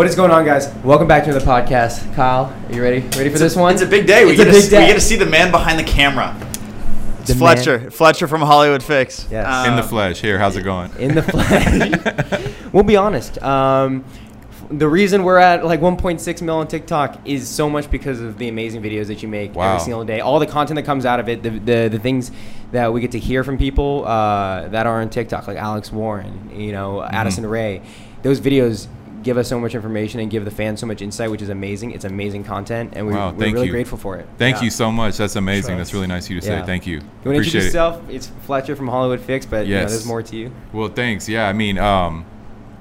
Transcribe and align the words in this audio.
What 0.00 0.06
is 0.06 0.14
going 0.16 0.30
on, 0.30 0.46
guys? 0.46 0.72
Welcome 0.82 1.06
back 1.06 1.24
to 1.24 1.32
the 1.34 1.40
podcast. 1.40 2.14
Kyle, 2.14 2.46
are 2.46 2.72
you 2.74 2.82
ready? 2.82 3.00
Ready 3.18 3.28
for 3.28 3.38
this 3.38 3.54
one? 3.54 3.74
It's 3.74 3.82
a 3.82 3.86
big 3.86 4.06
day. 4.06 4.24
We 4.24 4.30
It's 4.30 4.38
get, 4.38 4.46
a 4.48 4.50
to, 4.50 4.56
big 4.56 4.62
s- 4.64 4.70
day. 4.70 4.80
we 4.80 4.86
get 4.86 4.94
to 4.94 5.00
see 5.02 5.16
the 5.16 5.26
man 5.26 5.50
behind 5.50 5.78
the 5.78 5.84
camera. 5.84 6.34
It's 7.18 7.28
The 7.28 7.34
Fletcher. 7.34 7.90
Fletcher 7.90 8.26
from 8.26 8.40
Hollywood 8.40 8.82
Fix. 8.82 9.26
Yes. 9.30 9.66
in 9.68 9.76
the 9.76 9.82
Um, 9.82 9.88
flesh. 9.90 10.18
Here, 10.22 10.38
how's 10.38 10.56
it 10.56 10.62
going? 10.62 10.90
in 10.98 11.14
the 11.14 11.22
flesh. 11.22 12.54
we'll 12.72 12.82
be 12.82 12.96
honest. 12.96 13.42
Um, 13.42 14.02
the 14.70 14.88
reason 14.88 15.22
we're 15.22 15.36
at 15.36 15.66
like 15.66 15.82
1.6 15.82 16.40
mil 16.40 16.56
on 16.56 16.66
TikTok 16.66 17.18
is 17.26 17.46
so 17.46 17.68
much 17.68 17.90
because 17.90 18.22
of 18.22 18.38
the 18.38 18.48
amazing 18.48 18.80
videos 18.80 19.08
that 19.08 19.22
you 19.22 19.28
make 19.28 19.54
Wow. 19.54 19.74
every 19.74 19.80
single 19.84 20.06
day. 20.06 20.20
All 20.20 20.38
the 20.38 20.46
content 20.46 20.76
that 20.76 20.84
comes 20.86 21.04
out 21.04 21.20
of 21.20 21.28
it, 21.28 21.42
the, 21.42 21.50
the, 21.50 21.88
the 21.92 21.98
things 21.98 22.30
that 22.72 22.90
we 22.90 23.02
get 23.02 23.10
to 23.12 23.18
hear 23.18 23.44
from 23.44 23.58
people 23.58 24.06
uh, 24.06 24.66
that 24.68 24.86
are 24.86 25.02
on 25.02 25.10
TikTok, 25.10 25.46
like 25.46 25.58
Alex 25.58 25.92
Warren, 25.92 26.50
you 26.54 26.72
know, 26.72 27.00
Mm-hmm. 27.00 27.14
Addison 27.14 27.44
Rae. 27.46 27.82
Those 28.22 28.40
videos 28.40 28.86
give 29.22 29.36
us 29.36 29.48
so 29.48 29.58
much 29.60 29.74
information 29.74 30.20
and 30.20 30.30
give 30.30 30.44
the 30.44 30.50
fans 30.50 30.80
so 30.80 30.86
much 30.86 31.02
insight, 31.02 31.30
which 31.30 31.42
is 31.42 31.48
amazing. 31.48 31.90
It's 31.92 32.04
amazing 32.04 32.44
content, 32.44 32.92
and 32.96 33.06
we're, 33.06 33.12
Wow, 33.14 33.32
we're 33.32 33.38
thank 33.38 33.54
really 33.54 33.66
you. 33.66 33.72
grateful 33.72 33.98
for 33.98 34.16
it. 34.16 34.26
Thank 34.38 34.56
Yeah. 34.56 34.62
you 34.64 34.70
so 34.70 34.90
much. 34.90 35.16
That's 35.16 35.36
amazing. 35.36 35.76
Trust. 35.76 35.78
That's 35.78 35.94
really 35.94 36.06
nice 36.06 36.24
of 36.26 36.30
you 36.32 36.40
to 36.40 36.46
say. 36.46 36.62
Thank 36.64 36.86
you. 36.86 36.96
You 36.96 37.00
want 37.00 37.22
to 37.24 37.30
introduce 37.34 37.54
it. 37.54 37.64
yourself? 37.66 38.00
It's 38.08 38.26
Fletcher 38.46 38.76
from 38.76 38.88
Hollywood 38.88 39.20
Fix, 39.20 39.46
but 39.46 39.66
you 39.66 39.74
know, 39.74 39.80
there's 39.86 40.06
more 40.06 40.22
to 40.22 40.36
you. 40.36 40.52
Well, 40.72 40.88
thanks. 40.88 41.28
Yeah, 41.28 41.48
I 41.48 41.52
mean, 41.52 41.78
um, 41.78 42.24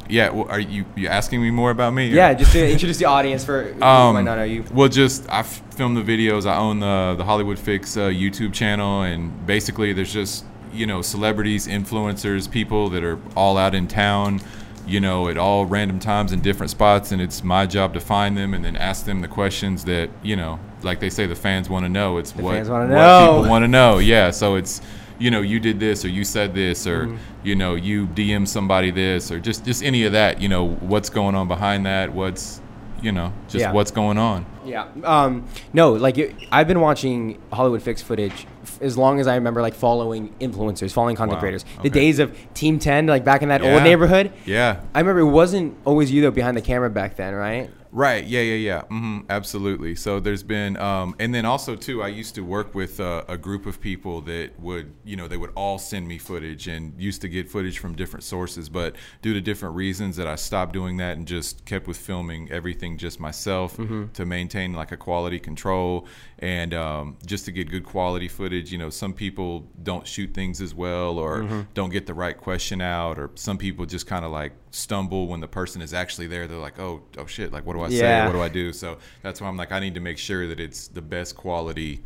yeah. 0.07 0.29
Well, 0.29 0.47
are 0.49 0.59
you 0.59 0.85
you 0.95 1.07
asking 1.07 1.41
me 1.41 1.51
more 1.51 1.71
about 1.71 1.93
me? 1.93 2.11
or- 2.11 2.15
Yeah, 2.15 2.33
just 2.33 2.51
to 2.53 2.71
introduce 2.71 2.97
the 2.97 3.05
audience 3.05 3.43
for 3.43 3.63
who 3.63 3.83
Um, 3.83 4.15
might 4.15 4.23
not 4.23 4.37
know 4.37 4.43
you. 4.43 4.63
Well, 4.73 4.87
just 4.89 5.25
I 5.29 5.43
film 5.43 5.93
the 5.95 6.01
videos. 6.03 6.45
I 6.45 6.55
own 6.57 6.79
the 6.79 7.15
the 7.17 7.23
Hollywood 7.25 7.59
Fix 7.59 7.95
uh, 7.97 8.03
YouTube 8.07 8.53
channel, 8.53 9.01
and 9.03 9.45
basically, 9.45 9.93
there's 9.93 10.13
just 10.13 10.45
you 10.73 10.85
know 10.85 11.01
celebrities, 11.01 11.67
influencers, 11.67 12.49
people 12.49 12.89
that 12.89 13.03
are 13.03 13.17
all 13.35 13.57
out 13.57 13.75
in 13.75 13.87
town. 13.87 14.39
You 14.89 14.99
know, 14.99 15.27
at 15.29 15.37
all 15.37 15.65
random 15.65 15.99
times 15.99 16.31
in 16.31 16.41
different 16.41 16.71
spots, 16.71 17.11
and 17.11 17.21
it's 17.21 17.43
my 17.43 17.65
job 17.65 17.93
to 17.93 17.99
find 17.99 18.35
them 18.37 18.53
and 18.53 18.65
then 18.65 18.75
ask 18.75 19.05
them 19.05 19.21
the 19.21 19.27
questions 19.27 19.85
that 19.85 20.09
you 20.23 20.35
know, 20.35 20.59
like 20.81 20.99
they 20.99 21.09
say, 21.09 21.25
the 21.27 21.35
fans 21.35 21.69
want 21.69 21.85
to 21.85 21.89
know. 21.89 22.17
It's 22.17 22.35
what, 22.35 22.55
fans 22.55 22.69
wanna 22.69 22.85
what 22.93 23.01
know. 23.01 23.27
people 23.37 23.49
want 23.49 23.63
to 23.63 23.67
know. 23.67 23.99
Yeah, 23.99 24.31
so 24.31 24.55
it's 24.55 24.81
you 25.19 25.29
know, 25.31 25.41
you 25.41 25.59
did 25.59 25.79
this 25.79 26.05
or 26.05 26.07
you 26.07 26.23
said 26.23 26.53
this 26.55 26.87
or 26.87 27.05
Mm-hmm. 27.05 27.17
you 27.43 27.55
know, 27.55 27.75
you 27.75 28.07
DM 28.07 28.47
somebody 28.47 28.89
this 28.89 29.31
or 29.31 29.39
just 29.39 29.63
just 29.65 29.83
any 29.83 30.05
of 30.05 30.13
that. 30.13 30.41
You 30.41 30.49
know, 30.49 30.65
what's 30.67 31.09
going 31.09 31.35
on 31.35 31.47
behind 31.47 31.85
that? 31.85 32.13
What's 32.13 32.61
you 33.01 33.11
know, 33.13 33.31
just 33.47 33.61
Yeah. 33.63 33.71
what's 33.71 33.91
going 33.91 34.17
on. 34.17 34.45
Yeah. 34.65 34.87
Um, 35.05 35.45
no, 35.71 35.93
like 35.93 36.17
it, 36.17 36.35
I've 36.51 36.67
been 36.67 36.81
watching 36.81 37.37
Hollywood 37.53 37.81
Fix 37.81 38.01
footage 38.01 38.45
as 38.81 38.97
long 38.97 39.19
as 39.19 39.27
I 39.27 39.35
remember, 39.35 39.61
like 39.61 39.73
following 39.75 40.33
influencers, 40.39 40.91
following 40.91 41.15
content 41.15 41.37
Wow. 41.37 41.41
creators. 41.41 41.63
The 41.81 41.89
Okay. 41.89 41.89
days 41.89 42.19
of 42.19 42.31
Team 42.53 42.79
Ten, 42.79 43.07
like 43.07 43.23
back 43.23 43.41
in 43.41 43.49
that 43.49 43.63
Yeah. 43.63 43.73
old 43.73 43.83
neighborhood. 43.83 44.31
Yeah. 44.45 44.77
I 44.95 44.99
remember 44.99 45.21
it 45.21 45.25
wasn't 45.31 45.75
always 45.85 46.11
you 46.11 46.21
though 46.21 46.31
behind 46.31 46.55
the 46.57 46.61
camera 46.61 46.89
back 46.89 47.15
then, 47.17 47.33
right? 47.35 47.69
Right. 47.91 48.23
Yeah. 48.23 48.41
Yeah. 48.41 48.55
Yeah. 48.55 48.81
hmm 48.83 49.19
Absolutely. 49.29 49.95
So 49.95 50.19
there's 50.19 50.43
been, 50.43 50.77
um, 50.77 51.15
and 51.19 51.33
then 51.33 51.45
also 51.45 51.75
too, 51.75 52.03
I 52.03 52.07
used 52.09 52.35
to 52.35 52.41
work 52.41 52.75
with 52.75 52.99
uh, 52.99 53.23
a 53.27 53.37
group 53.37 53.65
of 53.65 53.81
people 53.81 54.21
that 54.21 54.59
would, 54.59 54.93
you 55.03 55.15
know, 55.15 55.27
they 55.27 55.37
would 55.37 55.51
all 55.55 55.79
send 55.79 56.07
me 56.07 56.17
footage 56.19 56.67
and 56.67 56.93
used 57.01 57.21
to 57.21 57.27
get 57.29 57.49
footage 57.49 57.79
from 57.79 57.95
different 57.95 58.23
sources, 58.23 58.69
but 58.69 58.95
due 59.23 59.33
to 59.33 59.41
different 59.41 59.75
reasons, 59.75 60.17
that 60.17 60.27
I 60.27 60.35
stopped 60.35 60.73
doing 60.73 60.97
that 60.97 61.17
and 61.17 61.27
just 61.27 61.65
kept 61.65 61.87
with 61.87 61.97
filming 61.97 62.51
everything 62.51 62.97
just 62.97 63.19
myself 63.19 63.75
to 64.13 64.25
maintain 64.25 64.73
like 64.73 64.91
a 64.91 64.97
quality 64.97 65.39
control 65.39 66.05
and 66.39 66.73
um, 66.73 67.17
just 67.25 67.45
to 67.45 67.51
get 67.51 67.69
good 67.69 67.83
quality 67.85 68.27
footage. 68.27 68.71
You 68.71 68.77
know, 68.77 68.89
some 68.89 69.13
people 69.13 69.67
don't 69.81 70.05
shoot 70.05 70.33
things 70.33 70.61
as 70.61 70.75
well 70.75 71.17
or 71.17 71.41
don't 71.73 71.89
get 71.89 72.05
the 72.05 72.13
right 72.13 72.37
question 72.37 72.81
out, 72.81 73.17
or 73.17 73.31
some 73.35 73.57
people 73.57 73.85
just 73.85 74.05
kind 74.05 74.25
of 74.25 74.31
like 74.31 74.51
stumble 74.71 75.27
when 75.27 75.39
the 75.39 75.47
person 75.47 75.81
is 75.81 75.93
actually 75.93 76.27
there. 76.27 76.47
They're 76.47 76.57
like, 76.57 76.79
oh, 76.79 77.03
oh 77.17 77.25
shit, 77.25 77.51
like 77.51 77.65
what 77.65 77.73
do 77.73 77.81
I 77.81 77.89
say? 77.89 77.97
Yeah. 77.97 78.25
What 78.25 78.33
do 78.33 78.41
I 78.41 78.49
do? 78.49 78.71
So 78.73 78.97
that's 79.21 79.41
why 79.41 79.47
I'm 79.47 79.57
like, 79.57 79.71
I 79.71 79.79
need 79.79 79.95
to 79.95 79.99
make 79.99 80.17
sure 80.17 80.47
that 80.47 80.59
it's 80.59 80.87
the 80.87 81.01
best 81.01 81.35
quality, 81.35 82.03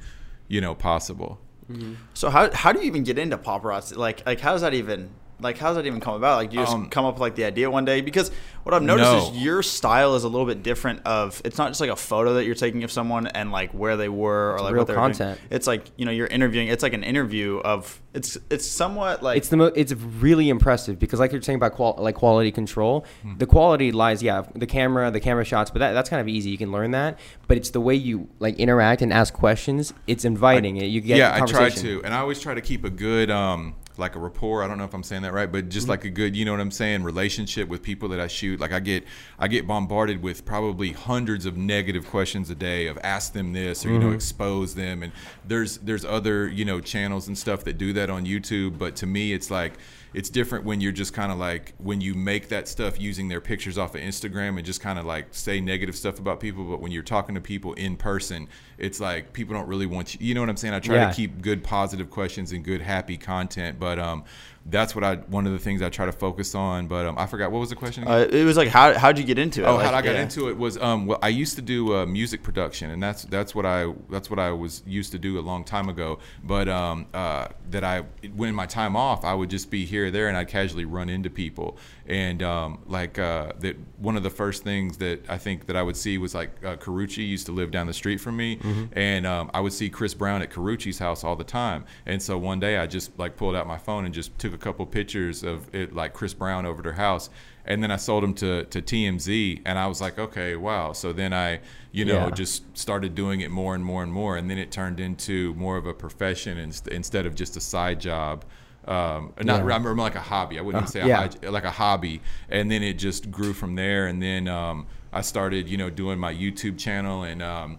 you 0.47 0.61
know, 0.61 0.75
possible. 0.75 1.39
Mm-hmm. 1.71 1.93
So 2.13 2.29
how, 2.29 2.51
how 2.53 2.71
do 2.71 2.79
you 2.79 2.85
even 2.85 3.03
get 3.03 3.17
into 3.17 3.37
paparazzi? 3.37 3.95
Like 3.97 4.25
like 4.25 4.39
how 4.39 4.51
does 4.51 4.61
that 4.61 4.73
even 4.73 5.09
like 5.43 5.57
how 5.57 5.67
does 5.67 5.75
that 5.75 5.85
even 5.85 5.99
come 5.99 6.15
about? 6.15 6.37
Like 6.37 6.49
do 6.49 6.55
you 6.57 6.63
just 6.63 6.73
Um, 6.73 6.89
come 6.89 7.05
up 7.05 7.15
with 7.15 7.21
like 7.21 7.35
the 7.35 7.43
idea 7.45 7.69
one 7.69 7.85
day? 7.85 8.01
Because 8.01 8.31
what 8.63 8.73
I've 8.73 8.81
noticed 8.81 9.11
No. 9.11 9.17
is 9.17 9.31
your 9.43 9.61
style 9.61 10.15
is 10.15 10.23
a 10.23 10.29
little 10.29 10.47
bit 10.47 10.63
different. 10.63 11.01
Of 11.05 11.41
it's 11.45 11.57
not 11.57 11.69
just 11.69 11.81
like 11.81 11.89
a 11.89 11.95
photo 11.95 12.35
that 12.35 12.45
you're 12.45 12.55
taking 12.55 12.83
of 12.83 12.91
someone 12.91 13.27
and 13.27 13.51
like 13.51 13.71
where 13.71 13.97
they 13.97 14.09
were 14.09 14.53
or 14.53 14.59
like 14.61 14.73
real 14.73 14.81
what 14.81 14.87
they're 14.87 14.95
content. 14.95 15.37
Doing. 15.39 15.47
It's 15.51 15.67
like 15.67 15.91
you 15.97 16.05
know 16.05 16.11
you're 16.11 16.27
interviewing. 16.27 16.67
It's 16.69 16.81
like 16.83 16.93
an 16.93 17.03
interview 17.03 17.57
of 17.59 18.01
it's 18.13 18.37
it's 18.49 18.65
somewhat 18.67 19.23
like 19.23 19.37
It's 19.37 19.49
the 19.49 19.57
mo- 19.57 19.71
it's 19.75 19.91
really 19.93 20.49
impressive 20.49 20.99
because 20.99 21.19
like 21.19 21.31
you're 21.31 21.41
saying 21.41 21.57
about 21.57 21.73
qual- 21.73 21.95
like 21.99 22.15
quality 22.15 22.51
control, 22.51 23.05
Hmm. 23.23 23.37
the 23.37 23.45
quality 23.47 23.91
lies 23.91 24.21
yeah 24.23 24.43
the 24.55 24.67
camera 24.67 25.11
the 25.11 25.19
camera 25.19 25.43
shots, 25.43 25.71
but 25.71 25.79
that, 25.79 25.93
that's 25.93 26.09
kind 26.09 26.21
of 26.21 26.27
easy 26.27 26.49
you 26.51 26.57
can 26.57 26.71
learn 26.71 26.91
that. 26.91 27.19
But 27.47 27.57
it's 27.57 27.71
the 27.71 27.81
way 27.81 27.95
you 27.95 28.29
like 28.39 28.55
interact 28.59 29.01
and 29.01 29.11
ask 29.11 29.33
questions. 29.33 29.93
It's 30.07 30.23
inviting. 30.25 30.77
It. 30.77 30.85
You 30.85 31.01
get 31.01 31.17
yeah, 31.17 31.33
I 31.33 31.45
try 31.45 31.69
to, 31.69 32.01
and 32.05 32.13
I 32.13 32.19
always 32.19 32.39
try 32.39 32.53
to 32.53 32.61
keep 32.61 32.83
a 32.85 32.89
good, 32.89 33.29
um, 33.31 33.75
like 33.97 34.15
a 34.15 34.19
rapport. 34.19 34.63
I 34.63 34.67
don't 34.67 34.77
know 34.77 34.83
if 34.85 34.93
I'm 34.93 35.03
saying 35.03 35.21
that 35.23 35.33
right, 35.33 35.51
but 35.51 35.65
Mm-hmm. 35.65 35.69
just 35.69 35.87
like 35.87 36.03
a 36.05 36.09
good, 36.09 36.35
you 36.35 36.45
know 36.45 36.51
what 36.51 36.59
I'm 36.61 36.71
saying, 36.71 37.03
relationship 37.03 37.67
with 37.69 37.81
people 37.83 38.09
that 38.09 38.19
I 38.19 38.27
shoot. 38.27 38.59
Like 38.59 38.71
I 38.71 38.79
get, 38.79 39.05
I 39.39 39.47
get 39.47 39.67
bombarded 39.67 40.21
with 40.23 40.45
probably 40.45 40.91
hundreds 40.93 41.45
of 41.45 41.57
negative 41.57 42.07
questions 42.07 42.49
a 42.49 42.55
day 42.55 42.87
of 42.87 42.97
ask 43.03 43.33
them 43.33 43.53
this 43.53 43.85
or 43.85 43.89
you 43.89 43.99
know 43.99 44.07
Mm-hmm. 44.07 44.15
expose 44.15 44.75
them. 44.75 45.03
And 45.03 45.11
there's 45.47 45.77
there's 45.79 46.05
other 46.05 46.47
you 46.47 46.65
know 46.65 46.79
channels 46.79 47.27
and 47.27 47.37
stuff 47.37 47.63
that 47.65 47.77
do 47.77 47.93
that 47.93 48.09
on 48.09 48.25
YouTube, 48.25 48.77
but 48.77 48.95
to 48.97 49.05
me 49.05 49.33
it's 49.33 49.49
like 49.51 49.73
it's 50.13 50.29
different 50.29 50.65
when 50.65 50.79
you're 50.81 50.91
just 50.91 51.13
kind 51.13 51.31
of 51.31 51.37
like 51.37 51.73
when 51.77 52.01
you 52.01 52.13
make 52.13 52.49
that 52.49 52.67
stuff 52.67 52.99
using 52.99 53.27
their 53.27 53.41
pictures 53.41 53.77
off 53.77 53.95
of 53.95 54.01
Instagram 54.01 54.57
and 54.57 54.65
just 54.65 54.81
kind 54.81 54.99
of 54.99 55.05
like 55.05 55.27
say 55.31 55.59
negative 55.59 55.95
stuff 55.95 56.19
about 56.19 56.39
people. 56.39 56.63
But 56.65 56.79
when 56.81 56.91
you're 56.91 57.03
talking 57.03 57.35
to 57.35 57.41
people 57.41 57.73
in 57.73 57.97
person, 57.97 58.47
it's 58.77 58.99
like 58.99 59.33
people 59.33 59.55
don't 59.55 59.67
really 59.67 59.85
want 59.85 60.13
you. 60.15 60.27
You 60.27 60.33
know 60.35 60.41
what 60.41 60.49
I'm 60.49 60.57
saying? 60.57 60.73
I 60.73 60.79
try 60.79 60.95
Yeah. 60.95 61.09
to 61.09 61.15
keep 61.15 61.41
good 61.41 61.63
positive 61.63 62.09
questions 62.09 62.51
and 62.51 62.63
good 62.63 62.81
happy 62.81 63.17
content. 63.17 63.79
But 63.79 63.99
um, 63.99 64.23
that's 64.65 64.95
what 64.95 65.03
I 65.03 65.15
one 65.15 65.45
of 65.45 65.51
the 65.51 65.59
things 65.59 65.81
I 65.81 65.89
try 65.89 66.05
to 66.05 66.11
focus 66.11 66.55
on. 66.55 66.87
But 66.87 67.05
um, 67.05 67.17
I 67.17 67.25
forgot 67.25 67.51
what 67.51 67.59
was 67.59 67.69
the 67.69 67.75
question. 67.75 68.03
Again? 68.03 68.13
uh, 68.13 68.37
it 68.37 68.45
was 68.45 68.55
like 68.55 68.69
how 68.69 68.97
how'd 68.97 69.17
you 69.17 69.23
get 69.23 69.37
into 69.37 69.61
it? 69.63 69.65
Oh, 69.65 69.75
Like, 69.75 69.85
how 69.87 69.93
I 69.95 70.01
got 70.01 70.15
yeah. 70.15 70.21
into 70.21 70.49
it 70.49 70.57
was 70.57 70.77
um, 70.77 71.05
well, 71.05 71.19
I 71.21 71.29
used 71.29 71.55
to 71.55 71.61
do 71.61 71.95
uh, 71.95 72.05
music 72.05 72.43
production, 72.43 72.91
and 72.91 73.01
that's 73.01 73.23
that's 73.23 73.53
what 73.55 73.65
I 73.65 73.93
that's 74.09 74.29
what 74.29 74.39
I 74.39 74.51
was 74.51 74.83
used 74.85 75.11
to 75.13 75.19
do 75.19 75.39
a 75.39 75.41
long 75.41 75.63
time 75.63 75.89
ago. 75.89 76.19
But 76.43 76.69
um, 76.69 77.07
uh, 77.13 77.47
that 77.71 77.83
I 77.83 78.01
when 78.35 78.53
my 78.55 78.65
time 78.65 78.95
off, 78.95 79.25
I 79.25 79.33
would 79.33 79.49
just 79.49 79.69
be 79.69 79.85
here 79.85 80.02
or 80.03 80.11
there, 80.11 80.27
and 80.27 80.37
I'd 80.37 80.47
casually 80.47 80.85
run 80.85 81.09
into 81.09 81.29
people, 81.29 81.77
and 82.07 82.41
um, 82.43 82.79
like 82.85 83.17
uh, 83.19 83.53
that. 83.59 83.75
One 83.97 84.17
of 84.17 84.23
the 84.23 84.29
first 84.29 84.63
things 84.63 84.97
that 84.97 85.29
I 85.29 85.37
think 85.37 85.65
that 85.67 85.75
I 85.77 85.81
would 85.81 85.95
see 85.95 86.17
was 86.17 86.35
like 86.35 86.51
uh, 86.65 86.75
Karrueche 86.75 87.17
used 87.25 87.45
to 87.45 87.51
live 87.53 87.71
down 87.71 87.87
the 87.87 87.93
street 87.93 88.17
from 88.19 88.35
me, 88.37 88.59
and 88.93 89.25
um, 89.25 89.49
I 89.53 89.61
would 89.61 89.73
see 89.73 89.89
Chris 89.89 90.13
Brown 90.13 90.41
at 90.41 90.49
Karrueche's 90.51 90.99
house 90.99 91.23
all 91.23 91.35
the 91.37 91.43
time. 91.43 91.85
And 92.05 92.21
so 92.21 92.37
one 92.37 92.59
day 92.59 92.77
I 92.77 92.85
just 92.87 93.17
like 93.17 93.37
pulled 93.37 93.55
out 93.55 93.65
my 93.65 93.77
phone 93.77 94.05
and 94.05 94.13
just 94.13 94.37
took 94.37 94.53
a 94.53 94.57
couple 94.57 94.85
pictures 94.85 95.41
of 95.43 95.73
it, 95.73 95.93
like 95.95 96.13
Chris 96.13 96.33
Brown 96.33 96.65
over 96.65 96.81
their 96.81 96.93
house 96.93 97.29
and 97.65 97.81
then 97.81 97.91
I 97.91 97.95
sold 97.95 98.23
them 98.23 98.33
to, 98.33 98.65
to 98.65 98.81
TMZ, 98.81 99.61
and 99.65 99.79
I 99.79 99.87
was 99.87 100.01
like, 100.01 100.19
okay, 100.19 100.57
wow. 100.57 100.91
So 100.91 101.13
then 101.13 101.31
I, 101.31 101.61
you 101.93 102.03
know, 102.03 102.25
Yeah. 102.25 102.29
just 102.31 102.77
started 102.77 103.15
doing 103.15 103.39
it 103.39 103.51
more 103.51 103.73
and 103.73 103.85
more 103.85 104.03
and 104.03 104.11
more, 104.11 104.35
and 104.35 104.49
then 104.49 104.57
it 104.57 104.69
turned 104.69 104.99
into 104.99 105.53
more 105.53 105.77
of 105.77 105.85
a 105.85 105.93
profession 105.93 106.57
inst- 106.57 106.89
instead 106.89 107.25
of 107.25 107.35
just 107.35 107.55
a 107.55 107.61
side 107.61 108.01
job. 108.01 108.43
Um, 108.87 109.33
not 109.37 109.45
Yeah. 109.45 109.55
I 109.55 109.59
remember 109.59 109.95
like 109.95 110.15
a 110.15 110.21
hobby. 110.21 110.59
I 110.59 110.61
wouldn't 110.61 110.85
Uh, 110.85 110.87
say 110.87 111.01
a 111.01 111.07
yeah. 111.07 111.29
like 111.49 111.63
a 111.65 111.71
hobby, 111.71 112.21
and 112.49 112.69
then 112.69 112.83
it 112.83 112.93
just 112.93 113.31
grew 113.31 113.53
from 113.53 113.75
there. 113.75 114.07
And 114.07 114.21
then 114.21 114.47
um, 114.47 114.87
I 115.11 115.21
started, 115.21 115.69
you 115.69 115.77
know, 115.77 115.89
doing 115.89 116.19
my 116.19 116.33
YouTube 116.33 116.77
channel 116.77 117.23
and. 117.23 117.41
Um, 117.41 117.77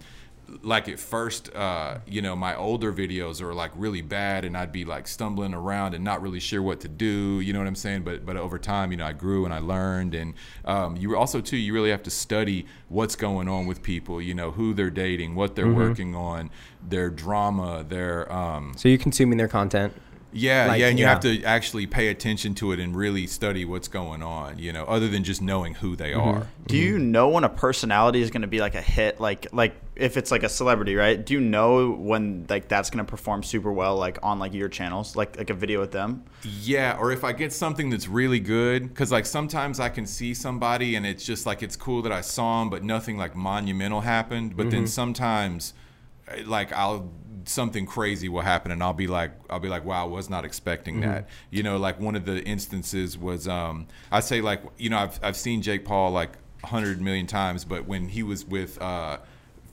like 0.63 0.89
at 0.91 1.01
first, 1.01 1.53
uh, 1.55 1.99
you 2.07 2.21
know, 2.21 2.37
my 2.37 2.55
older 2.55 2.93
videos 2.93 3.41
are 3.41 3.55
like 3.55 3.73
really 3.75 4.03
bad, 4.03 4.45
and 4.45 4.57
I'd 4.57 4.73
be 4.73 4.85
like 4.85 5.09
stumbling 5.09 5.55
around 5.55 5.95
and 5.95 6.05
not 6.05 6.21
really 6.21 6.39
sure 6.39 6.63
what 6.63 6.81
to 6.81 6.89
do. 6.89 7.41
You 7.41 7.53
know 7.55 7.59
what 7.61 7.67
I'm 7.67 7.75
saying? 7.75 8.03
But 8.03 8.27
but 8.27 8.37
over 8.37 8.59
time, 8.59 8.91
you 8.91 8.99
know, 8.99 9.07
I 9.07 9.13
grew 9.15 9.47
and 9.47 9.55
I 9.55 9.59
learned, 9.59 10.15
and 10.15 10.35
um, 10.67 10.97
you 10.97 11.17
also 11.17 11.41
too, 11.41 11.57
you 11.57 11.73
really 11.73 11.91
have 11.91 12.03
to 12.05 12.11
study 12.11 12.67
what's 12.89 13.17
going 13.17 13.49
on 13.49 13.67
with 13.67 13.83
people. 13.83 14.21
You 14.21 14.35
know, 14.35 14.51
who 14.51 14.75
they're 14.75 14.91
dating, 14.91 15.35
what 15.35 15.57
they're 15.57 15.73
working 15.73 16.15
on, 16.15 16.51
their 16.87 17.09
drama, 17.09 17.85
their 17.89 18.31
um, 18.31 18.75
So 18.77 18.89
you're 18.91 18.99
consuming 18.99 19.39
their 19.39 19.49
content. 19.49 19.95
Yeah, 20.35 20.67
Like, 20.67 20.81
yeah, 20.81 20.89
and 20.89 20.99
you 20.99 21.05
yeah. 21.05 21.11
have 21.11 21.21
to 21.21 21.43
actually 21.45 21.87
pay 21.87 22.09
attention 22.09 22.55
to 22.57 22.73
it 22.73 22.81
and 22.81 22.95
really 22.95 23.27
study 23.27 23.65
what's 23.65 23.89
going 23.89 24.23
on. 24.23 24.59
You 24.59 24.73
know, 24.73 24.85
other 24.85 25.09
than 25.09 25.23
just 25.23 25.41
knowing 25.41 25.75
who 25.75 25.95
they 25.97 26.11
mm-hmm. 26.11 26.41
are. 26.41 26.49
Do 26.67 26.77
you 26.77 26.97
mm-hmm. 26.97 27.13
know 27.13 27.29
when 27.29 27.45
a 27.45 27.49
personality 27.49 28.21
is 28.21 28.31
going 28.31 28.43
to 28.43 28.49
be 28.49 28.61
like 28.61 28.75
a 28.75 28.83
hit? 28.83 29.21
Like 29.21 29.47
like 29.53 29.77
if 29.97 30.17
it's 30.17 30.31
like 30.31 30.43
a 30.43 30.49
celebrity, 30.49 30.97
right? 30.97 31.25
Do 31.25 31.35
you 31.35 31.41
know 31.41 31.93
when 31.93 32.47
like 32.49 32.69
that's 32.69 32.91
going 32.91 33.05
to 33.05 33.09
perform 33.09 33.45
super 33.45 33.73
well, 33.73 33.97
like 33.97 34.19
on 34.23 34.39
like 34.39 34.53
your 34.53 34.69
channels, 34.69 35.15
like 35.15 35.37
like 35.39 35.51
a 35.51 35.55
video 35.55 35.81
with 35.81 35.93
them? 35.93 36.25
Yeah, 36.43 36.97
or 36.99 37.13
if 37.13 37.23
I 37.23 37.33
get 37.33 37.53
something 37.53 37.91
that's 37.91 38.09
really 38.09 38.41
good, 38.41 38.89
because 38.89 39.13
like 39.13 39.27
sometimes 39.27 39.79
I 39.79 39.89
can 39.89 40.07
see 40.07 40.35
somebody 40.35 40.97
and 40.97 41.07
it's 41.07 41.25
just 41.25 41.47
like 41.47 41.63
it's 41.63 41.77
cool 41.77 42.03
that 42.03 42.13
I 42.13 42.23
saw 42.23 42.61
them, 42.61 42.71
but 42.71 42.83
nothing 42.83 43.17
like 43.17 43.37
monumental 43.37 44.01
happened. 44.01 44.57
But 44.57 44.71
then 44.71 44.81
mm-hmm. 44.81 44.87
sometimes, 44.87 45.75
eh, 46.29 46.43
like 46.45 46.73
I'll 46.73 47.13
something 47.47 47.87
crazy 47.87 48.29
will 48.29 48.41
happen 48.43 48.71
and 48.73 48.83
I'll 48.83 48.93
be 48.95 49.07
like 49.07 49.33
I'll 49.51 49.61
be 49.61 49.69
like 49.69 49.85
wow 49.85 50.07
I 50.07 50.09
was 50.09 50.31
not 50.31 50.45
expecting 50.45 51.01
that 51.03 51.29
you 51.51 51.63
know 51.63 51.77
like 51.77 52.01
one 52.01 52.15
of 52.17 52.25
the 52.25 52.43
instances 52.45 53.19
was 53.19 53.47
um 53.49 53.87
I 54.11 54.21
say 54.21 54.41
like 54.41 54.63
you 54.79 54.91
know 54.91 54.99
I've 54.99 55.21
I've 55.23 55.37
seen 55.37 55.61
Jake 55.63 55.85
Paul 55.85 56.11
like 56.13 56.33
a 56.63 56.67
hundred 56.69 57.01
million 57.01 57.27
times, 57.27 57.65
but 57.65 57.87
when 57.87 58.09
he 58.09 58.23
was 58.23 58.45
with 58.47 58.81
uh, 58.81 59.19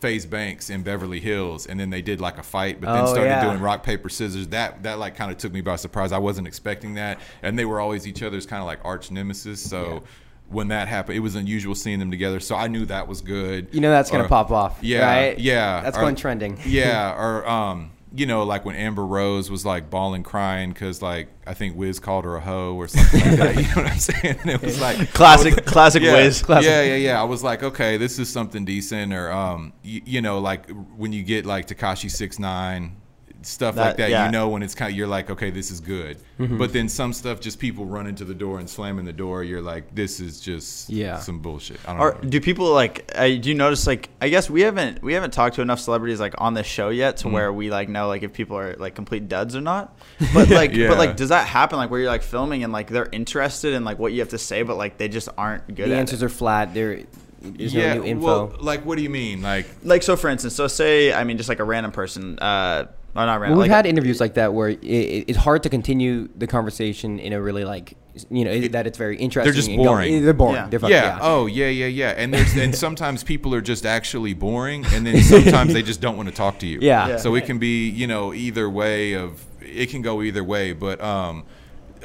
FaZe 0.01 0.25
Banks 0.25 0.69
in 0.69 0.83
Beverly 0.83 1.21
Hills, 1.21 1.65
and 1.67 1.79
then 1.79 1.89
they 1.89 2.01
did 2.01 2.19
like 2.19 2.37
a 2.37 2.43
fight, 2.43 2.81
but 2.81 2.91
then 2.93 3.03
Oh, 3.03 3.07
started 3.07 3.29
yeah. 3.29 3.45
doing 3.45 3.61
rock 3.61 3.83
paper 3.83 4.09
scissors. 4.09 4.47
That 4.49 4.83
that 4.83 4.99
like 4.99 5.15
kind 5.15 5.31
of 5.31 5.37
took 5.37 5.53
me 5.53 5.61
by 5.61 5.77
surprise. 5.77 6.11
I 6.11 6.17
wasn't 6.17 6.47
expecting 6.47 6.95
that, 6.95 7.21
and 7.43 7.57
they 7.57 7.63
were 7.63 7.79
always 7.79 8.05
each 8.05 8.21
other's 8.23 8.45
kind 8.45 8.61
of 8.61 8.67
like 8.67 8.79
arch 8.83 9.09
nemesis. 9.11 9.61
So. 9.61 10.03
When 10.51 10.67
that 10.69 10.87
happened, 10.87 11.17
it 11.17 11.21
was 11.21 11.35
unusual 11.35 11.75
seeing 11.75 11.99
them 11.99 12.11
together. 12.11 12.39
So 12.39 12.55
I 12.55 12.67
knew 12.67 12.85
that 12.87 13.07
was 13.07 13.21
good. 13.21 13.67
You 13.71 13.81
know 13.81 13.89
that's 13.91 14.11
gonna 14.11 14.25
Or- 14.25 14.27
pop 14.29 14.51
off. 14.51 14.77
Yeah, 14.81 15.05
right? 15.05 15.39
yeah. 15.39 15.81
That's 15.81 15.97
or- 15.97 16.01
going 16.01 16.15
trending. 16.15 16.59
yeah, 16.65 17.13
or 17.17 17.47
um, 17.47 17.91
you 18.13 18.25
know, 18.25 18.43
like 18.43 18.65
when 18.65 18.75
Amber 18.75 19.05
Rose 19.05 19.49
was 19.49 19.65
like 19.65 19.89
bawling, 19.89 20.23
crying 20.23 20.71
because 20.73 21.01
like 21.01 21.29
I 21.47 21.53
think 21.53 21.77
Wiz 21.77 21.99
called 21.99 22.25
her 22.25 22.35
a 22.35 22.41
hoe 22.41 22.75
or 22.75 22.87
something 22.89 23.21
like 23.21 23.37
that. 23.39 23.55
You 23.55 23.61
know 23.61 23.83
what 23.83 23.91
I'm 23.93 23.99
saying? 24.11 24.37
And 24.41 24.49
it 24.49 24.61
was 24.61 24.81
like 24.81 25.13
Classic, 25.13 25.65
classic 25.65 26.03
yeah, 26.03 26.13
Wiz. 26.15 26.41
Classic. 26.41 26.69
Yeah, 26.69 26.81
yeah, 26.83 26.95
yeah. 26.95 27.21
I 27.21 27.23
was 27.23 27.41
like, 27.43 27.63
okay, 27.63 27.95
this 27.97 28.19
is 28.19 28.27
something 28.29 28.65
decent. 28.65 29.13
Or 29.13 29.31
um, 29.31 29.71
you, 29.81 30.01
you 30.05 30.21
know, 30.21 30.39
like 30.39 30.69
when 30.97 31.13
you 31.13 31.23
get 31.23 31.45
like 31.45 31.67
Tekashi 31.67 32.11
six 32.11 32.37
nine 32.37 32.97
stuff 33.43 33.75
like 33.75 33.85
That- 33.91 33.97
that, 33.97 34.09
yeah. 34.09 34.25
you 34.25 34.31
know, 34.31 34.49
when 34.49 34.63
it's 34.63 34.75
kind 34.75 34.91
of 34.91 34.97
you're 34.97 35.07
like, 35.07 35.29
okay, 35.29 35.49
this 35.49 35.71
is 35.71 35.79
good. 35.79 36.17
Mm-hmm. 36.39 36.57
But 36.57 36.73
then 36.73 36.89
some 36.89 37.13
stuff, 37.13 37.39
just 37.39 37.59
people 37.59 37.85
running 37.85 38.15
to 38.15 38.25
the 38.25 38.33
door 38.33 38.59
and 38.59 38.69
slamming 38.69 39.05
the 39.05 39.13
door. 39.13 39.43
You're 39.43 39.61
like, 39.61 39.93
this 39.93 40.19
is 40.19 40.39
just 40.39 40.89
Yeah. 40.89 41.17
some 41.19 41.39
bullshit. 41.39 41.79
I 41.87 41.93
don't 41.93 42.01
Or 42.01 42.13
know. 42.21 42.29
do 42.29 42.41
people 42.41 42.71
like? 42.73 43.11
Uh, 43.15 43.27
do 43.27 43.49
you 43.49 43.55
notice 43.55 43.85
like? 43.87 44.09
I 44.21 44.29
guess 44.29 44.49
we 44.49 44.61
haven't 44.61 45.01
we 45.03 45.13
haven't 45.13 45.31
talked 45.33 45.55
to 45.55 45.61
enough 45.61 45.79
celebrities 45.79 46.19
like 46.19 46.33
on 46.39 46.53
this 46.53 46.67
show 46.67 46.89
yet 46.89 47.15
Mm-hmm. 47.17 47.29
to 47.29 47.33
where 47.33 47.51
we 47.53 47.69
like 47.69 47.89
know 47.89 48.07
like 48.07 48.23
if 48.23 48.33
people 48.33 48.57
are 48.57 48.75
like 48.77 48.95
complete 48.95 49.27
duds 49.29 49.55
or 49.55 49.61
not. 49.61 49.97
But 50.33 50.49
like, 50.61 50.73
Yeah. 50.73 50.87
but 50.89 50.97
like, 50.97 51.15
does 51.17 51.29
that 51.29 51.47
happen 51.47 51.77
like 51.77 51.89
where 51.91 51.99
you're 51.99 52.09
like 52.09 52.23
filming 52.23 52.63
and 52.63 52.71
like 52.73 52.87
they're 52.89 53.09
interested 53.11 53.73
in 53.73 53.83
like 53.83 53.99
what 53.99 54.13
you 54.13 54.19
have 54.19 54.29
to 54.29 54.37
say, 54.37 54.63
but 54.63 54.77
like 54.77 54.97
they 54.97 55.07
just 55.09 55.29
aren't 55.37 55.67
good 55.67 55.89
The 55.89 55.93
at 55.95 55.99
answers 55.99 56.21
it? 56.21 56.25
are 56.25 56.29
flat. 56.29 56.73
There, 56.73 57.01
there's 57.43 57.73
yeah, 57.73 57.95
no 57.95 58.01
new 58.01 58.07
info. 58.07 58.25
well, 58.25 58.55
like 58.59 58.85
what 58.85 58.97
do 58.97 59.03
you 59.03 59.09
mean? 59.09 59.41
Like 59.41 59.65
Like 59.83 60.03
so, 60.03 60.15
for 60.15 60.29
instance, 60.29 60.53
so 60.55 60.67
say 60.67 61.11
I 61.13 61.23
mean 61.23 61.37
just 61.37 61.49
like 61.49 61.59
a 61.59 61.63
random 61.63 61.91
person. 61.91 62.37
Uh, 62.39 62.85
or 63.15 63.25
not 63.25 63.39
random. 63.39 63.57
Well, 63.57 63.63
we've 63.63 63.71
like, 63.71 63.75
had 63.75 63.85
interviews 63.85 64.19
like 64.19 64.35
that 64.35 64.53
where 64.53 64.69
it, 64.69 64.83
it, 64.83 65.25
it's 65.29 65.37
hard 65.37 65.63
to 65.63 65.69
continue 65.69 66.29
the 66.35 66.47
conversation 66.47 67.19
in 67.19 67.33
a 67.33 67.41
really 67.41 67.65
like 67.65 67.95
you 68.29 68.43
know 68.43 68.67
that 68.69 68.87
it's 68.87 68.97
very 68.97 69.17
interesting. 69.17 69.53
just 69.53 69.69
and 69.69 69.77
go- 69.77 69.83
boring. 69.85 70.23
they're 70.23 70.33
boring. 70.33 70.55
Yeah. 70.55 70.67
They're 70.67 70.79
fucking, 70.79 70.95
yeah. 70.95 71.19
Oh, 71.21 71.45
yeah, 71.45 71.67
yeah, 71.67 71.85
yeah. 71.85 72.09
And 72.09 72.33
there's 72.33 72.55
and 72.55 72.75
sometimes 72.87 73.23
people 73.23 73.53
are 73.55 73.61
just 73.61 73.85
actually 73.85 74.33
boring, 74.33 74.85
and 74.87 75.05
then 75.05 75.21
sometimes 75.23 75.73
they 75.73 75.81
just 75.81 76.01
don't 76.01 76.17
want 76.17 76.29
to 76.29 76.35
talk 76.35 76.59
to 76.59 76.67
you. 76.67 76.79
Yeah. 76.81 77.07
Yeah. 77.07 77.17
So 77.17 77.35
it 77.35 77.45
can 77.45 77.59
be 77.59 77.89
you 77.89 78.07
know 78.07 78.33
either 78.33 78.69
way 78.69 79.13
of 79.13 79.45
it 79.61 79.89
can 79.89 80.01
go 80.01 80.21
either 80.21 80.43
way, 80.43 80.73
but 80.73 81.01
um. 81.01 81.45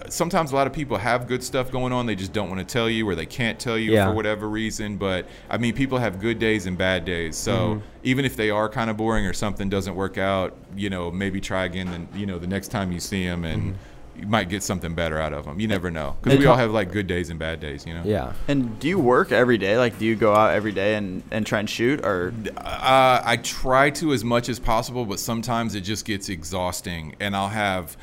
Sometimes 0.09 0.53
a 0.53 0.55
lot 0.55 0.67
of 0.67 0.73
people 0.73 0.97
have 0.99 1.27
good 1.27 1.43
stuff 1.43 1.71
going 1.71 1.93
on. 1.93 2.07
They 2.07 2.15
just 2.15 2.33
don't 2.33 2.49
want 2.49 2.61
to 2.61 2.71
tell 2.73 2.89
you, 2.89 3.09
or 3.09 3.15
they 3.15 3.27
can't 3.27 3.59
tell 3.59 3.79
you 3.79 3.93
Yeah. 3.93 4.09
for 4.09 4.15
whatever 4.15 4.49
reason. 4.49 4.97
But 4.97 5.27
I 5.51 5.59
mean, 5.59 5.75
people 5.75 5.99
have 5.99 6.21
good 6.21 6.39
days 6.39 6.67
and 6.67 6.77
bad 6.77 7.05
days. 7.05 7.37
So 7.37 7.57
Mm-hmm. 7.57 7.81
even 8.05 8.25
if 8.25 8.37
they 8.37 8.51
are 8.51 8.69
kind 8.69 8.91
of 8.91 8.97
boring 8.97 9.27
or 9.27 9.33
something 9.33 9.69
doesn't 9.69 9.95
work 9.95 10.19
out, 10.19 10.55
you 10.77 10.91
know, 10.91 11.11
maybe 11.11 11.41
try 11.41 11.65
again. 11.65 11.91
Then 11.91 12.09
you 12.15 12.27
know, 12.27 12.39
the 12.39 12.47
next 12.47 12.69
time 12.69 12.93
you 12.93 13.01
see 13.01 13.25
them, 13.27 13.45
and 13.45 13.63
Mm-hmm. 13.63 14.21
you 14.23 14.27
might 14.29 14.49
get 14.49 14.63
something 14.63 14.95
better 14.95 15.19
out 15.21 15.33
of 15.33 15.45
them. 15.45 15.61
You 15.61 15.69
never 15.69 15.91
know 15.91 16.17
because 16.23 16.39
we 16.39 16.47
all 16.47 16.57
have 16.57 16.71
like 16.71 16.91
good 16.93 17.07
days 17.07 17.29
and 17.31 17.39
bad 17.39 17.61
days. 17.61 17.85
You 17.87 17.95
know. 17.95 18.03
yeah. 18.05 18.33
And 18.49 18.79
do 18.79 18.89
you 18.89 18.99
work 18.99 19.33
every 19.33 19.59
day? 19.59 19.77
Like, 19.79 19.99
do 19.99 20.05
you 20.07 20.15
go 20.17 20.35
out 20.35 20.55
every 20.55 20.73
day 20.73 20.95
and, 20.95 21.23
and 21.31 21.45
try 21.47 21.59
and 21.61 21.69
shoot, 21.69 22.05
or 22.05 22.33
Uh, 22.57 23.21
I 23.25 23.39
try 23.43 23.91
to 23.91 24.13
as 24.13 24.25
much 24.25 24.49
as 24.49 24.59
possible, 24.59 25.05
but 25.07 25.19
sometimes 25.21 25.75
it 25.75 25.83
just 25.83 26.05
gets 26.07 26.29
exhausting, 26.29 27.15
and 27.21 27.35
I'll 27.37 27.49
have, 27.49 27.97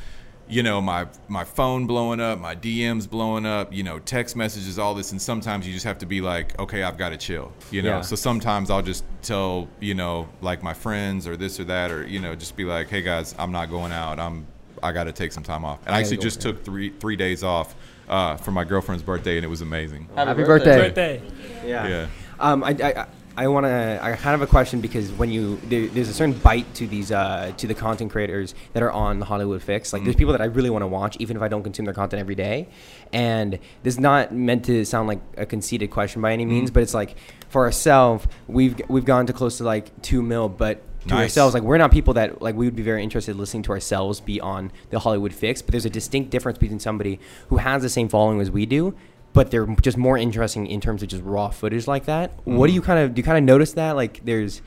you 0.54 0.62
know, 0.62 0.80
my 0.80 1.08
my 1.28 1.44
phone 1.44 1.88
blowing 1.88 2.20
up, 2.20 2.40
my 2.40 2.56
DMs 2.56 3.10
blowing 3.10 3.44
up, 3.44 3.74
you 3.74 3.82
know, 3.82 3.98
text 3.98 4.36
messages, 4.36 4.78
all 4.78 4.94
this, 4.94 5.12
and 5.12 5.20
sometimes 5.20 5.66
you 5.66 5.74
just 5.74 5.86
have 5.86 5.98
to 5.98 6.06
be 6.06 6.22
like, 6.22 6.58
okay, 6.60 6.84
I've 6.84 6.98
got 6.98 7.10
to 7.10 7.18
chill, 7.18 7.52
you 7.72 7.82
know. 7.82 7.98
Yeah. 7.98 8.02
So 8.02 8.16
sometimes 8.16 8.70
I'll 8.70 8.84
just 8.84 9.04
tell, 9.24 9.68
you 9.80 9.96
know, 9.96 10.30
like 10.42 10.62
my 10.62 10.76
friends 10.76 11.28
or 11.28 11.36
this 11.36 11.60
or 11.60 11.64
that, 11.64 11.90
or 11.90 12.06
you 12.06 12.20
know, 12.20 12.36
just 12.36 12.56
be 12.56 12.66
like, 12.66 12.88
hey 12.88 13.02
guys, 13.02 13.34
I'm 13.40 13.52
not 13.52 13.72
going 13.72 13.92
out. 13.92 14.20
I'm 14.20 14.46
I 14.84 14.92
got 14.92 15.06
to 15.06 15.12
take 15.12 15.32
some 15.32 15.44
time 15.44 15.66
off. 15.66 15.80
And 15.88 15.96
I 15.96 15.98
I 15.98 16.02
actually 16.02 16.18
just 16.18 16.42
there. 16.42 16.54
took 16.54 16.64
three 16.64 16.92
three 16.92 17.16
days 17.16 17.44
off 17.44 17.74
uh, 18.08 18.38
for 18.38 18.52
my 18.52 18.64
girlfriend's 18.64 19.04
birthday, 19.04 19.38
and 19.38 19.46
it 19.46 19.50
was 19.50 19.62
amazing. 19.62 20.08
Happy 20.16 20.44
birthday. 20.44 20.78
birthday. 20.78 21.22
Yeah. 21.66 21.88
Yeah. 21.88 22.08
Um, 22.40 22.64
I, 22.64 22.70
I, 22.70 23.08
I 23.36 23.48
want 23.48 23.66
to. 23.66 24.00
I 24.02 24.10
kind 24.10 24.14
of 24.36 24.40
have 24.40 24.42
a 24.44 24.48
question 24.48 24.80
because 24.80 25.12
when 25.12 25.32
you 25.32 25.60
there, 25.64 25.88
there's 25.88 26.08
a 26.10 26.14
certain 26.14 26.34
bite 26.34 26.72
to 26.76 26.86
these 26.88 27.12
uh, 27.12 27.52
to 27.58 27.66
the 27.66 27.74
content 27.74 28.12
creators 28.12 28.54
that 28.74 28.84
are 28.84 28.92
on 28.92 29.20
the 29.20 29.26
Hollywood 29.26 29.62
Fix. 29.64 29.92
Like 29.92 30.04
there's 30.04 30.16
people 30.16 30.34
that 30.34 30.42
I 30.42 30.46
really 30.46 30.70
want 30.70 30.84
to 30.84 30.88
watch, 30.88 31.18
even 31.20 31.36
if 31.36 31.42
I 31.42 31.48
don't 31.48 31.64
consume 31.64 31.86
their 31.86 31.96
content 31.96 32.20
every 32.20 32.36
day. 32.36 32.68
And 33.12 33.54
this 33.82 33.96
is 33.96 34.00
not 34.00 34.32
meant 34.32 34.66
to 34.66 34.86
sound 34.86 35.08
like 35.08 35.20
a 35.36 35.48
conceited 35.48 35.90
question 35.90 36.22
by 36.22 36.32
any 36.32 36.46
means, 36.46 36.70
but 36.70 36.84
it's 36.84 36.94
like 36.94 37.16
for 37.50 37.64
ourselves, 37.66 38.28
we've 38.48 38.80
we've 38.88 39.06
gone 39.06 39.26
to 39.26 39.34
close 39.34 39.58
to 39.58 39.64
like 39.64 40.02
two 40.04 40.22
mil, 40.22 40.48
but 40.48 40.84
to 41.08 41.10
Nice. 41.10 41.24
ourselves, 41.24 41.54
like 41.56 41.64
we're 41.64 41.80
not 41.80 41.92
people 41.92 42.14
that 42.14 42.42
like 42.42 42.56
we 42.56 42.66
would 42.66 42.76
be 42.76 42.84
very 42.84 43.02
interested 43.04 43.32
in 43.32 43.38
listening 43.38 43.64
to 43.64 43.72
ourselves 43.72 44.20
be 44.22 44.40
on 44.40 44.72
the 44.92 45.00
Hollywood 45.00 45.34
Fix. 45.34 45.62
But 45.62 45.72
there's 45.72 45.86
a 45.86 45.90
distinct 45.90 46.30
difference 46.30 46.60
between 46.60 46.80
somebody 46.80 47.20
who 47.50 47.58
has 47.58 47.82
the 47.82 47.90
same 47.90 48.10
following 48.10 48.40
as 48.40 48.52
we 48.52 48.66
do, 48.66 48.96
but 49.34 49.52
they're 49.52 49.66
just 49.82 49.98
more 49.98 50.18
interesting 50.18 50.68
in 50.68 50.80
terms 50.80 51.02
of 51.04 51.10
just 51.10 51.24
raw 51.24 51.50
footage 51.50 51.88
like 51.88 52.06
that. 52.06 52.32
What 52.46 52.68
do 52.68 52.74
you 52.74 52.82
kind 52.82 53.00
of 53.00 53.16
do? 53.16 53.20
You 53.20 53.24
kind 53.24 53.38
of 53.38 53.44
notice 53.44 53.74
that 53.74 53.96
like 53.96 54.24
there's 54.24 54.62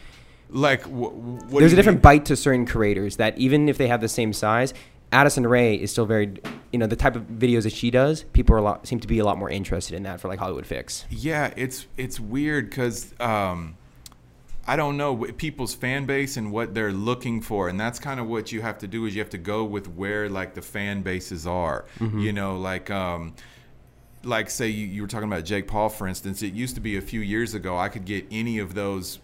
Like, 0.50 0.82
wh- 0.82 1.14
what 1.50 1.60
there's 1.60 1.72
a 1.72 1.76
different 1.76 1.98
mean? 1.98 2.02
bite 2.02 2.24
to 2.26 2.36
certain 2.36 2.66
creators 2.66 3.16
that 3.16 3.38
even 3.38 3.68
if 3.68 3.78
they 3.78 3.88
have 3.88 4.00
the 4.00 4.08
same 4.08 4.32
size. 4.32 4.74
Addison 5.12 5.46
Rae 5.46 5.76
is 5.76 5.92
still 5.92 6.04
very, 6.04 6.34
you 6.72 6.80
know, 6.80 6.88
the 6.88 6.96
type 6.96 7.14
of 7.14 7.22
videos 7.28 7.62
that 7.62 7.72
she 7.72 7.92
does. 7.92 8.24
People 8.32 8.56
are 8.56 8.58
a 8.58 8.62
lot 8.62 8.88
seem 8.88 8.98
to 8.98 9.06
be 9.06 9.20
a 9.20 9.24
lot 9.24 9.38
more 9.38 9.48
interested 9.48 9.94
in 9.94 10.02
that 10.02 10.20
for 10.20 10.26
like 10.26 10.40
Hollywood 10.40 10.66
Fix. 10.66 11.06
Yeah, 11.10 11.54
it's 11.56 11.86
it's 11.96 12.18
weird 12.18 12.68
because 12.70 13.14
um, 13.20 13.76
I 14.66 14.74
don't 14.74 14.96
know 14.96 15.14
people's 15.16 15.74
fan 15.74 16.06
base 16.06 16.36
and 16.36 16.50
what 16.50 16.74
they're 16.74 16.92
looking 16.92 17.40
for, 17.40 17.68
and 17.68 17.78
that's 17.78 18.00
kind 18.00 18.18
of 18.18 18.26
what 18.26 18.50
you 18.50 18.62
have 18.62 18.78
to 18.78 18.88
do 18.88 19.06
is 19.06 19.14
you 19.14 19.20
have 19.20 19.30
to 19.30 19.38
go 19.38 19.62
with 19.62 19.86
where 19.90 20.28
like 20.28 20.54
the 20.54 20.60
fan 20.62 21.02
bases 21.02 21.46
are. 21.46 21.84
You 22.00 22.32
know, 22.32 22.58
like. 22.58 22.90
Um, 22.90 23.34
like 24.26 24.50
say 24.50 24.68
you, 24.68 24.86
you 24.86 25.02
were 25.02 25.08
talking 25.08 25.28
about 25.30 25.44
Jake 25.44 25.66
Paul 25.68 25.88
for 25.88 26.06
instance 26.06 26.42
it 26.42 26.52
used 26.54 26.74
to 26.74 26.80
be 26.80 26.96
a 26.96 27.02
few 27.02 27.20
years 27.20 27.54
ago 27.54 27.76
I 27.76 27.88
could 27.88 28.04
get 28.04 28.26
any 28.30 28.58
of 28.58 28.74
those 28.74 29.18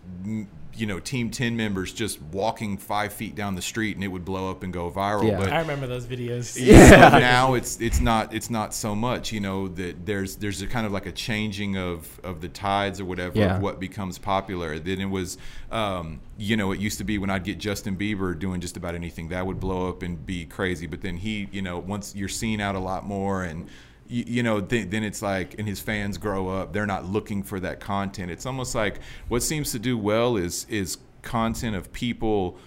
you 0.75 0.87
know 0.87 0.99
team 0.99 1.31
10 1.31 1.55
members 1.55 1.93
just 1.93 2.19
walking 2.23 2.79
5 2.79 3.13
feet 3.13 3.35
down 3.35 3.55
the 3.57 3.61
street 3.61 3.95
and 3.95 4.03
it 4.03 4.09
would 4.09 4.25
blow 4.25 4.51
up 4.51 4.63
and 4.63 4.73
go 4.73 4.91
viral 4.91 5.29
Yeah. 5.29 5.37
but 5.39 5.53
I 5.53 5.59
remember 5.61 5.87
those 5.87 6.07
videos. 6.07 6.57
yeah. 6.59 7.11
So 7.11 7.19
now 7.19 7.53
it's 7.55 7.79
it's 7.79 8.01
not 8.01 8.33
it's 8.33 8.49
not 8.49 8.73
so 8.73 8.95
much 8.95 9.33
you 9.33 9.41
know 9.41 9.69
that 9.69 10.07
there's 10.07 10.37
there's 10.37 10.63
a 10.63 10.67
kind 10.67 10.87
of 10.87 10.93
like 10.93 11.05
a 11.05 11.13
changing 11.13 11.77
of 11.77 12.19
of 12.25 12.41
the 12.41 12.49
tides 12.49 13.01
or 13.01 13.05
whatever 13.05 13.37
Yeah. 13.39 13.57
of 13.57 13.63
what 13.63 13.81
becomes 13.81 14.17
popular 14.19 14.79
then 14.79 14.99
it 15.01 15.11
was 15.11 15.37
um, 15.71 16.21
you 16.39 16.57
know 16.57 16.73
it 16.73 16.81
used 16.81 16.97
to 16.99 17.05
be 17.05 17.19
when 17.19 17.29
I'd 17.29 17.45
get 17.45 17.59
Justin 17.59 17.97
Bieber 17.97 18.39
doing 18.39 18.61
just 18.63 18.79
about 18.79 18.95
anything 18.95 19.29
that 19.29 19.45
would 19.47 19.61
blow 19.61 19.91
up 19.91 20.03
and 20.03 20.25
be 20.25 20.47
crazy 20.47 20.87
but 20.87 21.03
then 21.03 21.19
he 21.19 21.49
you 21.53 21.61
know 21.61 21.79
once 21.81 22.15
you're 22.17 22.29
seen 22.31 22.61
out 22.63 22.77
a 22.77 22.81
lot 22.81 23.05
more 23.05 23.43
and 23.43 23.69
you, 24.13 24.25
you 24.27 24.43
know 24.43 24.61
th- 24.61 24.91
then 24.91 25.03
it's 25.03 25.23
like 25.23 25.59
and 25.59 25.67
his 25.67 25.81
fans 25.81 26.19
grow 26.19 26.49
up 26.49 26.73
they're 26.73 26.87
not 26.87 27.07
looking 27.07 27.43
for 27.43 27.59
that 27.61 27.81
content. 27.81 28.31
It's 28.31 28.47
almost 28.47 28.75
like 28.75 29.01
what 29.29 29.43
seems 29.43 29.73
to 29.73 29.79
do 29.79 29.97
well 29.97 30.37
is 30.37 30.67
is 30.69 30.99
content 31.23 31.75
of 31.77 31.93
people 31.93 32.59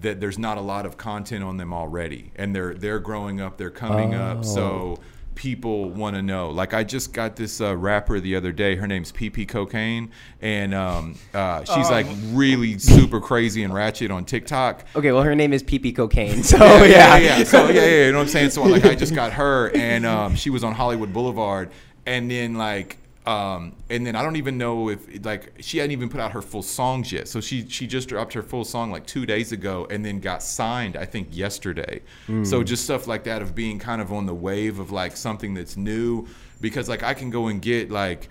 that 0.00 0.20
there's 0.20 0.38
not 0.38 0.58
a 0.58 0.60
lot 0.60 0.86
of 0.86 0.96
content 0.96 1.44
on 1.44 1.56
them 1.56 1.72
already. 1.72 2.32
And 2.36 2.54
they're 2.54 2.74
they're 2.74 2.98
growing 2.98 3.40
up 3.40 3.56
they're 3.56 3.70
coming 3.70 4.14
up. 4.14 4.44
So 4.44 4.98
oh. 4.98 5.02
People 5.34 5.90
want 5.90 6.14
to 6.14 6.22
know 6.22 6.50
like 6.50 6.72
i 6.74 6.84
just 6.84 7.12
got 7.12 7.36
this 7.36 7.60
uh, 7.60 7.76
rapper 7.76 8.20
the 8.20 8.36
other 8.36 8.52
day 8.52 8.76
her 8.76 8.86
name's 8.86 9.10
pp 9.12 9.46
cocaine 9.48 10.10
and 10.40 10.74
um, 10.74 11.16
uh, 11.32 11.64
she's 11.64 11.90
like 11.90 12.06
really 12.26 12.78
super 12.78 13.20
crazy 13.20 13.62
and 13.62 13.74
ratchet 13.74 14.10
on 14.10 14.24
tiktok 14.24 14.84
Okay, 14.96 15.10
well 15.12 15.22
her 15.22 15.34
name 15.34 15.52
is 15.52 15.62
PP 15.62 15.94
Cocaine, 15.96 16.42
so 16.44 16.56
yeah, 16.58 16.72
Oh, 16.72 16.84
yeah, 16.84 17.16
yeah, 17.16 17.38
yeah. 17.38 17.44
So 17.44 17.68
yeah, 17.68 17.84
yeah, 17.84 18.06
you 18.06 18.12
know 18.12 18.18
what 18.18 18.22
I'm 18.24 18.28
saying. 18.28 18.50
So 18.50 18.62
like, 18.62 18.84
I 18.84 18.94
just 18.94 19.14
got 19.14 19.32
her, 19.34 19.70
and 19.74 20.06
um, 20.06 20.36
she 20.36 20.50
was 20.50 20.62
on 20.62 20.72
Hollywood 20.74 21.12
Boulevard, 21.12 21.70
and 22.06 22.30
then 22.30 22.54
like, 22.54 22.98
um, 23.26 23.74
and 23.88 24.06
then 24.06 24.14
I 24.16 24.22
don't 24.22 24.36
even 24.36 24.58
know 24.58 24.90
if 24.90 25.24
like 25.24 25.54
she 25.60 25.78
hadn't 25.78 25.92
even 25.92 26.08
put 26.10 26.20
out 26.20 26.32
her 26.32 26.42
full 26.42 26.62
songs 26.62 27.10
yet. 27.10 27.26
So 27.28 27.40
she 27.40 27.66
she 27.68 27.86
just 27.86 28.08
dropped 28.08 28.34
her 28.34 28.42
full 28.42 28.64
song 28.64 28.90
like 28.90 29.06
two 29.06 29.24
days 29.24 29.50
ago, 29.52 29.86
and 29.90 30.04
then 30.04 30.20
got 30.20 30.42
signed 30.42 30.96
I 30.96 31.06
think 31.06 31.28
yesterday. 31.30 32.02
So 32.42 32.62
just 32.62 32.84
stuff 32.84 33.06
like 33.06 33.24
that 33.24 33.40
of 33.42 33.54
being 33.54 33.78
kind 33.78 34.02
of 34.02 34.12
on 34.12 34.26
the 34.26 34.34
wave 34.34 34.78
of 34.78 34.90
like 34.92 35.16
something 35.16 35.54
that's 35.54 35.76
new, 35.76 36.26
because 36.60 36.88
like 36.88 37.02
I 37.02 37.14
can 37.14 37.30
go 37.30 37.46
and 37.48 37.60
get 37.62 37.90
like. 37.90 38.28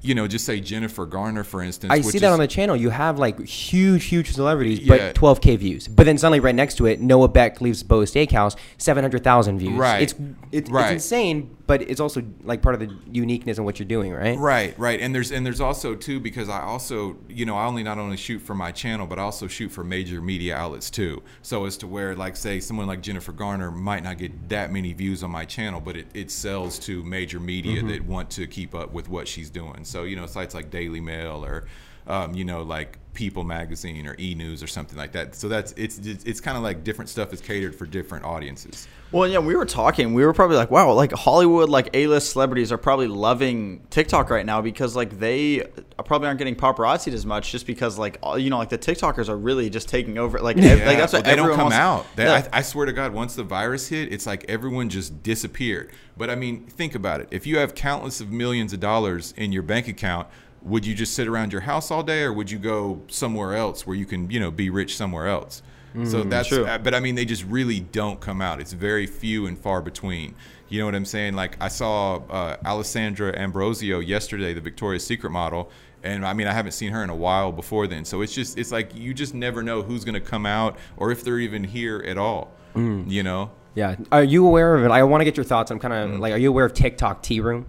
You 0.00 0.14
know, 0.14 0.28
just 0.28 0.46
say 0.46 0.60
Jennifer 0.60 1.06
Garner, 1.06 1.42
for 1.42 1.60
instance. 1.60 1.92
I 1.92 2.02
see 2.02 2.20
that 2.20 2.28
is- 2.28 2.32
on 2.32 2.38
the 2.38 2.46
channel. 2.46 2.76
You 2.76 2.90
have 2.90 3.18
like 3.18 3.40
huge, 3.44 4.04
huge 4.04 4.30
celebrities, 4.30 4.78
Yeah. 4.78 4.96
but 5.12 5.16
12k 5.16 5.56
views. 5.58 5.88
But 5.88 6.04
then 6.06 6.16
suddenly, 6.18 6.38
right 6.38 6.54
next 6.54 6.76
to 6.76 6.86
it, 6.86 7.00
Noah 7.00 7.26
Beck 7.26 7.60
leaves 7.60 7.82
Boa 7.82 8.04
Steakhouse, 8.04 8.54
700,000 8.76 9.58
views. 9.58 9.72
Right. 9.76 10.02
It's 10.02 10.14
it's, 10.52 10.70
Right. 10.70 10.92
it's 10.94 11.04
insane. 11.04 11.50
But 11.68 11.82
it's 11.82 12.00
also 12.00 12.22
like 12.42 12.62
part 12.62 12.74
of 12.74 12.80
the 12.80 12.90
uniqueness 13.12 13.58
in 13.58 13.64
what 13.64 13.78
you're 13.78 13.86
doing, 13.86 14.10
right? 14.10 14.38
Right, 14.38 14.76
right, 14.78 14.98
and 15.00 15.14
there's 15.14 15.30
and 15.30 15.46
there's 15.46 15.60
also 15.60 15.94
too 15.94 16.18
because 16.18 16.48
I 16.48 16.62
also 16.62 17.18
you 17.28 17.44
know 17.44 17.56
I 17.56 17.66
only 17.66 17.82
not 17.84 17.98
only 17.98 18.16
shoot 18.16 18.40
for 18.40 18.54
my 18.54 18.72
channel 18.72 19.06
but 19.06 19.18
I 19.18 19.22
also 19.22 19.46
shoot 19.46 19.68
for 19.68 19.84
major 19.84 20.20
media 20.20 20.56
outlets 20.56 20.90
too. 20.90 21.22
So 21.42 21.66
as 21.66 21.76
to 21.76 21.86
where 21.86 22.16
like 22.16 22.36
say 22.36 22.58
someone 22.58 22.86
like 22.86 23.02
Jennifer 23.02 23.32
Garner 23.32 23.70
might 23.70 24.02
not 24.02 24.16
get 24.18 24.48
that 24.48 24.72
many 24.72 24.94
views 24.94 25.22
on 25.22 25.30
my 25.30 25.44
channel, 25.44 25.80
but 25.80 25.96
it, 25.96 26.06
it 26.14 26.30
sells 26.30 26.78
to 26.80 27.04
major 27.04 27.38
media 27.38 27.68
Mm-hmm. 27.68 27.88
that 27.88 28.04
want 28.06 28.30
to 28.30 28.46
keep 28.46 28.74
up 28.74 28.92
with 28.94 29.10
what 29.10 29.28
she's 29.28 29.50
doing. 29.50 29.84
So 29.84 30.04
you 30.04 30.16
know 30.16 30.24
sites 30.26 30.54
like 30.54 30.70
Daily 30.70 31.02
Mail 31.02 31.44
or 31.44 31.66
um, 32.08 32.34
you 32.34 32.44
know 32.44 32.62
like 32.62 32.98
People 33.14 33.42
Magazine 33.42 34.06
or 34.06 34.14
E 34.20 34.34
News 34.36 34.62
or 34.62 34.68
something 34.68 34.96
like 34.96 35.10
that. 35.12 35.34
So 35.34 35.48
that's 35.48 35.72
it's 35.76 35.98
it's, 35.98 36.24
it's 36.24 36.40
kind 36.40 36.56
of 36.56 36.62
like 36.62 36.84
different 36.84 37.08
stuff 37.08 37.32
is 37.32 37.40
catered 37.40 37.74
for 37.74 37.84
different 37.84 38.24
audiences. 38.24 38.86
Well, 39.10 39.26
yeah, 39.26 39.38
we 39.38 39.56
were 39.56 39.64
talking. 39.64 40.12
We 40.14 40.24
were 40.24 40.34
probably 40.34 40.56
like, 40.56 40.70
wow, 40.70 40.92
like 40.92 41.12
Hollywood, 41.12 41.68
like 41.70 41.88
A-list 41.94 42.30
celebrities 42.30 42.70
are 42.70 42.76
probably 42.78 43.08
loving 43.08 43.80
TikTok 43.90 44.28
right 44.30 44.44
now 44.46 44.60
because 44.60 44.94
like 44.94 45.18
they 45.18 45.66
probably 46.04 46.28
aren't 46.28 46.38
getting 46.38 46.54
paparazzied 46.54 47.14
as 47.14 47.24
much 47.26 47.50
just 47.50 47.66
because 47.66 47.98
like 47.98 48.18
all- 48.22 48.38
you 48.38 48.50
know 48.50 48.58
like 48.58 48.68
the 48.68 48.78
TikTokers 48.78 49.28
are 49.28 49.36
really 49.36 49.68
just 49.70 49.88
taking 49.88 50.16
over. 50.18 50.38
Like, 50.38 50.58
ev- 50.58 50.86
like 50.86 50.98
that's 50.98 51.12
well, 51.14 51.22
they 51.22 51.34
don't 51.34 51.48
come 51.56 51.64
wants- 51.72 51.76
out. 51.76 52.06
They, 52.14 52.24
Yeah. 52.24 52.46
I, 52.52 52.58
I 52.58 52.62
swear 52.62 52.86
to 52.86 52.92
God, 52.92 53.12
once 53.14 53.34
the 53.34 53.42
virus 53.44 53.88
hit, 53.88 54.12
it's 54.12 54.26
like 54.26 54.44
everyone 54.48 54.90
just 54.90 55.22
disappeared. 55.24 55.90
But 56.16 56.30
I 56.30 56.34
mean, 56.36 56.66
think 56.66 56.94
about 56.94 57.20
it. 57.20 57.28
If 57.32 57.46
you 57.46 57.58
have 57.58 57.74
countless 57.74 58.20
of 58.20 58.30
millions 58.30 58.72
of 58.72 58.78
dollars 58.80 59.32
in 59.36 59.50
your 59.52 59.62
bank 59.62 59.88
account, 59.88 60.28
would 60.62 60.84
you 60.86 60.94
just 60.94 61.14
sit 61.14 61.28
around 61.28 61.52
your 61.52 61.62
house 61.62 61.90
all 61.90 62.02
day, 62.02 62.22
or 62.22 62.32
would 62.32 62.50
you 62.50 62.58
go 62.58 63.00
somewhere 63.08 63.54
else 63.54 63.86
where 63.86 63.96
you 63.96 64.06
can, 64.06 64.30
you 64.30 64.40
know, 64.40 64.50
be 64.50 64.70
rich 64.70 64.96
somewhere 64.96 65.26
else? 65.28 65.62
so 66.04 66.22
that's. 66.22 66.48
True. 66.48 66.64
uh, 66.66 66.78
But 66.78 66.94
I 66.94 67.00
mean, 67.00 67.14
they 67.16 67.24
just 67.24 67.44
really 67.44 67.80
don't 67.80 68.20
come 68.20 68.40
out. 68.40 68.60
It's 68.60 68.72
very 68.72 69.06
few 69.06 69.46
and 69.46 69.58
far 69.58 69.80
between. 69.82 70.34
You 70.68 70.78
know 70.80 70.84
what 70.84 70.94
I'm 70.94 71.06
saying? 71.06 71.34
Like 71.34 71.56
I 71.60 71.68
saw 71.68 72.16
uh, 72.28 72.56
Alessandra 72.64 73.36
Ambrosio 73.36 73.98
yesterday, 74.00 74.52
the 74.54 74.60
Victoria's 74.60 75.04
Secret 75.04 75.30
model, 75.30 75.70
and 76.04 76.24
I 76.26 76.34
mean 76.34 76.46
I 76.46 76.52
haven't 76.52 76.72
seen 76.72 76.92
her 76.92 77.02
in 77.02 77.10
a 77.10 77.16
while 77.16 77.50
before 77.52 77.86
then. 77.86 78.04
So 78.04 78.20
it's 78.20 78.34
just 78.34 78.58
it's 78.58 78.70
like 78.70 78.94
you 78.94 79.14
just 79.14 79.34
never 79.34 79.62
know 79.62 79.82
who's 79.82 80.04
going 80.04 80.14
to 80.14 80.20
come 80.20 80.44
out 80.46 80.76
or 80.98 81.10
if 81.10 81.24
they're 81.24 81.38
even 81.40 81.64
here 81.64 82.04
at 82.06 82.18
all. 82.18 82.52
Mm. 82.76 83.10
You 83.10 83.22
know? 83.22 83.50
Yeah. 83.74 83.96
Are 84.12 84.22
you 84.22 84.46
aware 84.46 84.74
of 84.76 84.84
it? 84.84 84.90
I 84.90 85.02
want 85.04 85.22
to 85.22 85.24
get 85.24 85.36
your 85.38 85.44
thoughts. 85.44 85.70
I'm 85.70 85.78
kind 85.78 85.94
of 85.94 86.10
Mm. 86.10 86.20
like, 86.20 86.34
are 86.34 86.38
you 86.38 86.50
aware 86.50 86.66
of 86.66 86.74
TikTok 86.74 87.22
Tea 87.22 87.40
Room? 87.40 87.64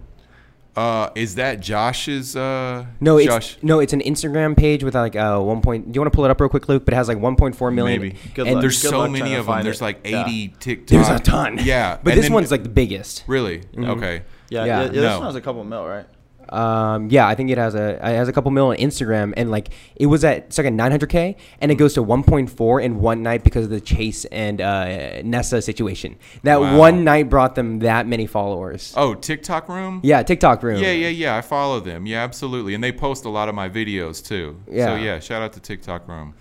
Uh, 0.76 1.10
is 1.16 1.34
that 1.34 1.60
Josh's? 1.60 2.36
Uh, 2.36 2.86
No, 3.00 3.16
it's 3.18 3.26
Josh. 3.26 3.56
no, 3.60 3.80
it's 3.80 3.92
an 3.92 4.00
Instagram 4.00 4.56
page 4.56 4.84
with 4.84 4.94
like 4.94 5.16
uh, 5.16 5.38
one 5.40 5.60
point. 5.62 5.90
Do 5.90 5.96
you 5.96 6.00
want 6.00 6.12
to 6.12 6.16
pull 6.16 6.24
it 6.24 6.30
up 6.30 6.40
real 6.40 6.48
quick, 6.48 6.68
Luke? 6.68 6.84
But 6.84 6.94
it 6.94 6.96
has 6.96 7.08
like 7.08 7.18
1.4 7.18 7.74
million. 7.74 8.00
Maybe. 8.00 8.16
Good 8.34 8.46
and 8.46 8.54
luck. 8.56 8.62
There's 8.62 8.80
Good 8.80 8.90
so 8.90 8.98
luck 9.00 9.10
many 9.10 9.34
of 9.34 9.46
them. 9.46 9.62
There's 9.64 9.80
it. 9.80 9.84
like 9.84 10.06
Yeah. 10.06 10.24
80 10.26 10.54
TikTok. 10.60 10.86
There's 10.88 11.08
a 11.08 11.22
ton. 11.22 11.58
Yeah, 11.62 11.98
But 12.02 12.10
and 12.12 12.18
this 12.18 12.26
then- 12.26 12.34
one's 12.34 12.50
like 12.50 12.62
the 12.62 12.68
biggest. 12.68 13.24
really 13.26 13.62
okay. 13.76 14.22
Yeah, 14.48 14.64
Yeah. 14.64 14.66
yeah, 14.66 14.80
yeah, 14.82 14.88
this 14.88 15.02
No. 15.02 15.16
one 15.18 15.26
has 15.26 15.34
a 15.36 15.40
couple 15.40 15.64
mil, 15.64 15.84
right? 15.86 16.06
Um, 16.50 17.08
yeah, 17.10 17.26
I 17.28 17.34
think 17.34 17.50
it 17.50 17.58
has 17.58 17.74
a 17.74 17.94
it 17.94 18.02
has 18.16 18.28
a 18.28 18.32
couple 18.32 18.50
mil 18.50 18.66
on 18.68 18.76
Instagram, 18.76 19.32
and 19.36 19.50
like 19.50 19.68
it 19.96 20.06
was 20.06 20.24
at 20.24 20.38
it's 20.38 20.58
like 20.58 20.66
a 20.66 20.70
900k, 20.70 21.36
and 21.60 21.70
it 21.70 21.76
goes 21.76 21.94
to 21.94 22.02
1.4 22.02 22.82
in 22.82 23.00
one 23.00 23.22
night 23.22 23.44
because 23.44 23.64
of 23.64 23.70
the 23.70 23.80
Chase 23.80 24.24
and 24.26 24.60
uh, 24.60 25.22
Nessa 25.22 25.62
situation. 25.62 26.16
That 26.42 26.60
Wow. 26.60 26.76
one 26.76 27.04
night 27.04 27.30
brought 27.30 27.54
them 27.54 27.78
that 27.80 28.06
many 28.06 28.26
followers. 28.26 28.92
Oh, 28.96 29.14
TikTok 29.14 29.68
room. 29.68 30.00
Yeah, 30.02 30.22
TikTok 30.22 30.62
room. 30.62 30.82
Yeah, 30.82 30.92
yeah, 30.92 31.08
yeah. 31.08 31.36
I 31.36 31.40
follow 31.40 31.80
them. 31.80 32.06
Yeah, 32.06 32.22
absolutely. 32.24 32.74
And 32.74 32.82
they 32.82 32.92
post 32.92 33.24
a 33.24 33.28
lot 33.30 33.48
of 33.48 33.54
my 33.54 33.68
videos 33.68 34.24
too. 34.26 34.60
Yeah. 34.70 34.86
So 34.86 34.94
Yeah. 34.96 35.02
yeah, 35.04 35.18
shout 35.20 35.42
out 35.42 35.52
to 35.54 35.60
TikTok 35.60 36.08
Room. 36.08 36.34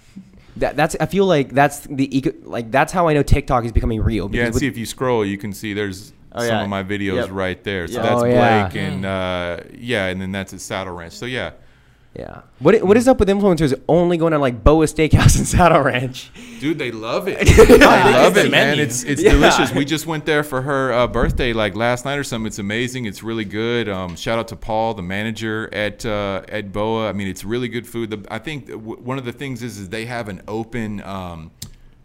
That, 0.57 0.75
that's 0.75 0.95
I 0.99 1.05
feel 1.05 1.25
like 1.25 1.49
that's 1.53 1.81
the 1.81 2.17
eco, 2.17 2.31
like 2.43 2.69
that's 2.71 2.91
how 2.91 3.07
I 3.07 3.13
know 3.13 3.23
TikTok 3.23 3.63
is 3.63 3.71
becoming 3.71 4.01
real. 4.01 4.29
Yeah, 4.33 4.45
and 4.45 4.53
with- 4.53 4.59
see 4.59 4.67
if 4.67 4.77
you 4.77 4.85
scroll, 4.85 5.23
you 5.23 5.37
can 5.37 5.53
see 5.53 5.73
there's 5.73 6.11
Oh, 6.31 6.39
some 6.41 6.47
yeah. 6.47 6.63
of 6.63 6.69
my 6.69 6.83
videos 6.83 7.15
Yep. 7.15 7.29
right 7.31 7.63
there. 7.63 7.87
So 7.87 7.95
Yeah. 7.95 8.01
that's 8.03 8.21
Oh, 8.21 8.25
yeah. 8.25 8.67
Blake 8.69 8.81
and 8.83 9.05
uh, 9.05 9.57
yeah, 9.73 10.05
and 10.07 10.21
then 10.21 10.31
that's 10.31 10.53
at 10.53 10.61
Saddle 10.61 10.93
Ranch. 10.93 11.13
So 11.13 11.25
yeah, 11.25 11.51
yeah. 12.15 12.41
What 12.59 12.83
what 12.83 12.97
is 12.97 13.07
up 13.07 13.19
with 13.19 13.29
influencers 13.29 13.73
only 13.87 14.17
going 14.17 14.33
to 14.33 14.39
like 14.39 14.63
Boa 14.63 14.85
Steakhouse 14.85 15.37
and 15.37 15.47
Saddle 15.47 15.81
Ranch? 15.81 16.29
dude, 16.59 16.77
they 16.77 16.91
love 16.91 17.27
it. 17.27 17.37
I 17.81 18.11
love 18.23 18.35
it, 18.37 18.51
man. 18.51 18.69
menu. 18.77 18.83
It's 18.83 19.03
it's 19.03 19.21
Yeah. 19.23 19.31
delicious. 19.31 19.73
We 19.73 19.85
just 19.85 20.05
went 20.05 20.25
there 20.25 20.43
for 20.43 20.61
her 20.61 20.91
uh, 20.93 21.07
birthday 21.07 21.51
like 21.53 21.75
last 21.75 22.05
night 22.05 22.17
or 22.19 22.23
something. 22.23 22.47
It's 22.47 22.59
amazing. 22.59 23.05
It's 23.05 23.23
really 23.23 23.45
good. 23.45 23.87
Um, 23.89 24.15
shout 24.15 24.37
out 24.37 24.49
to 24.49 24.55
Paul, 24.55 24.93
the 24.93 25.01
manager 25.01 25.67
at 25.73 26.05
uh, 26.05 26.41
at 26.49 26.71
Boa. 26.71 27.09
I 27.09 27.13
mean, 27.13 27.27
it's 27.27 27.43
really 27.43 27.69
good 27.69 27.87
food. 27.87 28.09
The, 28.11 28.25
I 28.29 28.37
think 28.39 28.67
w- 28.67 29.01
one 29.01 29.17
of 29.17 29.25
the 29.25 29.31
things 29.31 29.63
is 29.63 29.77
is 29.79 29.89
they 29.89 30.05
have 30.05 30.27
an 30.29 30.41
open 30.47 31.01
um, 31.03 31.51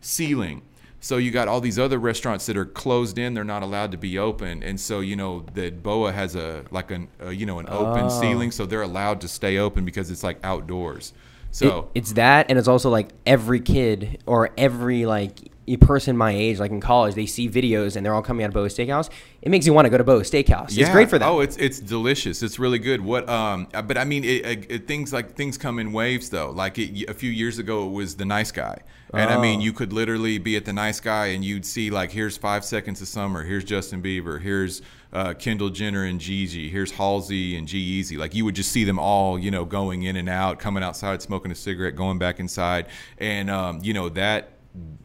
ceiling. 0.00 0.62
So 1.04 1.18
you 1.18 1.30
got 1.30 1.48
all 1.48 1.60
these 1.60 1.78
other 1.78 1.98
restaurants 1.98 2.46
that 2.46 2.56
are 2.56 2.64
closed 2.64 3.18
in; 3.18 3.34
they're 3.34 3.44
not 3.44 3.62
allowed 3.62 3.90
to 3.90 3.98
be 3.98 4.18
open, 4.18 4.62
and 4.62 4.80
so 4.80 5.00
you 5.00 5.16
know 5.16 5.44
that 5.52 5.82
Boa 5.82 6.10
has 6.12 6.34
a 6.34 6.64
like 6.70 6.90
an 6.90 7.08
uh, 7.22 7.28
you 7.28 7.44
know 7.44 7.58
an 7.58 7.66
open 7.68 8.04
Oh. 8.04 8.08
ceiling, 8.08 8.50
so 8.50 8.64
they're 8.64 8.80
allowed 8.80 9.20
to 9.20 9.28
stay 9.28 9.58
open 9.58 9.84
because 9.84 10.10
it's 10.10 10.22
like 10.22 10.38
outdoors. 10.42 11.12
So 11.50 11.90
It- 11.94 11.98
it's 12.00 12.12
that, 12.14 12.46
and 12.48 12.58
it's 12.58 12.68
also 12.68 12.88
like 12.88 13.10
every 13.26 13.60
kid 13.60 14.22
or 14.24 14.48
every 14.56 15.04
like 15.04 15.52
e- 15.66 15.76
person 15.76 16.16
my 16.16 16.30
age, 16.32 16.58
like 16.58 16.70
in 16.70 16.80
college, 16.80 17.14
they 17.14 17.26
see 17.26 17.48
videos 17.48 17.96
and 17.96 18.04
they're 18.04 18.14
all 18.14 18.22
coming 18.22 18.44
out 18.44 18.48
of 18.48 18.54
Boa 18.54 18.68
Steakhouse. 18.68 19.10
It 19.42 19.50
makes 19.50 19.66
you 19.66 19.72
want 19.72 19.86
to 19.86 19.90
go 19.90 19.98
to 19.98 20.04
Boa 20.04 20.22
Steakhouse. 20.22 20.76
It's 20.78 20.90
great 20.90 21.10
for 21.10 21.18
them. 21.18 21.28
Oh, 21.28 21.40
it's 21.40 21.56
it's 21.56 21.78
delicious. 21.80 22.42
It's 22.42 22.58
really 22.58 22.78
good. 22.78 23.00
What 23.00 23.28
um, 23.28 23.68
uh, 23.74 23.82
but 23.82 23.98
I 23.98 24.04
mean, 24.04 24.24
it, 24.24 24.70
it, 24.70 24.86
things 24.86 25.12
like 25.12 25.34
things 25.34 25.58
come 25.58 25.78
in 25.78 25.92
waves 25.92 26.30
though. 26.30 26.50
Like 26.50 26.78
it, 26.78 27.08
a 27.08 27.14
few 27.14 27.30
years 27.30 27.58
ago, 27.58 27.86
it 27.86 27.90
was 27.90 28.16
the 28.16 28.24
nice 28.24 28.50
guy, 28.52 28.78
and 29.12 29.30
I 29.30 29.40
mean, 29.40 29.60
Oh. 29.60 29.62
you 29.62 29.72
could 29.72 29.92
literally 29.92 30.38
be 30.38 30.56
at 30.56 30.64
the 30.64 30.72
nice 30.72 31.00
guy 31.00 31.26
and 31.26 31.44
you'd 31.44 31.66
see 31.66 31.90
like, 31.90 32.10
here's 32.12 32.36
Five 32.36 32.64
Seconds 32.64 33.00
of 33.02 33.08
Summer, 33.08 33.44
here's 33.44 33.64
Justin 33.64 34.02
Bieber, 34.02 34.40
here's 34.40 34.82
uh, 35.12 35.32
Kendall 35.34 35.70
Jenner 35.70 36.04
and 36.04 36.18
Gigi, 36.20 36.68
here's 36.68 36.90
Halsey 36.90 37.56
and 37.56 37.68
G-Eazy. 37.68 38.18
Like 38.18 38.34
you 38.34 38.44
would 38.44 38.56
just 38.56 38.72
see 38.72 38.82
them 38.82 38.98
all, 38.98 39.38
you 39.38 39.50
know, 39.50 39.64
going 39.64 40.02
in 40.02 40.16
and 40.16 40.28
out, 40.28 40.58
coming 40.58 40.82
outside, 40.82 41.22
smoking 41.22 41.52
a 41.52 41.54
cigarette, 41.54 41.94
going 41.94 42.18
back 42.18 42.40
inside, 42.40 42.86
and 43.18 43.48
um, 43.50 43.78
you 43.82 43.92
know 43.94 44.08
that 44.08 44.53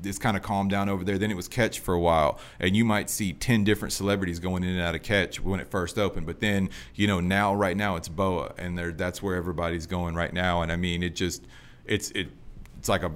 it's 0.04 0.18
kind 0.18 0.36
of 0.36 0.44
calmed 0.44 0.72
down 0.72 0.90
over 0.90 1.04
there. 1.04 1.18
Then 1.18 1.32
it 1.32 1.36
was 1.36 1.48
Catch 1.48 1.80
for 1.80 1.94
a 1.94 2.00
while, 2.00 2.40
and 2.60 2.76
you 2.76 2.86
might 2.86 3.10
see 3.10 3.34
ten 3.34 3.64
different 3.64 3.94
celebrities 3.94 4.40
going 4.40 4.64
in 4.64 4.72
and 4.72 4.82
out 4.82 4.96
of 4.96 5.04
Catch 5.04 5.40
when 5.42 5.60
it 5.60 5.70
first 5.70 5.98
opened. 5.98 6.26
But 6.26 6.40
then, 6.40 6.70
you 6.96 7.08
know, 7.08 7.20
now 7.20 7.54
right 7.54 7.78
now 7.78 7.96
it's 7.96 8.10
Boa, 8.10 8.54
and 8.58 8.78
there 8.78 8.92
that's 8.92 9.22
where 9.22 9.36
everybody's 9.36 9.86
going 9.86 10.16
right 10.16 10.34
now. 10.34 10.62
And 10.62 10.72
I 10.72 10.76
mean, 10.76 11.04
it 11.04 11.16
just 11.16 11.46
it's 11.86 12.12
it 12.12 12.30
it's 12.78 12.90
like 12.90 13.04
a 13.04 13.12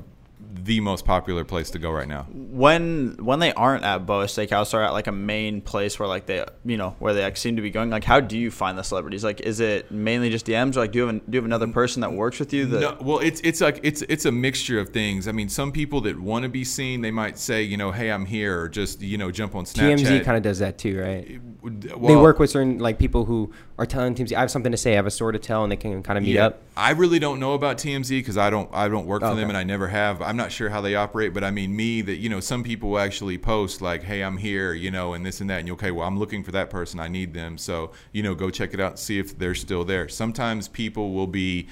the 0.54 0.80
most 0.80 1.04
popular 1.04 1.44
place 1.44 1.72
to 1.72 1.80
go 1.80 1.90
right 1.92 2.08
now. 2.08 2.28
when 2.32 3.18
when 3.20 3.40
they 3.40 3.52
aren't 3.54 3.84
at 3.84 4.06
Boa 4.06 4.26
Steakhouse 4.26 4.74
or 4.74 4.84
at 4.84 4.94
like 4.94 5.08
a 5.08 5.12
main 5.12 5.62
place 5.62 5.98
where 5.98 6.08
like 6.08 6.28
they 6.28 6.46
you 6.64 6.78
know 6.78 6.96
where 7.00 7.14
they 7.14 7.24
like 7.24 7.38
seem 7.38 7.56
to 7.56 7.62
be 7.62 7.72
going 7.72 7.90
like 7.90 8.04
how 8.04 8.20
do 8.20 8.38
you 8.38 8.52
find 8.52 8.78
the 8.78 8.84
celebrities 8.84 9.24
like 9.24 9.42
is 9.42 9.60
it 9.60 9.92
mainly 9.92 10.30
just 10.30 10.46
DMs 10.46 10.76
or 10.76 10.82
like 10.82 10.92
do 10.92 11.00
you 11.00 11.08
have 11.08 11.16
an, 11.16 11.20
do 11.20 11.36
you 11.36 11.38
have 11.38 11.46
another 11.46 11.68
person 11.68 12.02
that 12.02 12.14
works 12.14 12.40
with 12.40 12.54
you 12.54 12.66
that 12.68 12.80
No, 12.80 12.98
well, 13.02 13.20
it's 13.20 13.42
it's 13.44 13.62
like 13.62 13.80
it's 13.84 14.04
it's 14.04 14.26
a 14.26 14.32
mixture 14.32 14.80
of 14.80 14.90
things. 14.90 15.28
I 15.28 15.32
mean, 15.32 15.50
some 15.50 15.72
people 15.72 16.02
that 16.02 16.20
want 16.20 16.44
to 16.44 16.50
be 16.50 16.64
seen, 16.64 17.02
they 17.02 17.12
might 17.12 17.38
say, 17.38 17.64
you 17.64 17.78
know, 17.78 17.92
hey, 17.92 18.12
I'm 18.12 18.26
here, 18.26 18.62
or 18.62 18.70
just 18.70 19.02
you 19.02 19.18
know, 19.18 19.32
jump 19.32 19.56
on 19.56 19.66
Snapchat. 19.66 20.00
TMZ 20.00 20.24
kind 20.26 20.38
of 20.38 20.44
does 20.44 20.60
that 20.60 20.78
too, 20.78 21.00
right? 21.00 21.40
they 21.66 22.16
work 22.16 22.40
with 22.40 22.50
certain 22.50 22.78
like 22.80 23.00
people 23.00 23.26
who 23.26 23.52
are 23.77 23.86
telling 23.88 24.13
TMZ, 24.13 24.36
I 24.36 24.42
have 24.42 24.51
something 24.51 24.72
to 24.72 24.77
say, 24.77 24.94
I 24.94 24.96
have 24.98 25.08
a 25.08 25.12
story 25.12 25.34
to 25.34 25.39
tell, 25.39 25.63
and 25.63 25.72
they 25.72 25.75
can 25.75 26.03
kind 26.03 26.18
of 26.18 26.24
meet 26.24 26.34
Yeah. 26.36 26.48
up. 26.48 26.62
I 26.77 26.92
really 26.92 27.18
don't 27.18 27.39
know 27.39 27.53
about 27.53 27.77
TMZ 27.77 28.20
because 28.20 28.38
I 28.38 28.50
don't 28.50 28.70
I 28.74 28.88
don't 28.88 29.06
work 29.08 29.22
for 29.22 29.27
Okay. 29.30 29.39
them 29.39 29.50
and 29.50 29.58
I 29.58 29.63
never 29.63 29.88
have. 29.88 30.22
I'm 30.22 30.38
not 30.38 30.51
sure 30.51 30.70
how 30.70 30.80
they 30.82 30.96
operate, 30.96 31.34
but 31.34 31.44
I 31.44 31.50
mean 31.51 31.75
me 31.75 32.01
that 32.01 32.18
you 32.18 32.30
know 32.30 32.39
some 32.39 32.63
people 32.63 32.89
will 32.92 33.00
actually 33.00 33.38
post 33.38 33.82
like, 33.82 34.03
"Hey, 34.03 34.22
I'm 34.24 34.38
here," 34.38 34.74
you 34.74 34.92
know, 34.92 35.13
and 35.13 35.25
this 35.25 35.42
and 35.42 35.50
that, 35.50 35.60
and 35.60 35.68
you 35.68 35.74
okay, 35.74 35.92
well, 35.92 36.08
I'm 36.08 36.20
looking 36.20 36.44
for 36.44 36.51
that 36.51 36.70
person. 36.70 37.00
I 37.00 37.08
need 37.08 37.34
them, 37.34 37.58
so 37.58 37.92
you 38.12 38.22
know, 38.24 38.36
go 38.36 38.50
check 38.50 38.74
it 38.74 38.80
out 38.80 38.92
and 38.92 39.00
see 39.00 39.18
if 39.20 39.38
they're 39.38 39.56
still 39.56 39.84
there. 39.84 40.08
Sometimes 40.08 40.68
people 40.68 41.13
will 41.13 41.27
be. 41.27 41.68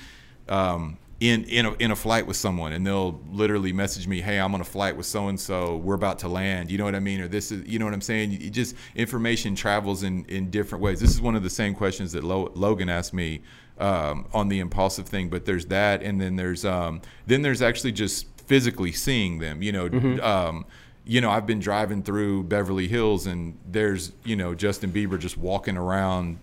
Um, 0.50 0.98
in 1.22 1.44
in 1.44 1.68
a, 1.68 1.74
in 1.74 1.92
a 1.92 1.96
flight 1.96 2.26
with 2.26 2.36
someone 2.36 2.74
and 2.74 2.86
they'll 2.86 3.22
literally 3.32 3.72
message 3.72 4.08
me 4.08 4.20
hey 4.22 4.40
i'm 4.40 4.56
on 4.56 4.60
a 4.60 4.66
flight 4.66 4.98
with 4.98 5.06
so 5.06 5.28
and 5.28 5.40
so 5.40 5.78
we're 5.78 5.94
about 5.94 6.18
to 6.20 6.28
land. 6.28 6.70
You 6.72 6.80
know 6.80 6.84
what 6.84 6.96
i 6.96 7.00
mean? 7.00 7.22
Or 7.22 7.28
this 7.28 7.52
is 7.52 7.66
you 7.68 7.78
know 7.78 7.86
what 7.86 7.94
i'm 7.94 8.02
saying? 8.02 8.32
You 8.32 8.50
just 8.50 8.76
information 8.96 9.56
travels 9.56 10.02
in 10.04 10.26
in 10.26 10.50
different 10.50 10.84
ways. 10.84 11.00
This 11.00 11.12
is 11.12 11.22
one 11.22 11.36
of 11.36 11.44
the 11.44 11.50
same 11.50 11.76
questions 11.76 12.12
that 12.14 12.24
Lo, 12.24 12.52
logan 12.56 12.90
asked 12.90 13.14
me 13.14 13.42
um, 13.78 14.28
on 14.34 14.50
the 14.50 14.60
Impaulsive 14.60 15.08
thing 15.08 15.30
but 15.30 15.46
there's 15.46 15.68
that 15.68 16.02
and 16.02 16.20
then 16.20 16.36
there's 16.36 16.66
um, 16.66 17.02
then 17.28 17.44
there's 17.44 17.62
actually 17.62 17.92
just 17.92 18.26
physically 18.48 18.92
seeing 18.92 19.38
them 19.38 19.62
you 19.62 19.72
know 19.72 19.88
um, 20.24 20.66
you 21.06 21.22
know 21.22 21.30
i've 21.30 21.46
been 21.46 21.60
driving 21.60 22.02
through 22.02 22.44
beverly 22.44 22.88
hills 22.88 23.28
and 23.28 23.58
there's 23.66 24.12
you 24.24 24.36
know 24.36 24.54
justin 24.54 24.92
bieber 24.92 25.18
just 25.18 25.38
walking 25.38 25.78
around 25.78 26.38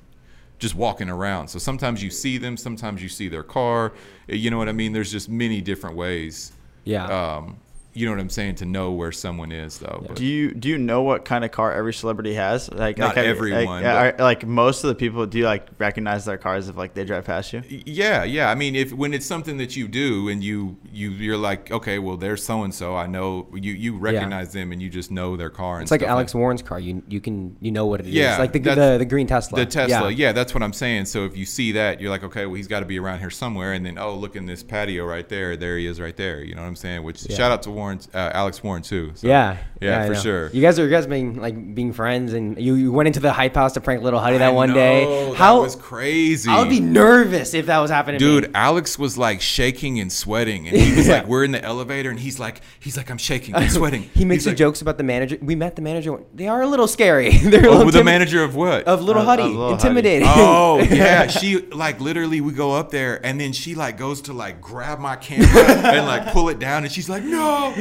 just 0.59 0.75
walking 0.75 1.09
around. 1.09 1.49
So 1.49 1.59
sometimes 1.59 2.03
you 2.03 2.11
see 2.11 2.39
them, 2.39 2.57
sometimes 2.57 3.03
you 3.03 3.09
see 3.09 3.29
their 3.29 3.43
car. 3.43 3.93
You 4.27 4.51
know 4.51 4.59
what 4.59 4.69
I 4.69 4.73
mean? 4.73 4.93
There's 4.93 5.13
just 5.13 5.29
many 5.29 5.61
different 5.61 5.97
ways. 5.97 6.53
Yeah. 6.85 7.07
Um, 7.07 7.59
you 7.99 8.07
know 8.07 8.13
what 8.13 8.21
I'm 8.21 8.31
saying, 8.31 8.57
to 8.57 8.65
know 8.67 8.93
where 8.93 9.13
someone 9.13 9.51
is 9.51 9.79
though. 9.79 10.05
But 10.07 10.17
Do 10.17 10.25
you 10.25 10.55
do 10.55 10.69
you 10.69 10.79
know 10.79 11.03
what 11.03 11.25
kind 11.25 11.45
of 11.45 11.51
car 11.51 11.73
every 11.73 11.93
celebrity 11.93 12.35
has? 12.35 12.71
Like 12.71 12.99
Not 12.99 13.17
like, 13.17 13.27
everyone, 13.27 13.65
Like, 13.67 13.83
but- 13.83 14.21
are- 14.21 14.25
like 14.25 14.47
most 14.47 14.85
of 14.85 14.89
the 14.89 14.95
people, 14.95 15.27
do 15.27 15.39
you 15.39 15.45
like 15.45 15.67
recognize 15.79 16.25
their 16.25 16.39
cars 16.39 16.69
if 16.69 16.77
like 16.77 16.95
they 16.95 17.05
drive 17.05 17.25
past 17.25 17.53
you? 17.53 17.63
Yeah, 17.69 18.25
yeah. 18.25 18.51
I 18.51 18.55
mean, 18.55 18.77
if 18.77 18.93
when 18.93 19.13
it's 19.15 19.27
something 19.27 19.57
that 19.59 19.77
you 19.77 19.89
do 19.89 20.29
and 20.29 20.43
you 20.45 20.77
you 20.93 21.11
you're 21.11 21.37
like, 21.37 21.71
okay, 21.71 21.99
well, 21.99 22.17
there's 22.17 22.45
so 22.45 22.63
and 22.63 22.75
so. 22.75 22.95
I 22.97 23.07
know 23.07 23.49
you 23.53 23.73
you 23.73 23.97
recognize 23.99 24.53
them 24.53 24.73
and 24.73 24.81
you 24.81 24.89
just 24.91 25.11
know 25.11 25.37
their 25.37 25.51
car. 25.51 25.77
And 25.77 25.83
It's 25.83 25.91
like 25.91 26.01
stuff 26.01 26.11
Alex 26.11 26.35
Warren's 26.35 26.63
car. 26.63 26.79
You 26.79 27.03
you 27.09 27.21
can 27.21 27.57
you 27.61 27.73
know 27.73 27.87
what 27.87 28.01
it 28.01 28.07
is. 28.07 28.15
Yeah, 28.15 28.39
like 28.39 28.53
the 28.53 28.61
the, 28.61 28.97
the 28.99 29.05
green 29.05 29.27
Tesla. 29.27 29.59
The 29.59 29.67
Tesla, 29.67 30.11
yeah. 30.11 30.33
that's 30.33 30.55
what 30.55 30.63
I'm 30.63 30.73
saying. 30.73 31.07
So 31.07 31.25
if 31.25 31.37
you 31.37 31.45
see 31.45 31.73
that, 31.73 32.01
you're 32.01 32.11
like, 32.11 32.23
okay, 32.25 32.47
well, 32.47 32.55
he's 32.55 32.69
got 32.69 32.81
to 32.81 32.87
be 32.87 32.99
around 32.99 33.21
here 33.21 33.31
somewhere. 33.31 33.73
And 33.73 33.85
then, 33.85 33.99
oh, 33.99 34.15
look 34.15 34.37
in 34.37 34.47
this 34.47 34.63
patio 34.63 35.05
right 35.05 35.29
there. 35.29 35.57
There 35.57 35.79
he 35.79 35.87
is, 35.87 36.01
right 36.01 36.17
there. 36.17 36.43
You 36.43 36.55
know 36.55 36.63
what 36.63 36.69
I'm 36.69 36.77
saying? 36.77 37.03
Which 37.03 37.25
Yeah. 37.29 37.37
shout 37.37 37.51
out 37.53 37.63
to 37.63 37.71
Warren, 37.71 37.88
uh, 37.93 38.31
Alex 38.35 38.63
Warren 38.63 38.83
too. 38.83 39.13
So, 39.15 39.27
Yeah, 39.27 39.57
yeah, 39.81 40.03
I 40.03 40.07
for 40.09 40.15
sure. 40.15 40.51
You 40.51 40.61
guys 40.63 40.79
are 40.79 40.85
you 40.85 40.91
guys 40.91 41.07
being 41.07 41.41
like 41.41 41.75
being 41.75 41.93
friends, 41.93 42.33
and 42.33 42.59
you, 42.61 42.75
you 42.75 42.93
went 42.93 43.07
into 43.07 43.21
the 43.21 43.33
hype 43.33 43.55
house 43.55 43.73
to 43.75 43.81
prank 43.81 44.03
little 44.03 44.21
Huddy 44.21 44.39
that 44.39 44.49
I 44.49 44.53
one 44.53 44.69
know, 44.71 44.75
day. 44.75 45.29
that 45.31 45.37
How 45.37 45.63
was 45.63 45.77
crazy. 45.77 46.51
I 46.51 46.59
would 46.61 46.69
be 46.69 46.81
nervous 46.81 47.55
if 47.55 47.67
that 47.67 47.79
was 47.79 47.91
happening. 47.91 48.19
to 48.21 48.25
me. 48.25 48.41
Dude, 48.43 48.51
Alex 48.55 48.99
was 48.99 49.17
like 49.17 49.41
shaking 49.41 50.01
and 50.01 50.13
sweating, 50.13 50.69
and 50.69 50.77
he 50.77 50.95
was 50.97 51.07
Yeah. 51.09 51.15
like, 51.19 51.27
"We're 51.27 51.45
in 51.45 51.53
the 51.53 51.63
elevator," 51.65 52.11
and 52.11 52.19
he's 52.21 52.39
like, 52.39 52.61
"He's 52.81 52.97
like, 52.97 53.11
I'm 53.11 53.19
shaking, 53.19 53.55
I'm 53.55 53.69
sweating." 53.79 54.03
he 54.15 54.25
makes 54.25 54.45
the 54.45 54.51
like, 54.51 54.57
jokes 54.59 54.83
about 54.83 54.99
the 54.99 55.05
manager. 55.05 55.39
We 55.41 55.55
met 55.55 55.77
the 55.77 55.83
manager. 55.83 56.19
They 56.35 56.49
are 56.49 56.63
a 56.63 56.67
little 56.67 56.89
scary. 56.89 57.31
They're 57.39 57.65
a 57.67 57.69
Oh, 57.69 57.77
little 57.79 57.91
the 57.93 58.05
manager 58.05 58.43
of 58.43 58.55
what? 58.55 58.85
of 58.85 59.03
little 59.03 59.23
Of- 59.23 59.29
Huddy, 59.29 59.43
of 59.45 59.51
Lil 59.53 59.63
Huddy. 59.71 59.75
intimidating. 59.75 60.29
Oh 60.31 60.81
yeah, 60.91 61.27
she 61.29 61.59
like 61.69 62.01
literally 62.01 62.41
we 62.41 62.53
go 62.53 62.73
up 62.75 62.91
there 62.91 63.25
and 63.25 63.41
then 63.41 63.53
she 63.53 63.75
like 63.75 63.97
goes 63.97 64.23
to 64.23 64.33
like 64.33 64.61
grab 64.61 64.99
my 64.99 65.17
camera 65.17 65.47
and 65.65 66.07
like 66.07 66.33
pull 66.33 66.49
it 66.49 66.59
down 66.59 66.83
and 66.85 66.93
she's 66.93 67.09
like 67.09 67.23
no. 67.23 67.73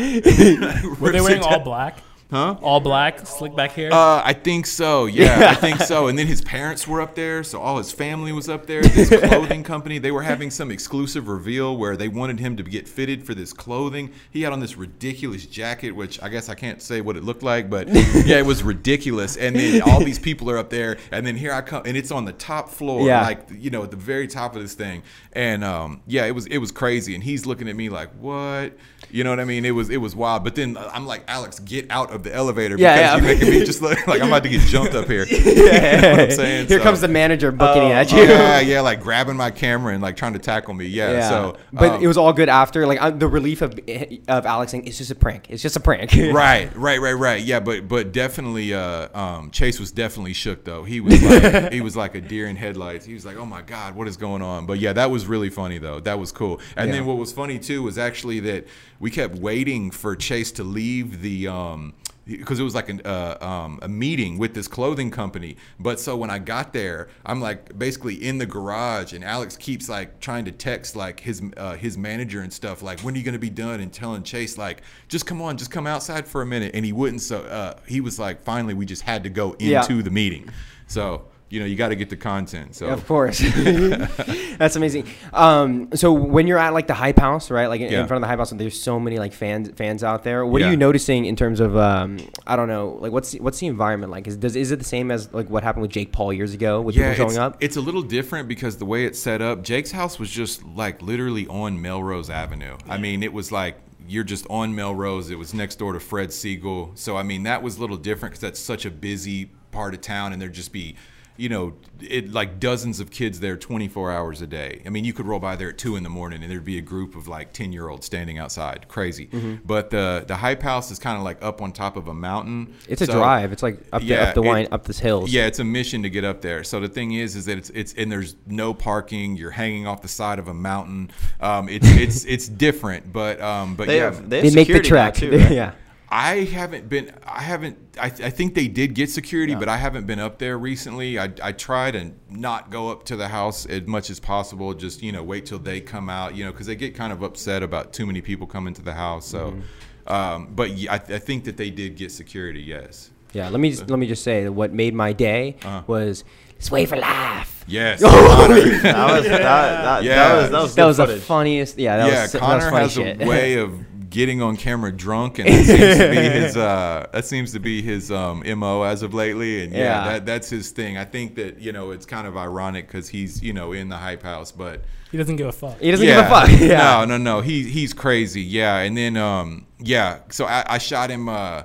Were 0.99 1.11
they 1.11 1.21
wearing 1.21 1.41
all 1.41 1.59
black? 1.59 1.97
Huh? 2.29 2.57
All 2.61 2.81
black, 2.81 3.25
slick 3.25 3.55
back 3.55 3.71
hair. 3.71 3.93
Uh, 3.93 4.21
I 4.21 4.33
think 4.33 4.65
so. 4.65 5.05
Yeah, 5.05 5.47
I 5.49 5.55
think 5.55 5.79
so. 5.79 6.07
And 6.09 6.19
then 6.19 6.27
his 6.27 6.41
parents 6.41 6.85
were 6.85 6.99
up 6.99 7.15
there, 7.15 7.41
so 7.41 7.61
all 7.61 7.77
his 7.77 7.93
family 7.93 8.33
was 8.33 8.49
up 8.49 8.65
there. 8.65 8.81
This 8.81 9.07
clothing 9.29 9.63
company, 9.63 9.97
they 9.97 10.11
were 10.11 10.23
having 10.23 10.51
some 10.51 10.69
exclusive 10.69 11.29
reveal 11.29 11.77
where 11.77 11.95
they 11.95 12.09
wanted 12.09 12.41
him 12.41 12.57
to 12.57 12.63
get 12.63 12.85
fitted 12.85 13.25
for 13.25 13.33
this 13.33 13.53
clothing. 13.53 14.11
He 14.29 14.41
had 14.41 14.51
on 14.51 14.59
this 14.59 14.75
ridiculous 14.75 15.45
jacket, 15.45 15.91
which 15.91 16.21
I 16.21 16.27
guess 16.27 16.49
I 16.49 16.55
can't 16.55 16.81
say 16.81 16.99
what 16.99 17.15
it 17.15 17.23
looked 17.23 17.43
like, 17.43 17.69
but 17.69 17.87
yeah, 17.93 18.39
it 18.39 18.45
was 18.45 18.61
ridiculous. 18.61 19.37
And 19.37 19.55
then 19.55 19.81
all 19.83 20.03
these 20.03 20.19
people 20.19 20.49
are 20.51 20.57
up 20.57 20.69
there, 20.69 20.97
and 21.13 21.25
then 21.25 21.37
here 21.37 21.53
I 21.53 21.61
come, 21.61 21.83
and 21.85 21.95
it's 21.95 22.11
on 22.11 22.25
the 22.25 22.33
top 22.33 22.67
floor, 22.67 23.07
Yeah. 23.07 23.21
like 23.21 23.47
you 23.57 23.69
know, 23.69 23.83
at 23.83 23.91
the 23.91 23.95
very 23.97 24.27
top 24.27 24.53
of 24.53 24.61
this 24.61 24.73
thing. 24.73 25.01
And 25.31 25.63
um, 25.63 26.01
yeah, 26.07 26.25
it 26.25 26.31
was 26.35 26.45
it 26.47 26.57
was 26.57 26.73
crazy. 26.73 27.15
And 27.15 27.23
he's 27.23 27.45
looking 27.45 27.69
at 27.69 27.75
me 27.77 27.87
like, 27.87 28.09
what? 28.19 28.73
You 29.11 29.23
know 29.23 29.29
what 29.29 29.39
I 29.39 29.45
mean? 29.45 29.65
It 29.65 29.71
was 29.71 29.89
it 29.89 29.97
was 29.97 30.15
wild. 30.15 30.43
But 30.43 30.55
then 30.55 30.77
I'm 30.77 31.05
like, 31.05 31.23
Alex, 31.27 31.59
get 31.59 31.89
out 31.89 32.11
of 32.11 32.23
the 32.23 32.33
elevator 32.33 32.75
Yeah, 32.77 32.95
because 32.95 33.01
yeah. 33.01 33.15
you're 33.29 33.37
making 33.39 33.59
me 33.59 33.65
just 33.65 33.81
look 33.81 34.05
like 34.07 34.21
I'm 34.21 34.27
about 34.27 34.43
to 34.43 34.49
get 34.49 34.61
jumped 34.61 34.93
up 34.95 35.07
here. 35.07 35.25
You 35.47 35.55
know 35.55 36.11
what 36.11 36.19
I'm 36.19 36.31
saying? 36.31 36.67
Here 36.67 36.77
So- 36.79 36.83
comes 36.83 37.01
the 37.01 37.07
manager 37.07 37.51
booking 37.51 37.83
Oh, 37.83 37.91
at 37.91 38.13
Oh, 38.13 38.17
you. 38.17 38.23
yeah, 38.23 38.59
yeah, 38.59 38.81
like 38.81 39.01
grabbing 39.01 39.35
my 39.37 39.49
camera 39.51 39.93
and 39.93 40.01
like 40.03 40.15
trying 40.17 40.33
to 40.33 40.39
tackle 40.39 40.73
me. 40.73 40.85
Yeah. 40.85 41.11
Yeah. 41.11 41.29
So, 41.29 41.57
but 41.73 41.91
um, 41.93 42.03
it 42.03 42.07
was 42.07 42.17
all 42.17 42.33
good 42.33 42.49
after. 42.49 42.85
Like 42.85 43.01
uh, 43.01 43.11
the 43.11 43.27
relief 43.27 43.61
of 43.61 43.79
of 44.27 44.45
Alex 44.45 44.71
saying 44.71 44.87
it's 44.87 44.97
just 44.97 45.11
a 45.11 45.15
prank. 45.15 45.47
It's 45.49 45.61
just 45.63 45.75
a 45.75 45.79
prank. 45.79 46.11
right, 46.33 46.75
right, 46.75 46.99
right, 47.01 47.13
right. 47.13 47.41
Yeah, 47.41 47.59
but 47.59 47.87
but 47.87 48.11
definitely, 48.11 48.73
uh, 48.73 49.07
um, 49.17 49.51
Chase 49.51 49.79
was 49.79 49.91
definitely 49.91 50.33
shook 50.33 50.63
though. 50.65 50.83
He 50.83 50.99
was 50.99 51.21
like, 51.23 51.71
he 51.77 51.81
was 51.81 51.95
like 51.95 52.15
a 52.15 52.21
deer 52.21 52.47
in 52.47 52.55
headlights. 52.55 53.05
He 53.05 53.13
was 53.13 53.25
like, 53.25 53.37
oh 53.37 53.45
my 53.45 53.61
god, 53.61 53.95
what 53.95 54.07
is 54.07 54.17
going 54.17 54.41
on? 54.41 54.65
But 54.65 54.79
yeah, 54.79 54.93
that 54.93 55.09
was 55.11 55.25
really 55.27 55.49
funny 55.49 55.77
though. 55.77 55.99
That 55.99 56.19
was 56.19 56.31
cool. 56.31 56.59
And 56.75 56.87
Yeah. 56.89 56.95
then 56.97 57.05
what 57.05 57.17
was 57.17 57.31
funny 57.31 57.57
too 57.59 57.83
was 57.83 57.97
actually 57.97 58.39
that 58.41 58.67
we 58.99 59.11
kept 59.11 59.35
waiting 59.35 59.91
for 59.91 60.15
Chase 60.15 60.51
to 60.53 60.63
leave 60.63 61.21
the. 61.21 61.47
Um, 61.47 61.93
because 62.25 62.59
it 62.59 62.63
was 62.63 62.75
like 62.75 62.89
an, 62.89 63.01
uh, 63.05 63.37
um, 63.39 63.79
a 63.81 63.87
meeting 63.87 64.37
with 64.37 64.53
this 64.53 64.67
clothing 64.67 65.09
company. 65.09 65.55
But 65.79 65.97
so 65.97 66.17
when 66.17 66.29
I 66.29 66.39
got 66.39 66.73
there, 66.73 67.07
I'm 67.25 67.39
like 67.39 67.79
basically 67.79 68.15
in 68.15 68.37
the 68.37 68.45
garage, 68.45 69.13
and 69.13 69.23
Alex 69.23 69.55
keeps 69.55 69.87
like 69.87 70.19
trying 70.19 70.43
to 70.43 70.51
text 70.51 70.97
like 70.97 71.21
his 71.21 71.41
uh, 71.55 71.75
his 71.75 71.97
manager 71.97 72.41
and 72.41 72.51
stuff, 72.51 72.81
like 72.81 72.99
when 72.99 73.13
are 73.15 73.17
you 73.17 73.23
gonna 73.23 73.39
be 73.39 73.49
done? 73.49 73.79
And 73.79 73.93
telling 73.93 74.23
Chase 74.23 74.57
like, 74.57 74.81
just 75.07 75.25
come 75.25 75.41
on, 75.41 75.55
just 75.55 75.71
come 75.71 75.87
outside 75.87 76.27
for 76.27 76.41
a 76.41 76.45
minute. 76.45 76.71
And 76.73 76.83
he 76.83 76.91
wouldn't. 76.91 77.21
So 77.21 77.43
uh, 77.43 77.79
he 77.87 78.01
was 78.01 78.19
like, 78.19 78.43
finally, 78.43 78.73
we 78.73 78.85
just 78.85 79.03
had 79.03 79.23
to 79.23 79.29
go 79.29 79.53
into 79.53 79.65
Yeah. 79.95 80.01
the 80.01 80.11
meeting. 80.11 80.49
So 80.87 81.27
you 81.49 81.59
know, 81.61 81.65
you 81.65 81.75
got 81.75 81.89
to 81.89 81.95
get 81.95 82.09
the 82.09 82.17
content. 82.17 82.75
So 82.75 82.87
Of 82.87 83.07
course, 83.07 83.39
that's 84.57 84.75
amazing. 84.75 85.07
Um, 85.31 85.89
so 85.95 86.11
when 86.11 86.45
you're 86.45 86.57
at 86.57 86.73
like 86.73 86.87
the 86.87 86.93
hype 86.93 87.19
house, 87.19 87.49
right? 87.49 87.67
Like 87.67 87.81
in, 87.81 87.91
Yeah. 87.91 88.01
in 88.01 88.07
front 88.07 88.17
of 88.17 88.21
the 88.21 88.27
hype 88.27 88.39
house, 88.39 88.51
and 88.51 88.59
there's 88.59 88.79
so 88.79 88.99
many 88.99 89.17
like 89.17 89.33
fans 89.33 89.69
fans 89.75 90.03
out 90.03 90.23
there. 90.23 90.45
What 90.45 90.61
are 90.61 90.69
you 90.69 90.77
noticing 90.77 91.25
in 91.25 91.35
terms 91.35 91.59
of 91.59 91.77
um, 91.77 92.17
I 92.45 92.55
don't 92.55 92.67
know, 92.67 92.97
like 92.99 93.11
what's 93.11 93.33
what's 93.35 93.59
the 93.59 93.67
environment 93.67 94.11
like? 94.11 94.27
Is 94.27 94.35
does 94.35 94.55
is 94.55 94.71
it 94.71 94.79
the 94.79 94.85
same 94.85 95.09
as 95.09 95.33
like 95.33 95.49
what 95.49 95.63
happened 95.63 95.83
with 95.83 95.91
Jake 95.91 96.11
Paul 96.11 96.33
years 96.33 96.53
ago 96.53 96.81
with 96.81 96.95
people 96.95 97.13
showing 97.13 97.29
it's, 97.29 97.37
up? 97.37 97.57
It's 97.61 97.77
a 97.77 97.81
little 97.81 98.01
different 98.01 98.47
because 98.47 98.77
the 98.77 98.85
way 98.85 99.05
it's 99.05 99.19
set 99.19 99.41
up, 99.41 99.63
Jake's 99.63 99.91
house 99.91 100.19
was 100.19 100.29
just 100.29 100.65
like 100.65 101.01
literally 101.01 101.47
on 101.47 101.81
Melrose 101.81 102.29
Avenue. 102.29 102.77
I 102.89 102.97
mean, 102.97 103.23
it 103.23 103.31
was 103.31 103.51
like 103.51 103.77
you're 104.07 104.23
just 104.23 104.45
on 104.49 104.75
Melrose. 104.75 105.29
It 105.29 105.37
was 105.37 105.53
next 105.53 105.77
door 105.77 105.93
to 105.93 105.99
Fred 105.99 106.29
Segal. 106.29 106.97
So 106.97 107.15
I 107.15 107.23
mean, 107.23 107.43
that 107.43 107.63
was 107.63 107.77
a 107.77 107.81
little 107.81 107.97
different 107.97 108.33
because 108.33 108.41
that's 108.41 108.59
such 108.59 108.85
a 108.85 108.91
busy 108.91 109.51
part 109.71 109.93
of 109.93 110.01
town, 110.01 110.33
and 110.33 110.41
there'd 110.41 110.53
just 110.53 110.73
be. 110.73 110.95
You 111.37 111.49
know, 111.49 111.73
it 112.01 112.31
like 112.31 112.59
dozens 112.59 112.99
of 112.99 113.11
kids 113.11 113.39
there 113.39 113.55
24 113.57 114.11
hours 114.11 114.41
a 114.41 114.47
day. 114.47 114.81
I 114.85 114.89
mean, 114.89 115.05
you 115.05 115.13
could 115.13 115.25
roll 115.27 115.39
by 115.39 115.55
there 115.55 115.69
at 115.69 115.77
two 115.77 115.95
in 115.95 116.03
the 116.03 116.09
morning 116.09 116.41
and 116.43 116.51
there'd 116.51 116.65
be 116.65 116.77
a 116.77 116.81
group 116.81 117.15
of 117.15 117.27
like 117.27 117.53
10 117.53 117.71
year 117.71 117.87
olds 117.89 118.05
standing 118.05 118.37
outside. 118.39 118.87
Crazy. 118.87 119.27
Mm-hmm. 119.27 119.55
But 119.65 119.89
the 119.91 120.25
the 120.27 120.35
hype 120.35 120.61
house 120.63 120.89
is 120.91 120.99
kind 120.99 121.17
of 121.17 121.23
like 121.23 121.41
up 121.43 121.61
on 121.61 121.71
top 121.71 121.95
of 121.95 122.07
a 122.07 122.13
mountain. 122.13 122.73
It's 122.87 123.01
a 123.01 123.07
drive. 123.07 123.51
It's 123.51 123.61
like 123.63 123.79
up 123.93 124.01
the 124.01 124.07
Yeah, 124.07 124.23
up 124.23 124.35
the 124.35 124.41
it- 124.43 124.47
wine 124.47 124.67
up 124.71 124.85
this 124.85 124.99
hills. 124.99 125.31
yeah, 125.31 125.45
it's 125.45 125.59
a 125.59 125.63
mission 125.63 126.03
to 126.03 126.09
get 126.09 126.23
up 126.23 126.41
there. 126.41 126.63
So 126.63 126.79
the 126.79 126.89
thing 126.89 127.13
is, 127.13 127.35
is 127.35 127.45
that 127.45 127.57
it's 127.57 127.69
it's 127.71 127.93
and 127.93 128.11
there's 128.11 128.35
no 128.47 128.73
parking. 128.73 129.37
You're 129.37 129.51
hanging 129.51 129.85
off 129.87 130.01
the 130.01 130.07
side 130.07 130.39
of 130.39 130.47
a 130.47 130.53
mountain. 130.53 131.11
Um, 131.39 131.69
it's 131.69 131.87
it's 131.87 132.25
it's 132.25 132.47
different, 132.47 133.13
but 133.13 133.39
um, 133.41 133.75
but 133.75 133.87
They 133.87 133.97
yeah, 133.97 134.03
have 134.05 134.29
they, 134.29 134.41
they 134.41 134.55
make 134.55 134.67
the 134.67 134.79
track. 134.81 135.13
too, 135.13 135.31
right? 135.37 135.51
yeah. 135.51 135.73
I 136.09 136.43
haven't 136.45 136.87
been. 136.87 137.11
I 137.25 137.41
haven't. 137.41 137.77
I, 137.99 138.05
I 138.05 138.29
think 138.29 138.55
they 138.55 138.67
did 138.69 138.93
get 138.93 139.09
security, 139.09 139.55
but 139.55 139.67
I 139.67 139.75
haven't 139.75 140.07
been 140.07 140.19
up 140.19 140.37
there 140.39 140.57
recently. 140.57 141.19
I 141.19 141.29
I 141.43 141.51
try 141.51 141.91
to 141.91 142.11
not 142.29 142.69
go 142.69 142.89
up 142.89 143.03
to 143.05 143.17
the 143.17 143.27
house 143.27 143.65
as 143.65 143.85
much 143.87 144.09
as 144.09 144.19
possible. 144.19 144.73
Just 144.73 145.03
you 145.03 145.11
know, 145.11 145.21
wait 145.23 145.45
till 145.45 145.59
they 145.59 145.81
come 145.81 146.09
out. 146.09 146.33
You 146.35 146.45
know, 146.45 146.51
because 146.51 146.67
they 146.67 146.75
get 146.77 146.95
kind 146.95 147.11
of 147.11 147.23
upset 147.23 147.61
about 147.61 147.91
too 147.91 148.05
many 148.05 148.21
people 148.21 148.47
coming 148.47 148.73
to 148.75 148.81
the 148.81 148.93
house. 148.93 149.25
So, 149.27 149.51
Mm-hmm. 149.51 150.13
um, 150.13 150.47
but 150.55 150.71
yeah, 150.77 150.93
I, 150.93 150.95
I 150.95 151.19
think 151.19 151.43
that 151.43 151.57
they 151.57 151.69
did 151.69 151.97
get 151.97 152.11
security. 152.13 152.61
Yes. 152.61 153.09
Yeah, 153.33 153.49
let 153.49 153.59
me 153.59 153.69
just, 153.71 153.89
let 153.89 153.99
me 153.99 154.07
just 154.07 154.23
say 154.23 154.45
that 154.45 154.51
what 154.53 154.71
made 154.73 154.93
my 154.93 155.11
day 155.11 155.57
Uh-huh. 155.63 155.83
was 155.87 156.23
sway 156.59 156.85
for 156.85 156.95
life. 156.95 157.65
Yes. 157.67 157.99
That 158.01 158.07
was 158.07 159.25
that, 159.25 159.41
that, 159.41 160.03
Yeah. 160.03 160.15
that 160.15 160.41
was 160.41 160.51
that 160.51 160.61
was 160.61 160.75
That 160.75 161.07
good 161.07 161.13
was 161.15 161.19
the 161.21 161.25
funniest. 161.25 161.77
Yeah, 161.77 161.97
that 161.97 162.07
yeah, 162.11 162.21
was 162.21 162.31
that 162.31 162.39
Connor 162.39 162.55
was 162.55 162.63
funny 162.65 162.83
has 162.83 162.93
shit. 162.93 163.21
a 163.21 163.25
way 163.25 163.55
of 163.57 163.71
getting 164.09 164.41
on 164.41 164.57
camera 164.57 164.91
drunk, 164.91 165.39
and 165.39 165.47
that 165.47 165.65
seems 165.65 165.97
to 165.97 166.09
be 166.09 166.15
his. 166.15 166.57
Uh, 166.67 167.05
that 167.13 167.25
seems 167.25 167.51
to 167.53 167.59
be 167.59 167.81
his 167.81 168.11
um, 168.11 168.43
mo 168.59 168.83
as 168.83 169.03
of 169.03 169.13
lately, 169.13 169.63
and 169.63 169.73
yeah, 169.73 169.79
Yeah. 169.79 170.03
that 170.13 170.25
that's 170.25 170.49
his 170.49 170.71
thing. 170.71 170.97
I 170.97 171.05
think 171.05 171.35
that 171.35 171.59
you 171.59 171.71
know 171.71 171.91
it's 171.91 172.05
kind 172.05 172.25
of 172.27 172.35
ironic 172.37 172.87
because 172.87 173.07
he's 173.09 173.41
you 173.43 173.53
know 173.53 173.73
in 173.73 173.89
the 173.89 173.97
hype 173.97 174.23
house, 174.23 174.51
but 174.51 174.81
he 175.11 175.17
doesn't 175.17 175.35
give 175.37 175.47
a 175.47 175.51
fuck. 175.51 175.79
he 175.79 175.91
doesn't 175.91 176.05
yeah, 176.05 176.21
give 176.21 176.25
a 176.25 176.29
fuck. 176.29 176.49
Yeah. 176.61 176.77
No, 176.77 177.05
no, 177.05 177.17
no. 177.17 177.41
He 177.41 177.63
he's 177.63 177.93
crazy. 177.93 178.41
Yeah, 178.41 178.77
and 178.79 178.97
then 178.97 179.17
um 179.17 179.67
yeah. 179.79 180.19
So 180.29 180.45
I, 180.45 180.63
I 180.67 180.77
shot 180.79 181.09
him 181.11 181.29
uh 181.29 181.63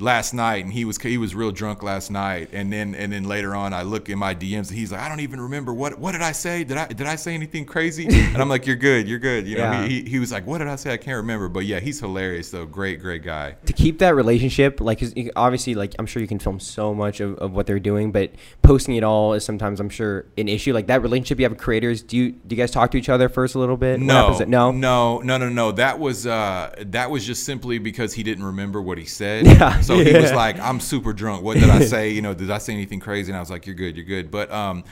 last 0.00 0.34
night, 0.34 0.64
and 0.64 0.72
he 0.72 0.84
was 0.84 0.98
he 0.98 1.18
was 1.18 1.34
real 1.34 1.50
drunk 1.52 1.82
last 1.82 2.10
night, 2.10 2.50
and 2.52 2.72
then 2.72 2.94
and 2.94 3.12
then 3.12 3.24
later 3.24 3.54
on 3.54 3.72
I 3.72 3.82
look 3.82 4.08
in 4.08 4.18
my 4.18 4.34
DMs, 4.34 4.68
and 4.68 4.78
he's 4.78 4.92
like, 4.92 5.00
I 5.00 5.08
don't 5.08 5.20
even 5.20 5.40
remember 5.40 5.72
what 5.72 5.98
what 5.98 6.12
did 6.12 6.22
I 6.22 6.32
say? 6.32 6.64
Did 6.64 6.76
I 6.76 6.86
did 6.88 7.06
I 7.06 7.16
say 7.16 7.34
anything 7.34 7.64
crazy? 7.64 8.06
And 8.34 8.42
I'm 8.42 8.48
like, 8.48 8.66
you're 8.66 8.74
good, 8.76 9.06
you're 9.08 9.20
good. 9.20 9.46
You 9.46 9.58
know, 9.58 9.62
Yeah. 9.70 9.86
he, 9.86 10.02
he 10.02 10.18
was 10.18 10.32
like, 10.32 10.44
what 10.46 10.58
did 10.58 10.66
I 10.66 10.74
say? 10.76 10.92
I 10.92 10.96
can't 10.96 11.18
remember, 11.18 11.48
but 11.48 11.64
yeah, 11.66 11.78
he's 11.78 12.00
hilarious 12.00 12.50
though. 12.50 12.66
Great, 12.66 13.00
great 13.00 13.22
guy. 13.22 13.54
to 13.66 13.72
keep 13.72 13.98
that 14.00 14.14
relationship 14.16 14.80
like 14.80 15.00
obviously 15.36 15.74
like 15.74 15.94
i'm 15.98 16.06
sure 16.06 16.20
you 16.20 16.26
can 16.28 16.38
film 16.38 16.58
so 16.58 16.94
much 16.94 17.20
of, 17.20 17.36
of 17.38 17.52
what 17.52 17.66
they're 17.66 17.78
doing 17.78 18.10
but 18.12 18.32
posting 18.62 18.96
it 18.96 19.04
all 19.04 19.34
is 19.34 19.44
sometimes 19.44 19.78
i'm 19.80 19.88
sure 19.88 20.24
an 20.38 20.48
issue 20.48 20.72
like 20.72 20.86
that 20.88 21.02
relationship 21.02 21.38
you 21.38 21.44
have 21.44 21.52
with 21.52 21.60
creators 21.60 22.02
do 22.02 22.16
you 22.16 22.32
do 22.32 22.56
you 22.56 22.60
guys 22.62 22.70
talk 22.70 22.90
to 22.90 22.96
each 22.98 23.08
other 23.08 23.28
first 23.28 23.54
a 23.54 23.58
little 23.58 23.76
bit 23.76 24.00
No, 24.00 24.36
no 24.48 24.70
no, 24.72 25.20
no, 25.22 25.38
no, 25.38 25.48
no. 25.48 25.72
That 25.72 25.98
was 25.98 26.26
uh, 26.26 26.74
that 26.86 27.10
was 27.10 27.24
just 27.26 27.44
simply 27.44 27.78
because 27.78 28.14
he 28.14 28.22
didn't 28.22 28.44
remember 28.44 28.80
what 28.82 28.98
he 28.98 29.04
said. 29.04 29.46
Yeah. 29.54 29.80
So 29.80 29.93
he 30.00 30.14
was 30.14 30.32
like, 30.32 30.58
"I'm 30.60 30.80
super 30.80 31.12
drunk. 31.12 31.42
What 31.42 31.58
did 31.58 31.70
I 31.70 31.80
say? 31.80 32.10
You 32.10 32.22
know, 32.22 32.34
did 32.34 32.50
I 32.50 32.58
say 32.58 32.72
anything 32.72 33.00
crazy?" 33.00 33.30
And 33.30 33.36
I 33.36 33.40
was 33.40 33.50
like, 33.50 33.66
"You're 33.66 33.74
good, 33.76 33.96
you're 33.96 34.06
good." 34.06 34.30
But 34.30 34.50
um, 34.50 34.84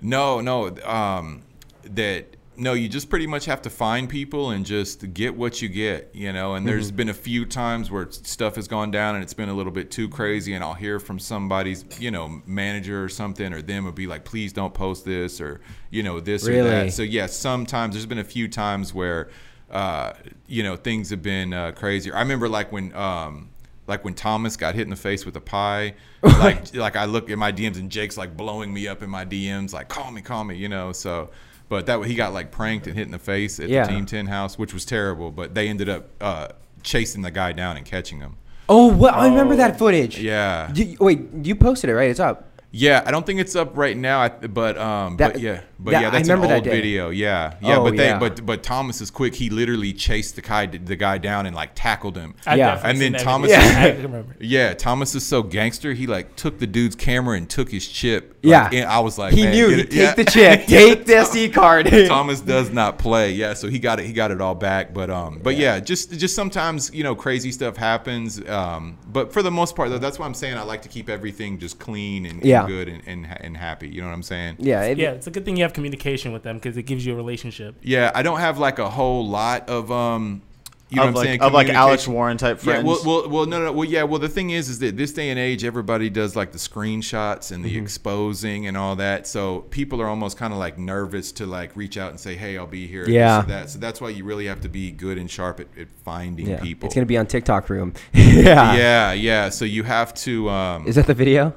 no, 0.00 0.40
no, 0.40 0.76
um, 0.84 1.42
that 1.84 2.36
no, 2.58 2.72
you 2.72 2.88
just 2.88 3.10
pretty 3.10 3.26
much 3.26 3.44
have 3.44 3.60
to 3.62 3.70
find 3.70 4.08
people 4.08 4.50
and 4.50 4.64
just 4.64 5.12
get 5.12 5.36
what 5.36 5.60
you 5.60 5.68
get, 5.68 6.10
you 6.14 6.32
know. 6.32 6.54
And 6.54 6.66
there's 6.66 6.90
Mm-hmm. 6.90 6.96
been 6.96 7.10
a 7.10 7.14
few 7.14 7.44
times 7.44 7.90
where 7.90 8.10
stuff 8.10 8.56
has 8.56 8.66
gone 8.66 8.90
down 8.90 9.14
and 9.14 9.22
it's 9.22 9.34
been 9.34 9.50
a 9.50 9.54
little 9.54 9.72
bit 9.72 9.90
too 9.90 10.08
crazy, 10.08 10.54
and 10.54 10.64
I'll 10.64 10.72
hear 10.74 10.98
from 10.98 11.18
somebody's, 11.18 11.84
you 11.98 12.10
know, 12.10 12.40
manager 12.46 13.04
or 13.04 13.08
something, 13.10 13.52
or 13.52 13.60
them 13.60 13.84
would 13.84 13.94
be 13.94 14.06
like, 14.06 14.24
"Please 14.24 14.52
don't 14.54 14.72
post 14.72 15.04
this," 15.04 15.40
or 15.40 15.60
you 15.90 16.02
know, 16.02 16.18
this 16.20 16.48
or 16.48 16.58
that. 16.60 16.90
So 16.92 17.02
yeah, 17.02 17.26
sometimes 17.26 17.94
there's 17.94 18.06
been 18.06 18.18
a 18.18 18.24
few 18.24 18.48
times 18.48 18.94
where 18.94 19.28
uh, 19.70 20.12
you 20.46 20.62
know, 20.62 20.76
things 20.76 21.10
have 21.10 21.22
been 21.22 21.52
uh, 21.52 21.72
crazier. 21.72 22.14
I 22.16 22.20
remember 22.20 22.48
like 22.48 22.72
when. 22.72 22.94
Um, 22.94 23.50
like 23.86 24.04
when 24.04 24.14
Thomas 24.14 24.56
got 24.56 24.74
hit 24.74 24.82
in 24.82 24.90
the 24.90 24.96
face 24.96 25.24
with 25.24 25.36
a 25.36 25.40
pie, 25.40 25.94
like 26.22 26.74
like 26.74 26.96
I 26.96 27.04
look 27.04 27.30
at 27.30 27.38
my 27.38 27.52
DMs 27.52 27.78
and 27.78 27.90
Jake's 27.90 28.16
like 28.16 28.36
blowing 28.36 28.72
me 28.72 28.88
up 28.88 29.02
in 29.02 29.10
my 29.10 29.24
DMs, 29.24 29.72
like 29.72 29.88
call 29.88 30.10
me, 30.10 30.20
call 30.22 30.44
me, 30.44 30.56
you 30.56 30.68
know. 30.68 30.92
So, 30.92 31.30
but 31.68 31.86
that 31.86 32.04
he 32.04 32.14
got 32.14 32.32
like 32.32 32.50
pranked 32.50 32.86
and 32.86 32.96
hit 32.96 33.06
in 33.06 33.12
the 33.12 33.18
face 33.18 33.60
at 33.60 33.68
Yeah. 33.68 33.86
the 33.86 33.92
Team 33.92 34.06
Ten 34.06 34.26
house, 34.26 34.58
which 34.58 34.74
was 34.74 34.84
terrible. 34.84 35.30
But 35.30 35.54
they 35.54 35.68
ended 35.68 35.88
up 35.88 36.08
uh, 36.20 36.48
chasing 36.82 37.22
the 37.22 37.30
guy 37.30 37.52
down 37.52 37.76
and 37.76 37.84
catching 37.86 38.20
him. 38.20 38.36
Oh, 38.68 38.86
what? 38.92 39.14
I 39.14 39.28
remember 39.28 39.54
that 39.56 39.78
footage. 39.78 40.18
Yeah. 40.18 40.72
You- 40.72 40.96
wait, 41.00 41.20
you 41.42 41.54
posted 41.54 41.88
it, 41.90 41.94
right? 41.94 42.10
It's 42.10 42.18
up. 42.20 42.50
Yeah, 42.72 43.02
I 43.06 43.10
don't 43.12 43.24
think 43.24 43.38
it's 43.40 43.54
up 43.56 43.76
right 43.76 43.96
now, 43.96 44.28
but 44.28 44.76
um, 44.76 45.16
That- 45.18 45.34
but 45.34 45.40
yeah, 45.40 45.60
but 45.78 45.90
that- 45.92 46.00
yeah, 46.02 46.08
I 46.08 46.10
that's 46.10 46.28
remember 46.28 46.46
an 46.46 46.52
old 46.54 46.64
day. 46.64 46.70
video. 46.70 47.10
Yeah, 47.10 47.54
yeah, 47.60 47.76
Oh, 47.78 47.84
but 47.84 47.96
they, 47.96 48.06
yeah. 48.06 48.18
but 48.18 48.44
but 48.46 48.62
Thomas 48.62 49.00
is 49.00 49.10
quick. 49.10 49.34
He 49.34 49.50
literally 49.50 49.92
chased 49.92 50.36
the 50.36 50.42
guy, 50.42 50.66
the 50.66 50.96
guy 50.96 51.18
down 51.18 51.46
and 51.46 51.54
like 51.54 51.70
tackled 51.74 52.16
him. 52.16 52.34
I 52.46 52.56
Yeah. 52.56 52.80
And 52.82 53.00
then 53.00 53.12
Thomas- 53.14 53.50
Yeah. 53.50 53.60
I 53.98 54.02
remember. 54.02 54.36
Yeah, 54.40 54.74
Thomas 54.74 55.14
is 55.14 55.26
so 55.26 55.42
gangster. 55.42 55.92
He 55.92 56.06
like 56.06 56.36
took 56.36 56.58
the 56.58 56.66
dude's 56.66 56.96
camera 56.96 57.36
and 57.36 57.48
took 57.48 57.70
his 57.70 57.86
chip. 57.86 58.38
Like, 58.42 58.72
Yeah. 58.72 58.80
and 58.80 58.88
I 58.90 59.00
was 59.00 59.18
like, 59.18 59.34
he 59.34 59.44
man, 59.44 59.52
knew. 59.54 59.68
get 59.68 59.78
He'd 59.78 59.80
it- 59.80 59.90
take 59.90 59.98
yeah. 59.98 60.14
the 60.14 60.24
chip, 60.24 60.66
take 60.68 61.06
the 61.06 61.12
SD 61.14 61.52
card. 61.52 61.86
Thomas 62.08 62.40
does 62.40 62.70
not 62.70 62.98
play. 62.98 63.32
Yeah, 63.32 63.54
so 63.54 63.68
he 63.68 63.78
got 63.78 64.00
it. 64.00 64.06
He 64.06 64.12
got 64.12 64.30
it 64.30 64.40
all 64.40 64.54
back. 64.54 64.94
But 64.94 65.10
um, 65.10 65.40
but 65.42 65.56
yeah, 65.56 65.80
just 65.80 66.12
just 66.18 66.34
sometimes 66.34 66.90
you 66.94 67.02
know 67.02 67.14
crazy 67.14 67.52
stuff 67.52 67.76
happens. 67.76 68.40
Um, 68.48 68.98
but 69.08 69.32
for 69.32 69.42
the 69.42 69.50
most 69.50 69.74
part 69.76 69.90
though, 69.90 69.98
that's 69.98 70.18
why 70.18 70.26
I'm 70.26 70.34
saying 70.34 70.56
I 70.56 70.62
like 70.62 70.82
to 70.82 70.88
keep 70.88 71.08
everything 71.08 71.58
just 71.58 71.78
clean 71.78 72.24
and, 72.26 72.36
and 72.40 72.44
Yeah. 72.46 72.66
good 72.66 72.88
and, 72.88 73.02
and 73.06 73.26
and 73.40 73.56
happy. 73.56 73.88
You 73.88 74.00
know 74.02 74.08
what 74.08 74.14
I'm 74.14 74.22
saying? 74.22 74.56
yeah, 74.58 74.82
it, 74.84 74.98
Yeah, 74.98 75.10
it's 75.12 75.26
a 75.26 75.30
good 75.30 75.44
thing 75.44 75.56
you 75.56 75.64
have 75.66 75.72
communication 75.74 76.32
with 76.32 76.42
them 76.42 76.56
because 76.56 76.76
it 76.76 76.84
gives 76.84 77.04
you 77.04 77.12
a 77.12 77.16
relationship. 77.16 77.76
Yeah, 77.82 78.10
I 78.14 78.22
don't 78.22 78.40
have 78.40 78.58
like 78.58 78.78
a 78.78 78.88
whole 78.88 79.26
lot 79.26 79.68
of 79.68 79.90
um, 79.92 80.42
you 80.88 80.96
know 80.96 81.02
of 81.02 81.06
what 81.06 81.08
I'm 81.08 81.14
like 81.16 81.26
saying? 81.26 81.42
of 81.42 81.52
like 81.52 81.68
Alex. 81.68 82.06
Warren 82.06 82.36
type 82.36 82.58
Yeah, 82.58 82.80
friends. 82.80 82.86
well, 82.86 83.00
well, 83.04 83.28
well, 83.28 83.46
no, 83.46 83.64
no, 83.64 83.72
well, 83.72 83.88
yeah, 83.88 84.04
well, 84.04 84.20
the 84.20 84.28
thing 84.28 84.50
is, 84.50 84.68
is 84.68 84.78
that 84.78 84.96
this 84.96 85.12
day 85.12 85.30
and 85.30 85.38
age, 85.38 85.64
everybody 85.64 86.08
does 86.08 86.36
like 86.36 86.52
the 86.52 86.58
screenshots 86.58 87.50
and 87.50 87.64
the 87.64 87.70
Mm-hmm. 87.74 87.82
exposing 87.82 88.66
and 88.68 88.76
all 88.76 88.94
that. 88.96 89.26
So 89.26 89.62
people 89.70 90.00
are 90.00 90.06
almost 90.06 90.36
kind 90.38 90.52
of 90.52 90.60
like 90.60 90.78
nervous 90.78 91.32
to 91.32 91.46
like 91.46 91.74
reach 91.76 91.98
out 91.98 92.10
and 92.10 92.20
say, 92.20 92.36
"Hey, 92.36 92.56
I'll 92.56 92.68
be 92.68 92.86
here." 92.86 93.08
Yeah. 93.08 93.40
this 93.42 93.48
that. 93.48 93.70
So 93.70 93.78
that's 93.80 94.00
why 94.00 94.10
you 94.10 94.24
really 94.24 94.46
have 94.46 94.60
to 94.60 94.68
be 94.68 94.92
good 94.92 95.18
and 95.18 95.28
sharp 95.28 95.58
at, 95.58 95.66
at 95.76 95.88
finding 96.04 96.46
yeah. 96.48 96.60
people. 96.60 96.86
It's 96.86 96.94
gonna 96.94 97.04
be 97.06 97.16
on 97.18 97.26
TikTok 97.26 97.68
room. 97.68 97.92
yeah. 98.12 98.76
yeah, 98.76 99.12
yeah. 99.12 99.48
So 99.48 99.64
you 99.64 99.82
have 99.82 100.14
to. 100.14 100.48
Um, 100.50 100.86
Is 100.86 100.94
that 100.94 101.06
the 101.08 101.14
video? 101.14 101.52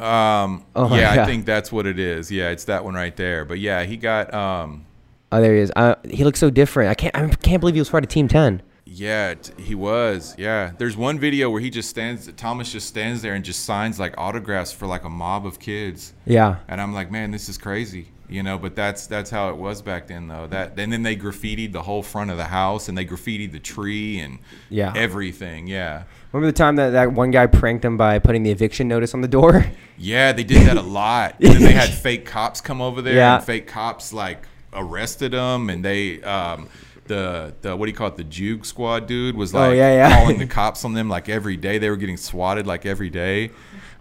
Um, 0.00 0.64
Oh 0.74 0.94
yeah, 0.94 1.22
I 1.22 1.24
think 1.26 1.44
that's 1.46 1.70
what 1.72 1.86
it 1.86 1.98
is. 1.98 2.30
Yeah, 2.30 2.50
it's 2.50 2.64
that 2.64 2.84
one 2.84 2.94
right 2.94 3.14
there. 3.16 3.44
But 3.44 3.58
yeah, 3.60 3.84
he 3.84 3.96
got. 3.96 4.32
Um, 4.34 4.86
Oh, 5.32 5.40
there 5.40 5.54
he 5.54 5.60
is. 5.62 5.72
Uh, 5.74 5.96
he 6.08 6.22
looks 6.22 6.38
so 6.38 6.48
different. 6.50 6.90
I 6.90 6.94
can't. 6.94 7.14
I 7.16 7.26
can't 7.36 7.58
believe 7.60 7.74
he 7.74 7.80
was 7.80 7.90
part 7.90 8.04
of 8.04 8.08
Team 8.10 8.28
Ten. 8.28 8.62
Yeah, 8.84 9.34
t- 9.34 9.52
he 9.60 9.74
was. 9.74 10.34
Yeah, 10.38 10.72
there's 10.78 10.96
one 10.96 11.18
video 11.18 11.50
where 11.50 11.60
he 11.60 11.70
just 11.70 11.88
stands. 11.90 12.30
Thomas 12.36 12.70
just 12.70 12.86
stands 12.86 13.22
there 13.22 13.34
and 13.34 13.44
just 13.44 13.64
signs 13.64 13.98
like 13.98 14.14
autographs 14.18 14.70
for 14.72 14.86
like 14.86 15.02
a 15.04 15.08
mob 15.10 15.44
of 15.46 15.58
kids, 15.58 16.12
Yeah. 16.26 16.56
and 16.68 16.80
I'm 16.80 16.92
like, 16.92 17.10
man, 17.10 17.30
this 17.32 17.48
is 17.48 17.58
crazy, 17.58 18.08
you 18.28 18.42
know. 18.42 18.58
But 18.58 18.74
that's 18.76 19.06
that's 19.06 19.30
how 19.30 19.50
it 19.50 19.56
was 19.56 19.82
back 19.82 20.06
then, 20.08 20.28
though. 20.28 20.46
That 20.46 20.78
and 20.78 20.92
then 20.92 21.02
they 21.02 21.16
graffitied 21.16 21.72
the 21.72 21.82
whole 21.82 22.02
front 22.02 22.30
of 22.30 22.36
the 22.36 22.44
house, 22.44 22.88
and 22.88 22.96
they 22.96 23.04
graffitied 23.04 23.52
the 23.52 23.58
tree 23.60 24.18
and 24.20 24.38
Yeah. 24.70 24.92
everything. 24.96 25.66
Yeah, 25.66 26.04
Remember 26.32 26.50
the 26.52 26.56
time 26.56 26.76
that 26.76 26.90
that 26.90 27.12
one 27.12 27.30
guy 27.30 27.46
pranked 27.46 27.84
him 27.84 27.96
by 27.96 28.18
putting 28.18 28.42
the 28.42 28.50
eviction 28.50 28.88
notice 28.88 29.14
on 29.14 29.20
the 29.20 29.28
door? 29.28 29.66
yeah, 29.96 30.32
they 30.32 30.44
did 30.44 30.66
that 30.66 30.76
a 30.76 30.82
lot. 30.82 31.36
And 31.40 31.54
then 31.54 31.62
they 31.62 31.72
had 31.72 31.90
fake 31.90 32.26
cops 32.26 32.60
come 32.60 32.80
over 32.80 33.00
there, 33.02 33.14
Yeah. 33.14 33.36
and 33.36 33.44
fake 33.44 33.66
cops 33.66 34.12
like 34.12 34.44
arrested 34.72 35.32
them, 35.32 35.70
and 35.70 35.84
they. 35.84 36.22
Um, 36.22 36.68
the, 37.06 37.52
the 37.60 37.76
what 37.76 37.84
do 37.84 37.90
you 37.92 37.96
call 37.98 38.08
it 38.08 38.16
the 38.16 38.24
juke 38.24 38.64
squad 38.64 39.06
dude 39.06 39.36
was 39.36 39.52
like 39.52 39.62
Oh, 39.66 39.68
like 39.68 39.76
yeah, 39.76 39.92
yeah. 40.08 40.16
calling 40.18 40.38
the 40.38 40.46
cops 40.60 40.86
on 40.86 40.94
them 40.94 41.10
like 41.10 41.28
every 41.28 41.58
day 41.58 41.76
they 41.76 41.90
were 41.90 41.98
getting 41.98 42.16
swatted 42.16 42.66
like 42.66 42.86
every 42.86 43.10
day 43.10 43.48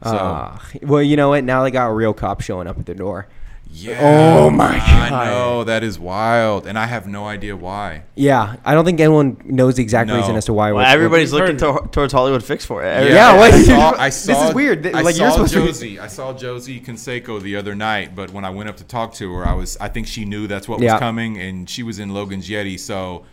so 0.02 0.18
Ah, 0.18 0.66
well, 0.82 1.04
you 1.04 1.18
know 1.18 1.28
what? 1.28 1.44
Now 1.44 1.64
they 1.64 1.72
got 1.72 1.90
a 1.90 1.94
real 1.94 2.14
cop 2.14 2.40
showing 2.40 2.66
up 2.66 2.80
at 2.80 2.86
their 2.86 2.96
door. 2.96 3.28
Oh 3.74 3.76
yeah. 3.76 4.00
Oh 4.02 4.50
my 4.52 4.76
I 4.80 5.10
God. 5.10 5.26
know 5.26 5.64
that 5.64 5.84
is 5.84 5.98
wild, 6.00 6.68
and 6.68 6.78
I 6.78 6.86
have 6.86 7.08
no 7.08 7.26
idea 7.26 7.56
why. 7.56 8.04
Yeah, 8.16 8.58
I 8.64 8.76
don't 8.76 8.86
think 8.86 9.00
anyone 9.00 9.42
knows 9.46 9.76
the 9.78 9.82
exact 9.82 10.08
No. 10.10 10.18
reason 10.18 10.36
as 10.36 10.46
to 10.46 10.54
why. 10.54 10.72
well, 10.72 10.84
we're- 10.84 10.94
everybody's 10.94 11.34
We've 11.34 11.42
looking 11.42 11.58
to, 11.58 11.90
towards 11.92 12.14
Hollywood 12.14 12.44
Fix 12.44 12.64
for 12.66 12.84
it. 12.84 13.10
Yeah, 13.12 13.36
what- 13.36 13.52
I 13.54 13.62
saw, 13.64 13.92
I 13.98 14.08
This 14.10 14.24
saw, 14.26 14.50
is 14.50 14.54
weird. 14.56 14.86
I 14.88 15.02
like, 15.02 15.16
saw 15.16 15.24
you're 15.24 15.32
supposed 15.32 15.54
to 15.54 15.60
be- 15.62 15.66
Josie. 15.68 16.00
I 16.00 16.08
saw 16.08 16.34
Josie 16.34 16.80
Canseco 16.80 17.42
the 17.42 17.56
other 17.56 17.74
night, 17.74 18.16
but 18.16 18.32
when 18.32 18.46
I 18.46 18.52
went 18.52 18.70
up 18.70 18.78
to 18.78 18.84
talk 18.84 19.14
to 19.16 19.34
her, 19.34 19.48
I 19.48 19.54
was. 19.54 19.76
I 19.82 19.88
think 19.90 20.06
she 20.08 20.24
knew 20.26 20.46
that's 20.48 20.68
what 20.70 20.80
Yeah. 20.80 20.94
was 20.94 21.00
coming, 21.00 21.38
and 21.40 21.68
she 21.70 21.82
was 21.84 21.98
in 22.00 22.14
Logan's 22.14 22.48
Yeti, 22.48 22.80
so. 22.80 23.26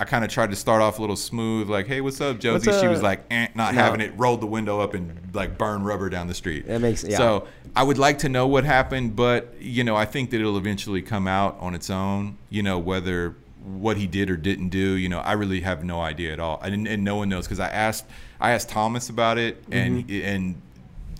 I 0.00 0.04
kind 0.04 0.24
of 0.24 0.30
tried 0.30 0.50
to 0.50 0.56
start 0.56 0.80
off 0.80 0.98
a 0.98 1.00
little 1.00 1.16
smooth, 1.16 1.68
like, 1.68 1.86
"Hey, 1.86 2.00
what's 2.00 2.20
up, 2.20 2.38
Josie?" 2.38 2.70
What's 2.70 2.80
She 2.80 2.86
was 2.88 3.02
like, 3.02 3.24
eh, 3.30 3.48
not 3.54 3.74
No. 3.74 3.80
having 3.82 4.00
it. 4.00 4.12
Rolled 4.16 4.40
the 4.40 4.46
window 4.46 4.80
up 4.80 4.94
and 4.94 5.18
like 5.34 5.58
burned 5.58 5.84
rubber 5.86 6.08
down 6.08 6.28
the 6.28 6.34
street. 6.34 6.66
That 6.68 6.80
makes- 6.80 7.04
yeah. 7.04 7.16
So 7.16 7.46
I 7.74 7.82
would 7.82 7.98
like 7.98 8.18
to 8.20 8.28
know 8.28 8.46
what 8.46 8.64
happened, 8.64 9.16
but 9.16 9.54
you 9.60 9.82
know, 9.84 9.96
I 9.96 10.04
think 10.04 10.30
that 10.30 10.40
it'll 10.40 10.56
eventually 10.58 11.02
come 11.02 11.26
out 11.26 11.56
on 11.60 11.74
its 11.74 11.90
own. 11.90 12.36
You 12.50 12.62
know, 12.62 12.78
whether 12.78 13.34
what 13.64 13.96
he 13.98 14.06
did 14.06 14.30
or 14.30 14.36
didn't 14.36 14.68
do. 14.70 14.78
You 14.96 15.08
know, 15.08 15.18
I 15.18 15.32
really 15.32 15.60
have 15.60 15.84
no 15.84 16.00
idea 16.00 16.32
at 16.32 16.40
all, 16.40 16.58
and, 16.62 16.86
and 16.88 17.04
no 17.04 17.16
one 17.16 17.28
knows 17.28 17.44
because 17.46 17.60
I 17.60 17.68
asked 17.68 18.06
I 18.40 18.52
asked 18.52 18.68
Thomas 18.68 19.08
about 19.10 19.36
it, 19.36 19.62
and 19.70 20.06
Mm-hmm. 20.06 20.26
and 20.26 20.62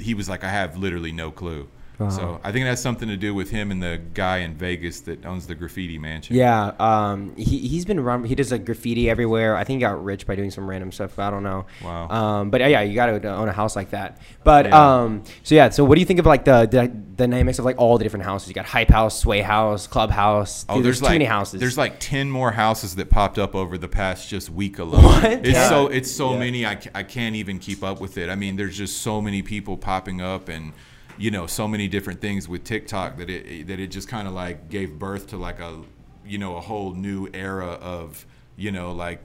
he 0.00 0.14
was 0.14 0.28
like, 0.28 0.44
I 0.44 0.48
have 0.50 0.76
literally 0.78 1.10
no 1.10 1.30
clue. 1.32 1.66
Wow. 1.98 2.08
So 2.10 2.40
I 2.44 2.52
think 2.52 2.64
it 2.64 2.68
has 2.68 2.80
something 2.80 3.08
to 3.08 3.16
do 3.16 3.34
with 3.34 3.50
him 3.50 3.70
and 3.72 3.82
the 3.82 4.00
guy 4.14 4.38
in 4.38 4.54
Vegas 4.54 5.00
that 5.00 5.26
owns 5.26 5.46
the 5.48 5.54
graffiti 5.56 5.98
mansion. 5.98 6.36
Yeah, 6.36 6.72
um, 6.78 7.34
he 7.36 7.58
he's 7.66 7.84
been 7.84 7.98
run. 8.00 8.22
He 8.24 8.34
does 8.36 8.52
like 8.52 8.64
graffiti 8.64 9.10
everywhere. 9.10 9.56
I 9.56 9.64
think 9.64 9.78
he 9.78 9.80
got 9.80 10.02
rich 10.04 10.24
by 10.26 10.36
doing 10.36 10.50
some 10.52 10.68
random 10.70 10.92
stuff. 10.92 11.18
I 11.18 11.30
don't 11.30 11.42
know. 11.42 11.66
Wow. 11.82 12.08
Um, 12.08 12.50
but 12.50 12.60
yeah, 12.60 12.82
you 12.82 12.94
got 12.94 13.06
to 13.06 13.28
own 13.34 13.48
a 13.48 13.52
house 13.52 13.74
like 13.74 13.90
that. 13.90 14.20
But 14.44 14.66
Yeah. 14.66 14.94
um, 15.02 15.24
so 15.42 15.54
yeah. 15.56 15.70
So 15.70 15.84
what 15.84 15.96
do 15.96 16.00
you 16.00 16.06
think 16.06 16.20
of 16.20 16.26
like 16.26 16.44
the, 16.44 16.66
the 16.70 16.86
dynamics 16.86 17.58
of 17.58 17.64
like 17.64 17.78
all 17.78 17.98
the 17.98 18.04
different 18.04 18.24
houses? 18.26 18.48
You 18.48 18.54
got 18.54 18.66
hype 18.66 18.90
house, 18.90 19.18
sway 19.18 19.40
house, 19.40 19.86
clubhouse. 19.88 20.64
Oh, 20.68 20.76
Dude, 20.76 20.84
there's, 20.84 20.98
too 21.00 21.06
like 21.06 21.14
many 21.14 21.24
houses. 21.24 21.58
there's 21.58 21.78
like 21.78 21.98
ten 21.98 22.30
more 22.30 22.52
houses 22.52 22.94
that 22.96 23.10
popped 23.10 23.38
up 23.38 23.54
over 23.56 23.76
the 23.76 23.88
past 23.88 24.28
just 24.28 24.50
week 24.50 24.78
alone. 24.78 25.02
What? 25.08 25.24
It's 25.24 25.48
Yeah. 25.50 25.68
so 25.68 25.86
it's 25.88 26.10
so 26.12 26.32
Yeah. 26.34 26.38
many 26.38 26.66
I, 26.66 26.78
I 26.94 27.02
can't 27.02 27.34
even 27.34 27.58
keep 27.58 27.82
up 27.82 28.00
with 28.00 28.18
it. 28.18 28.28
I 28.30 28.34
mean, 28.36 28.54
there's 28.56 28.76
just 28.76 28.98
so 29.02 29.20
many 29.20 29.42
people 29.42 29.76
popping 29.76 30.20
up 30.20 30.48
and 30.48 30.72
you 31.18 31.30
know 31.30 31.46
so 31.46 31.66
many 31.68 31.88
different 31.88 32.20
things 32.20 32.48
with 32.48 32.64
TikTok 32.64 33.16
that 33.18 33.28
it 33.28 33.66
that 33.66 33.80
it 33.80 33.88
just 33.88 34.08
kind 34.08 34.28
of 34.28 34.34
like 34.34 34.68
gave 34.70 34.98
birth 34.98 35.28
to 35.28 35.36
like 35.36 35.60
a 35.60 35.82
you 36.26 36.38
know 36.38 36.56
a 36.56 36.60
whole 36.60 36.94
new 36.94 37.28
era 37.34 37.72
of 37.80 38.24
you 38.56 38.70
know 38.70 38.92
like 38.92 39.20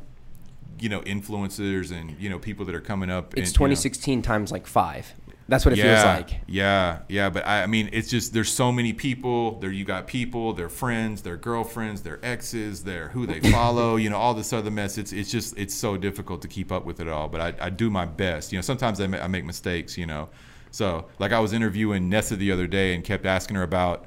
you 0.80 0.90
know 0.90 1.02
influencers 1.02 1.92
and 1.92 2.20
you 2.20 2.30
know 2.30 2.40
people 2.40 2.66
that 2.66 2.76
are 2.76 2.82
coming 2.82 3.10
up. 3.10 3.34
it's 3.34 3.34
and, 3.34 3.48
you 3.48 3.52
know- 3.52 3.76
2016 3.76 4.22
times 4.22 4.52
like 4.52 4.68
five. 4.68 5.14
That's 5.50 5.66
what 5.66 5.74
it 5.74 5.78
yeah, 5.78 6.02
feels 6.02 6.06
like. 6.32 6.40
Yeah, 6.48 7.00
yeah, 7.10 7.30
but 7.30 7.46
I, 7.46 7.64
I 7.64 7.68
mean, 7.68 7.90
it's 7.92 8.10
just 8.10 8.34
there's 8.34 8.50
so 8.50 8.72
many 8.72 8.94
people. 8.94 9.60
There 9.60 9.72
you 9.72 9.84
got 9.84 10.08
people, 10.08 10.54
their 10.54 10.70
friends, 10.70 11.22
their 11.22 11.36
girlfriends, 11.36 12.02
their 12.02 12.18
exes, 12.24 12.86
their 12.86 13.10
who 13.10 13.26
they 13.28 13.42
follow. 13.52 13.98
you 13.98 14.10
know, 14.10 14.16
all 14.18 14.34
this 14.34 14.54
other 14.54 14.72
mess. 14.72 14.98
It's 14.98 15.12
it's 15.12 15.30
just 15.30 15.58
it's 15.58 15.76
so 15.76 15.98
difficult 15.98 16.42
to 16.44 16.48
keep 16.48 16.72
up 16.72 16.86
with 16.86 17.02
it 17.02 17.10
all. 17.10 17.28
But 17.28 17.42
I, 17.42 17.66
I 17.66 17.70
do 17.70 17.90
my 17.90 18.06
best. 18.06 18.54
You 18.54 18.58
know, 18.58 18.62
sometimes 18.62 19.02
I, 19.02 19.08
ma- 19.08 19.18
I 19.18 19.28
make 19.28 19.44
mistakes. 19.44 19.98
You 19.98 20.06
know, 20.06 20.30
so 20.74 21.06
like 21.20 21.32
I 21.32 21.40
was 21.40 21.54
interviewing 21.54 22.10
Nessa 22.10 22.36
the 22.36 22.52
other 22.52 22.68
day 22.68 22.94
and 22.96 23.04
kept 23.04 23.26
asking 23.26 23.56
her 23.56 23.64
about 23.64 24.06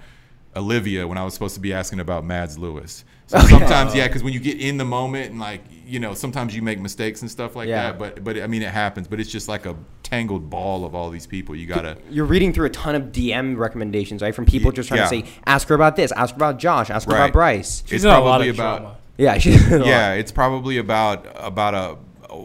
Olivia 0.55 1.07
when 1.07 1.19
I 1.19 1.25
was 1.25 1.33
supposed 1.35 1.55
to 1.55 1.61
be 1.61 1.73
asking 1.73 2.01
about 2.01 2.25
Mads 2.25 2.59
Lewis. 2.59 3.05
So 3.29 3.39
sometimes, 3.41 3.95
yeah, 3.95 4.07
because 4.07 4.23
when 4.23 4.33
you 4.33 4.39
get 4.41 4.61
in 4.61 4.77
the 4.79 4.85
moment 4.85 5.31
and 5.31 5.41
like 5.41 5.63
you 5.85 6.01
know, 6.01 6.15
sometimes 6.15 6.55
you 6.57 6.63
make 6.63 6.81
mistakes 6.81 7.23
and 7.23 7.31
stuff 7.31 7.55
like 7.57 7.69
Yeah. 7.69 7.93
that. 7.93 7.99
But 7.99 8.25
but 8.25 8.41
I 8.41 8.47
mean, 8.47 8.63
it 8.63 8.71
happens. 8.71 9.07
But 9.09 9.21
it's 9.21 9.31
just 9.31 9.49
like 9.49 9.67
a 9.67 9.77
tangled 10.03 10.49
ball 10.51 10.85
of 10.85 10.95
all 10.95 11.11
these 11.11 11.27
people. 11.27 11.55
You 11.57 11.67
gotta. 11.67 11.99
You're 12.11 12.25
reading 12.25 12.53
through 12.53 12.67
a 12.67 12.71
ton 12.71 12.95
of 12.95 13.05
DM 13.13 13.57
recommendations, 13.57 14.23
right? 14.23 14.35
From 14.35 14.47
people 14.47 14.71
Y- 14.71 14.77
just 14.77 14.89
trying 14.89 14.99
yeah. 15.01 15.09
to 15.09 15.27
say, 15.27 15.33
ask 15.47 15.69
her 15.69 15.75
about 15.75 15.97
this, 15.97 16.11
ask 16.13 16.35
her 16.35 16.37
about 16.37 16.59
Josh, 16.59 16.89
ask 16.91 17.07
her 17.09 17.15
Right. 17.15 17.25
about 17.25 17.33
Bryce. 17.33 17.83
She's 17.87 17.93
It's 17.97 18.05
in 18.05 18.11
a 18.11 18.15
lot 18.15 18.23
probably 18.23 18.49
of 18.49 18.57
about- 18.57 18.79
drama. 18.81 18.97
Yeah, 19.19 19.39
she's 19.39 19.69
yeah, 19.71 20.13
it's 20.13 20.31
probably 20.33 20.79
about 20.79 21.27
about 21.37 21.75
a 21.75 21.97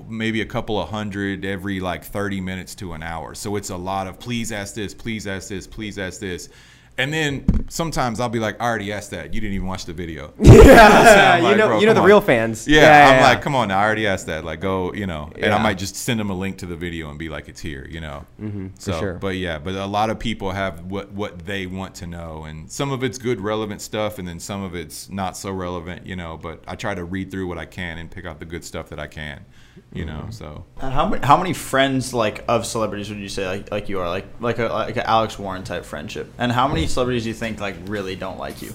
maybe 0.08 0.41
a 0.41 0.45
couple 0.45 0.80
of 0.80 0.89
hundred 0.89 1.45
every 1.45 1.80
like 1.80 2.04
30 2.04 2.41
minutes 2.41 2.75
to 2.75 2.93
an 2.93 3.04
hour. 3.04 3.36
So 3.36 3.56
it's 3.56 3.69
a 3.69 3.77
lot 3.77 4.08
of 4.08 4.19
please 4.19 4.51
ask 4.51 4.75
this, 4.75 4.93
please 4.93 5.27
ask 5.27 5.49
this, 5.49 5.67
please 5.67 5.97
ask 5.97 6.19
this. 6.19 6.49
And 6.97 7.12
then 7.12 7.45
sometimes 7.69 8.19
I'll 8.19 8.30
be 8.30 8.39
like, 8.39 8.62
I 8.62 8.65
already 8.65 8.91
asked 8.91 9.12
that. 9.12 9.34
You 9.34 9.41
didn't 9.41 9.56
even 9.56 9.65
watch 9.65 9.86
the 9.86 9.93
video. 9.93 10.34
yeah, 10.39 11.34
I'm 11.41 11.51
you 11.51 11.56
know, 11.56 11.80
you 11.80 11.86
know 11.86 11.93
the 11.93 12.01
on. 12.01 12.06
real 12.06 12.21
fans. 12.21 12.67
Yeah, 12.67 12.82
I'm 12.82 13.15
yeah. 13.15 13.27
like, 13.30 13.41
come 13.41 13.56
on 13.56 13.69
now, 13.69 13.80
I 13.80 13.84
already 13.84 14.06
asked 14.06 14.27
that. 14.27 14.43
Like, 14.43 14.60
go, 14.60 14.93
you 14.93 15.08
know, 15.08 15.32
and 15.38 15.54
I 15.54 15.63
might 15.63 15.77
just 15.77 15.95
send 15.95 16.19
them 16.19 16.30
a 16.30 16.34
link 16.34 16.58
to 16.60 16.65
the 16.65 16.75
video 16.75 17.10
and 17.10 17.17
be 17.17 17.30
like, 17.30 17.47
it's 17.47 17.62
here, 17.62 17.88
you 17.89 18.01
know. 18.01 18.25
Mm-hmm, 18.39 18.67
so, 18.77 18.99
sure. 18.99 19.13
but 19.15 19.36
yeah, 19.38 19.58
but 19.58 19.73
a 19.73 19.86
lot 19.86 20.10
of 20.10 20.19
people 20.19 20.51
have 20.51 20.86
what 20.86 21.12
what 21.13 21.45
they 21.45 21.65
want 21.65 21.95
to 21.95 22.08
know, 22.08 22.43
and 22.43 22.69
some 22.69 22.91
of 22.91 23.04
it's 23.04 23.17
good, 23.17 23.39
relevant 23.39 23.82
stuff, 23.82 24.19
and 24.19 24.27
then 24.27 24.39
some 24.39 24.62
of 24.62 24.75
it's 24.75 25.10
not 25.10 25.38
so 25.38 25.51
relevant, 25.51 26.06
you 26.06 26.15
know. 26.15 26.38
But 26.38 26.63
I 26.67 26.75
try 26.75 26.93
to 26.93 27.04
read 27.04 27.32
through 27.32 27.47
what 27.47 27.58
I 27.58 27.65
can 27.65 27.97
and 27.97 28.12
pick 28.12 28.25
out 28.25 28.39
the 28.39 28.45
good 28.45 28.65
stuff 28.65 28.89
that 28.89 28.99
I 28.99 29.08
can, 29.08 29.45
you 29.93 30.06
know. 30.06 30.21
Mm-hmm. 30.21 30.32
So 30.32 30.65
And 30.82 30.93
how 30.93 31.08
many 31.08 31.25
how 31.25 31.38
many 31.38 31.54
friends 31.54 32.13
like 32.13 32.43
of 32.47 32.65
celebrities 32.65 33.10
would 33.10 33.19
you 33.19 33.30
say 33.30 33.47
like 33.47 33.71
like 33.71 33.89
you 33.89 33.99
are 33.99 34.10
like 34.10 34.25
like 34.39 34.60
a 34.60 34.65
like 34.67 34.97
an 34.97 35.04
Alex 35.06 35.38
Warren 35.38 35.63
type 35.63 35.86
friendship? 35.86 36.32
And 36.38 36.51
how 36.51 36.67
many 36.67 36.88
celebrities 36.88 37.23
do 37.23 37.30
you 37.30 37.36
think 37.36 37.60
like 37.60 37.75
really 37.86 38.15
don't 38.15 38.38
like 38.38 38.62
you? 38.62 38.73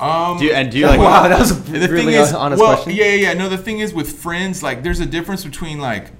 Um, 0.00 0.38
Do 0.38 0.44
you, 0.44 0.52
and 0.52 0.70
do 0.70 0.78
you 0.78 0.86
like? 0.86 1.00
wow, 1.00 1.28
that 1.28 1.38
was 1.38 1.50
a 1.68 1.72
the 1.72 1.88
really 1.88 2.12
thing 2.12 2.14
is, 2.14 2.32
honest 2.32 2.60
well, 2.60 2.74
question. 2.74 2.94
yeah, 2.94 3.06
yeah, 3.06 3.30
yeah. 3.30 3.34
No, 3.34 3.48
the 3.48 3.58
thing 3.58 3.80
is 3.80 3.92
with 3.92 4.12
friends, 4.18 4.62
like, 4.62 4.82
there's 4.82 5.00
a 5.00 5.06
difference 5.06 5.44
between 5.44 5.80
like, 5.80 6.12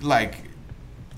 like, 0.00 0.36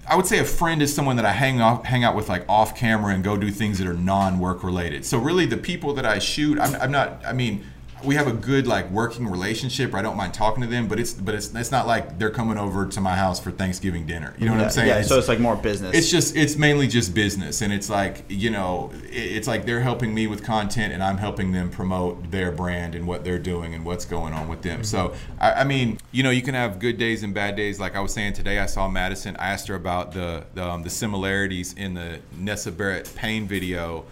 I 0.08 0.16
would 0.16 0.26
say 0.26 0.38
a 0.38 0.44
friend 0.44 0.82
is 0.82 0.94
someone 0.94 1.16
that 1.16 1.24
I 1.24 1.32
hang 1.32 1.60
off, 1.60 1.84
hang 1.84 2.04
out 2.04 2.14
with 2.14 2.28
like 2.28 2.44
off 2.48 2.76
camera 2.76 3.14
and 3.14 3.22
go 3.22 3.36
do 3.36 3.50
things 3.50 3.78
that 3.78 3.86
are 3.86 3.94
non-work 3.94 4.62
related. 4.62 5.04
So 5.04 5.18
really, 5.18 5.46
the 5.46 5.56
people 5.56 5.94
that 5.94 6.04
I 6.04 6.18
shoot, 6.18 6.58
I'm, 6.58 6.74
I'm 6.76 6.90
not. 6.90 7.24
I 7.24 7.32
mean, 7.32 7.64
we 8.04 8.14
have 8.16 8.26
a 8.26 8.32
good 8.32 8.66
like 8.66 8.90
working 8.90 9.26
relationship. 9.26 9.94
I 9.94 10.02
don't 10.02 10.16
mind 10.16 10.34
talking 10.34 10.62
to 10.62 10.68
them, 10.68 10.88
but 10.88 11.00
it's 11.00 11.12
but 11.12 11.34
it's 11.34 11.54
it's 11.54 11.70
not 11.70 11.86
like 11.86 12.18
they're 12.18 12.30
coming 12.30 12.58
over 12.58 12.86
to 12.86 13.00
my 13.00 13.16
house 13.16 13.40
for 13.40 13.50
Thanksgiving 13.50 14.06
dinner. 14.06 14.34
You 14.38 14.46
know 14.46 14.52
what 14.52 14.58
yeah, 14.58 14.64
I'm 14.64 14.70
saying? 14.70 14.88
yeah, 14.88 14.94
It's- 14.94 15.08
so 15.08 15.18
it's 15.18 15.28
like 15.28 15.40
more 15.40 15.56
business. 15.56 15.94
it's 15.96 16.10
just 16.10 16.36
it's 16.36 16.56
mainly 16.56 16.86
just 16.86 17.14
business 17.14 17.62
and 17.62 17.72
it's 17.72 17.88
like 17.90 18.24
you 18.28 18.50
know 18.50 18.90
it's 19.04 19.46
like 19.48 19.64
they're 19.66 19.80
helping 19.80 20.12
me 20.14 20.26
with 20.26 20.42
content 20.44 20.92
and 20.92 21.02
i'm 21.02 21.16
helping 21.18 21.52
them 21.52 21.70
promote 21.70 22.30
their 22.30 22.50
brand 22.50 22.94
and 22.94 23.06
what 23.06 23.24
they're 23.24 23.38
doing 23.38 23.74
and 23.74 23.84
what's 23.84 24.04
going 24.04 24.32
on 24.32 24.48
with 24.48 24.62
them 24.62 24.82
so 24.84 25.14
I, 25.38 25.52
I 25.52 25.64
mean 25.64 25.98
you 26.12 26.22
know 26.22 26.30
you 26.30 26.42
can 26.42 26.54
have 26.54 26.78
good 26.78 26.98
days 26.98 27.22
and 27.22 27.32
bad 27.34 27.56
days 27.56 27.78
like 27.80 27.94
i 27.96 28.00
was 28.00 28.12
saying 28.12 28.32
today 28.34 28.58
i 28.58 28.66
saw 28.66 28.88
madison 28.88 29.36
i 29.36 29.48
asked 29.48 29.68
her 29.68 29.74
about 29.74 30.12
the 30.12 30.44
the, 30.54 30.64
um, 30.64 30.82
the 30.82 30.90
similarities 30.90 31.72
in 31.74 31.94
the 31.94 32.18
nessa 32.36 32.72
barrett 32.72 33.10
pain 33.14 33.46
video 33.46 34.04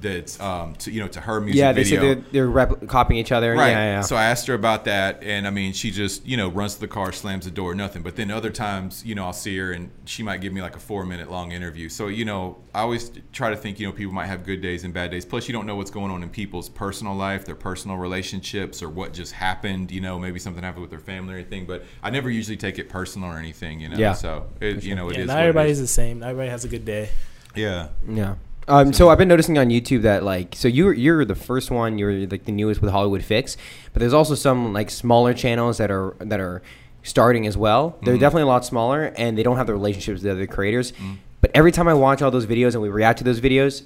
that's 0.00 0.38
um 0.40 0.74
to 0.76 0.90
you 0.90 1.00
know 1.00 1.08
to 1.08 1.20
her 1.20 1.40
music 1.40 1.58
yeah, 1.58 1.72
they 1.72 1.82
video 1.84 2.00
said 2.00 2.24
they're, 2.24 2.32
they're 2.32 2.46
rep- 2.48 2.86
copying 2.86 3.18
each 3.18 3.32
other. 3.32 3.54
Right. 3.54 3.70
Yeah, 3.70 3.84
yeah. 3.84 4.00
So 4.02 4.16
I 4.16 4.24
asked 4.24 4.46
her 4.46 4.54
about 4.54 4.84
that, 4.84 5.22
and 5.22 5.46
I 5.46 5.50
mean, 5.50 5.72
she 5.72 5.90
just 5.90 6.26
you 6.26 6.36
know 6.36 6.48
runs 6.48 6.74
to 6.74 6.80
the 6.80 6.88
car, 6.88 7.12
slams 7.12 7.44
the 7.44 7.50
door, 7.50 7.74
nothing. 7.74 8.02
But 8.02 8.16
then 8.16 8.30
other 8.30 8.50
times, 8.50 9.04
you 9.04 9.14
know, 9.14 9.24
I'll 9.24 9.32
see 9.32 9.56
her, 9.58 9.72
and 9.72 9.90
she 10.04 10.22
might 10.22 10.40
give 10.40 10.52
me 10.52 10.62
like 10.62 10.76
a 10.76 10.80
four 10.80 11.04
minute 11.04 11.30
long 11.30 11.52
interview. 11.52 11.88
So 11.88 12.08
you 12.08 12.24
know, 12.24 12.58
I 12.74 12.80
always 12.80 13.10
try 13.32 13.50
to 13.50 13.56
think, 13.56 13.80
you 13.80 13.86
know, 13.86 13.92
people 13.92 14.12
might 14.14 14.26
have 14.26 14.44
good 14.44 14.60
days 14.60 14.84
and 14.84 14.92
bad 14.94 15.10
days. 15.10 15.24
Plus, 15.24 15.48
you 15.48 15.52
don't 15.52 15.66
know 15.66 15.76
what's 15.76 15.90
going 15.90 16.10
on 16.10 16.22
in 16.22 16.30
people's 16.30 16.68
personal 16.68 17.14
life, 17.14 17.44
their 17.44 17.54
personal 17.54 17.96
relationships, 17.96 18.82
or 18.82 18.88
what 18.88 19.12
just 19.12 19.32
happened. 19.32 19.90
You 19.90 20.00
know, 20.00 20.18
maybe 20.18 20.38
something 20.38 20.62
happened 20.62 20.82
with 20.82 20.90
their 20.90 20.98
family 20.98 21.34
or 21.34 21.38
anything. 21.38 21.66
But 21.66 21.84
I 22.02 22.10
never 22.10 22.30
usually 22.30 22.56
take 22.56 22.78
it 22.78 22.88
personal 22.88 23.30
or 23.30 23.38
anything. 23.38 23.80
You 23.80 23.88
know. 23.88 23.96
Yeah. 23.98 24.12
So 24.12 24.46
it, 24.60 24.82
you 24.84 24.94
know, 24.94 25.08
it 25.08 25.16
Yeah, 25.16 25.22
is 25.22 25.26
not 25.28 25.38
everybody's 25.38 25.80
is. 25.80 25.88
the 25.88 25.94
same. 25.94 26.20
Not 26.20 26.30
everybody 26.30 26.50
has 26.50 26.64
a 26.64 26.68
good 26.68 26.84
day. 26.84 27.10
Yeah. 27.54 27.88
Yeah. 28.08 28.36
Um, 28.68 28.92
so 28.92 29.08
I've 29.08 29.18
been 29.18 29.28
noticing 29.28 29.56
on 29.58 29.68
YouTube 29.70 30.02
that 30.02 30.22
like 30.24 30.54
so 30.54 30.68
you're 30.68 30.92
you're 30.92 31.24
the 31.24 31.34
first 31.34 31.70
one 31.70 31.98
you're 31.98 32.26
like 32.26 32.44
the 32.44 32.52
newest 32.52 32.80
with 32.82 32.90
Hollywood 32.90 33.22
Fix, 33.24 33.56
but 33.92 34.00
there's 34.00 34.12
also 34.12 34.34
some 34.34 34.72
like 34.72 34.90
smaller 34.90 35.32
channels 35.34 35.78
that 35.78 35.90
are 35.90 36.14
that 36.20 36.38
are 36.40 36.62
starting 37.02 37.46
as 37.46 37.56
well. 37.56 37.96
They're 38.02 38.14
Mm-hmm. 38.14 38.20
definitely 38.20 38.42
a 38.42 38.46
lot 38.46 38.64
smaller 38.64 39.12
and 39.16 39.38
they 39.38 39.42
don't 39.42 39.56
have 39.56 39.66
the 39.66 39.72
relationships 39.72 40.16
with 40.16 40.22
the 40.24 40.30
other 40.32 40.46
creators. 40.46 40.92
But 41.40 41.50
every 41.54 41.72
time 41.72 41.88
I 41.88 41.94
watch 41.94 42.20
all 42.20 42.30
those 42.30 42.46
videos 42.46 42.74
and 42.74 42.82
we 42.82 42.88
react 42.88 43.18
to 43.18 43.24
those 43.24 43.40
videos, 43.40 43.84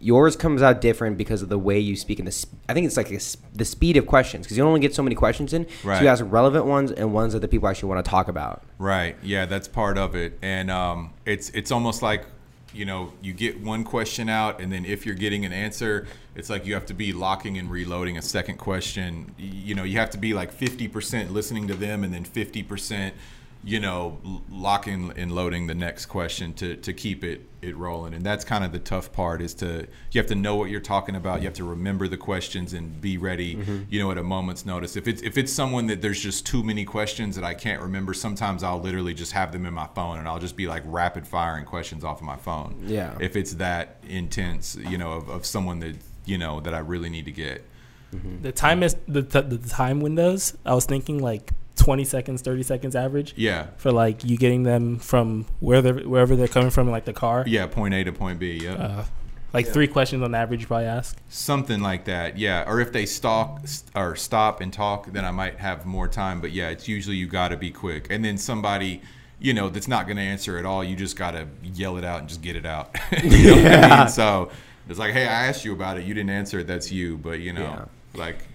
yours 0.00 0.36
comes 0.36 0.62
out 0.62 0.80
different 0.80 1.16
because 1.16 1.42
of 1.42 1.48
the 1.48 1.58
way 1.58 1.78
you 1.78 1.96
speak 1.96 2.18
and 2.18 2.26
the 2.28 2.32
sp- 2.34 2.52
I 2.68 2.74
think 2.74 2.86
it's 2.86 2.96
like 2.96 3.10
a 3.10 3.14
s 3.16 3.36
the 3.54 3.64
speed 3.64 3.96
of 3.96 4.06
questions 4.06 4.44
because 4.44 4.58
you 4.58 4.64
only 4.64 4.80
get 4.80 4.94
so 4.94 5.02
many 5.02 5.14
questions 5.14 5.52
in. 5.54 5.66
So 5.82 6.00
you 6.02 6.08
ask 6.08 6.22
relevant 6.28 6.66
ones 6.66 6.90
and 6.92 7.14
ones 7.14 7.32
that 7.32 7.40
the 7.40 7.48
people 7.48 7.68
actually 7.68 7.88
want 7.88 8.04
to 8.04 8.10
talk 8.10 8.28
about. 8.28 8.62
Right. 8.78 9.16
Yeah, 9.22 9.46
that's 9.46 9.68
part 9.68 9.96
of 9.96 10.14
it, 10.14 10.38
and 10.42 10.70
um, 10.70 11.14
it's 11.24 11.48
it's 11.50 11.70
almost 11.70 12.02
like 12.02 12.26
you 12.74 12.84
know 12.84 13.12
you 13.22 13.32
get 13.32 13.60
one 13.60 13.84
question 13.84 14.28
out, 14.28 14.60
and 14.60 14.72
then 14.72 14.84
if 14.84 15.06
you're 15.06 15.14
getting 15.14 15.44
an 15.44 15.52
answer, 15.52 16.06
it's 16.34 16.50
like 16.50 16.66
you 16.66 16.74
have 16.74 16.86
to 16.86 16.94
be 16.94 17.12
locking 17.12 17.58
and 17.58 17.70
reloading 17.70 18.18
a 18.18 18.22
second 18.22 18.58
question. 18.58 19.34
You 19.38 19.74
know, 19.74 19.84
you 19.84 19.98
have 19.98 20.10
to 20.10 20.18
be 20.18 20.34
like 20.34 20.56
50% 20.56 21.30
listening 21.30 21.68
to 21.68 21.74
them, 21.74 22.04
and 22.04 22.12
then 22.12 22.24
50%, 22.24 23.12
you 23.64 23.80
know, 23.80 24.18
locking 24.48 25.12
and 25.16 25.32
loading 25.32 25.66
the 25.66 25.74
next 25.74 26.06
question 26.06 26.54
to 26.54 26.76
to 26.76 26.92
keep 26.92 27.24
it 27.24 27.42
it 27.60 27.76
rolling. 27.76 28.14
And 28.14 28.24
that's 28.24 28.44
kind 28.44 28.64
of 28.64 28.70
the 28.70 28.78
tough 28.78 29.12
part 29.12 29.42
is 29.42 29.52
to 29.54 29.86
you 30.12 30.20
have 30.20 30.28
to 30.28 30.34
know 30.34 30.56
what 30.56 30.70
you're 30.70 30.80
talking 30.80 31.16
about. 31.16 31.40
You 31.40 31.46
have 31.46 31.54
to 31.54 31.64
remember 31.64 32.06
the 32.06 32.16
questions 32.16 32.72
and 32.72 33.00
be 33.00 33.18
ready. 33.18 33.56
Mm-hmm. 33.56 33.82
You 33.90 34.00
know, 34.00 34.10
at 34.12 34.18
a 34.18 34.22
moment's 34.22 34.64
notice. 34.64 34.96
If 34.96 35.08
it's 35.08 35.22
if 35.22 35.36
it's 35.36 35.52
someone 35.52 35.86
that 35.88 36.00
there's 36.00 36.20
just 36.20 36.46
too 36.46 36.62
many 36.62 36.84
questions 36.84 37.34
that 37.34 37.44
I 37.44 37.54
can't 37.54 37.82
remember, 37.82 38.14
sometimes 38.14 38.62
I'll 38.62 38.80
literally 38.80 39.14
just 39.14 39.32
have 39.32 39.52
them 39.52 39.66
in 39.66 39.74
my 39.74 39.88
phone 39.88 40.18
and 40.18 40.28
I'll 40.28 40.38
just 40.38 40.56
be 40.56 40.68
like 40.68 40.82
rapid 40.86 41.26
firing 41.26 41.64
questions 41.64 42.04
off 42.04 42.20
of 42.20 42.26
my 42.26 42.36
phone. 42.36 42.84
Yeah. 42.86 43.16
If 43.20 43.34
it's 43.34 43.54
that 43.54 43.96
intense, 44.08 44.76
you 44.76 44.98
know, 44.98 45.12
of, 45.12 45.28
of 45.28 45.44
someone 45.44 45.80
that 45.80 45.96
you 46.26 46.38
know 46.38 46.60
that 46.60 46.74
I 46.74 46.78
really 46.78 47.10
need 47.10 47.24
to 47.24 47.32
get. 47.32 47.64
Mm-hmm. 48.14 48.42
The 48.42 48.52
time 48.52 48.82
is 48.82 48.96
the, 49.06 49.22
t- 49.22 49.40
the 49.40 49.58
time 49.58 50.00
windows. 50.00 50.56
I 50.64 50.74
was 50.74 50.86
thinking 50.86 51.18
like 51.18 51.52
20 51.88 52.04
seconds, 52.04 52.42
30 52.42 52.62
seconds 52.64 52.94
average 52.94 53.32
Yeah. 53.34 53.68
for 53.78 53.90
like 53.90 54.22
you 54.22 54.36
getting 54.36 54.62
them 54.64 54.98
from 54.98 55.46
where 55.60 55.80
they're, 55.80 55.94
wherever 56.06 56.36
they're 56.36 56.46
coming 56.46 56.68
from, 56.68 56.88
in, 56.88 56.92
like 56.92 57.06
the 57.06 57.14
car. 57.14 57.44
Yeah. 57.46 57.66
Point 57.66 57.94
A 57.94 58.04
to 58.04 58.12
point 58.12 58.38
B. 58.38 58.60
Yeah. 58.62 58.72
Uh, 58.74 59.04
like 59.54 59.66
three 59.66 59.86
questions 59.88 60.22
on 60.22 60.34
average, 60.34 60.60
you 60.60 60.66
probably 60.66 60.84
ask. 60.84 61.16
Something 61.30 61.80
like 61.80 62.04
that, 62.04 62.36
yeah. 62.36 62.64
Or 62.68 62.78
if 62.80 62.92
they 62.92 63.06
stalk 63.06 63.62
or 63.96 64.16
stop 64.16 64.60
and 64.60 64.70
talk, 64.70 65.10
then 65.14 65.24
I 65.24 65.30
might 65.30 65.56
have 65.60 65.86
more 65.86 66.06
time. 66.08 66.42
But 66.42 66.52
yeah, 66.52 66.68
it's 66.68 66.86
usually 66.88 67.16
you 67.16 67.26
got 67.26 67.48
to 67.48 67.56
be 67.56 67.70
quick. 67.70 68.08
And 68.10 68.22
then 68.22 68.36
somebody, 68.36 69.00
you 69.40 69.54
know, 69.54 69.70
that's 69.70 69.88
not 69.88 70.04
going 70.06 70.18
to 70.18 70.22
answer 70.22 70.58
at 70.58 70.66
all, 70.66 70.84
you 70.84 70.94
just 70.94 71.16
got 71.16 71.30
to 71.30 71.46
yell 71.64 71.96
it 71.96 72.04
out 72.04 72.20
and 72.20 72.28
just 72.28 72.42
get 72.42 72.54
it 72.54 72.66
out. 72.66 72.94
you 73.24 73.44
know 73.56 73.62
what 73.62 73.82
I 73.82 73.98
mean? 74.00 74.08
So 74.10 74.50
it's 74.90 74.98
like, 74.98 75.14
hey, 75.14 75.22
I 75.26 75.46
asked 75.46 75.64
you 75.64 75.72
about 75.72 75.96
it, 75.96 76.04
you 76.04 76.12
didn't 76.12 76.28
answer 76.28 76.58
it. 76.58 76.66
That's 76.66 76.92
you. 76.92 77.16
But 77.16 77.40
you 77.40 77.54
know, 77.54 77.88
like 78.14 78.40
so. 78.40 78.46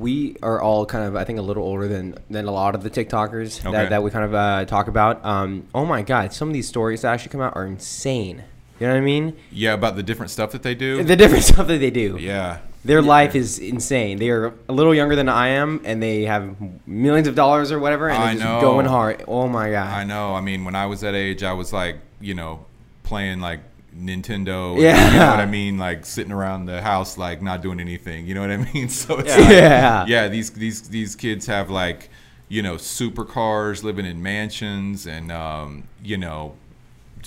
We 0.00 0.36
are 0.42 0.60
all 0.60 0.86
kind 0.86 1.04
of 1.04 1.14
I 1.14 1.24
think 1.24 1.38
a 1.38 1.42
little 1.42 1.62
older 1.62 1.86
than 1.86 2.16
than 2.30 2.46
a 2.46 2.50
lot 2.50 2.74
of 2.74 2.82
the 2.82 2.90
TikTokers 2.90 3.60
Okay. 3.64 3.70
that, 3.72 3.90
that 3.90 4.02
we 4.02 4.10
kind 4.10 4.24
of 4.24 4.34
uh, 4.34 4.64
talk 4.64 4.88
about. 4.88 5.24
Um, 5.24 5.66
oh 5.74 5.84
my 5.84 6.02
God, 6.02 6.32
some 6.32 6.48
of 6.48 6.54
these 6.54 6.66
stories 6.68 7.02
that 7.02 7.12
actually 7.12 7.30
come 7.32 7.40
out 7.40 7.54
are 7.56 7.66
insane. 7.66 8.42
You 8.78 8.86
know 8.86 8.94
what 8.94 8.98
I 8.98 9.02
mean? 9.02 9.36
Yeah, 9.52 9.74
about 9.74 9.96
the 9.96 10.02
different 10.02 10.30
stuff 10.30 10.52
that 10.52 10.62
they 10.62 10.74
do. 10.74 11.02
The 11.04 11.14
different 11.16 11.44
stuff 11.52 11.66
that 11.66 11.78
they 11.78 11.90
do. 11.90 12.16
yeah. 12.18 12.58
Their 12.82 13.02
life 13.02 13.34
is 13.34 13.58
insane. 13.58 14.16
They 14.18 14.30
are 14.30 14.54
a 14.66 14.72
little 14.72 14.94
younger 14.94 15.14
than 15.14 15.28
I 15.28 15.48
am, 15.48 15.82
and 15.84 16.02
they 16.02 16.24
have 16.24 16.56
millions 16.86 17.28
of 17.28 17.34
dollars 17.34 17.70
or 17.72 17.78
whatever, 17.78 18.08
and 18.08 18.16
I 18.16 18.24
they're 18.28 18.34
just 18.36 18.44
know. 18.46 18.60
going 18.62 18.86
hard. 18.86 19.22
Oh 19.28 19.46
my 19.48 19.70
God. 19.70 19.92
I 19.92 20.04
know. 20.04 20.34
I 20.34 20.40
mean, 20.40 20.64
when 20.64 20.74
I 20.74 20.86
was 20.86 21.02
that 21.02 21.14
age, 21.14 21.42
I 21.42 21.52
was 21.52 21.74
like, 21.74 21.98
you 22.22 22.32
know, 22.32 22.64
playing 23.02 23.40
like 23.40 23.60
Nintendo. 23.96 24.80
Yeah. 24.80 25.12
You 25.12 25.18
know 25.18 25.26
what 25.30 25.40
I 25.40 25.46
mean? 25.46 25.78
Like 25.78 26.06
sitting 26.06 26.32
around 26.32 26.66
the 26.66 26.80
house, 26.82 27.18
like 27.18 27.42
not 27.42 27.62
doing 27.62 27.80
anything. 27.80 28.26
You 28.26 28.34
know 28.34 28.40
what 28.42 28.50
I 28.50 28.56
mean? 28.74 28.88
So 28.88 29.18
it's 29.18 29.30
Yeah. 29.36 29.40
like, 29.42 29.50
Yeah. 29.50 30.04
yeah. 30.06 30.28
These 30.28 30.50
these 30.50 30.82
these 30.88 31.16
kids 31.16 31.46
have 31.46 31.70
like, 31.70 32.10
you 32.48 32.62
know, 32.62 32.74
supercars, 32.76 33.82
living 33.82 34.06
in 34.06 34.22
mansions, 34.22 35.06
and 35.06 35.30
um, 35.32 35.84
you 36.02 36.16
know, 36.16 36.54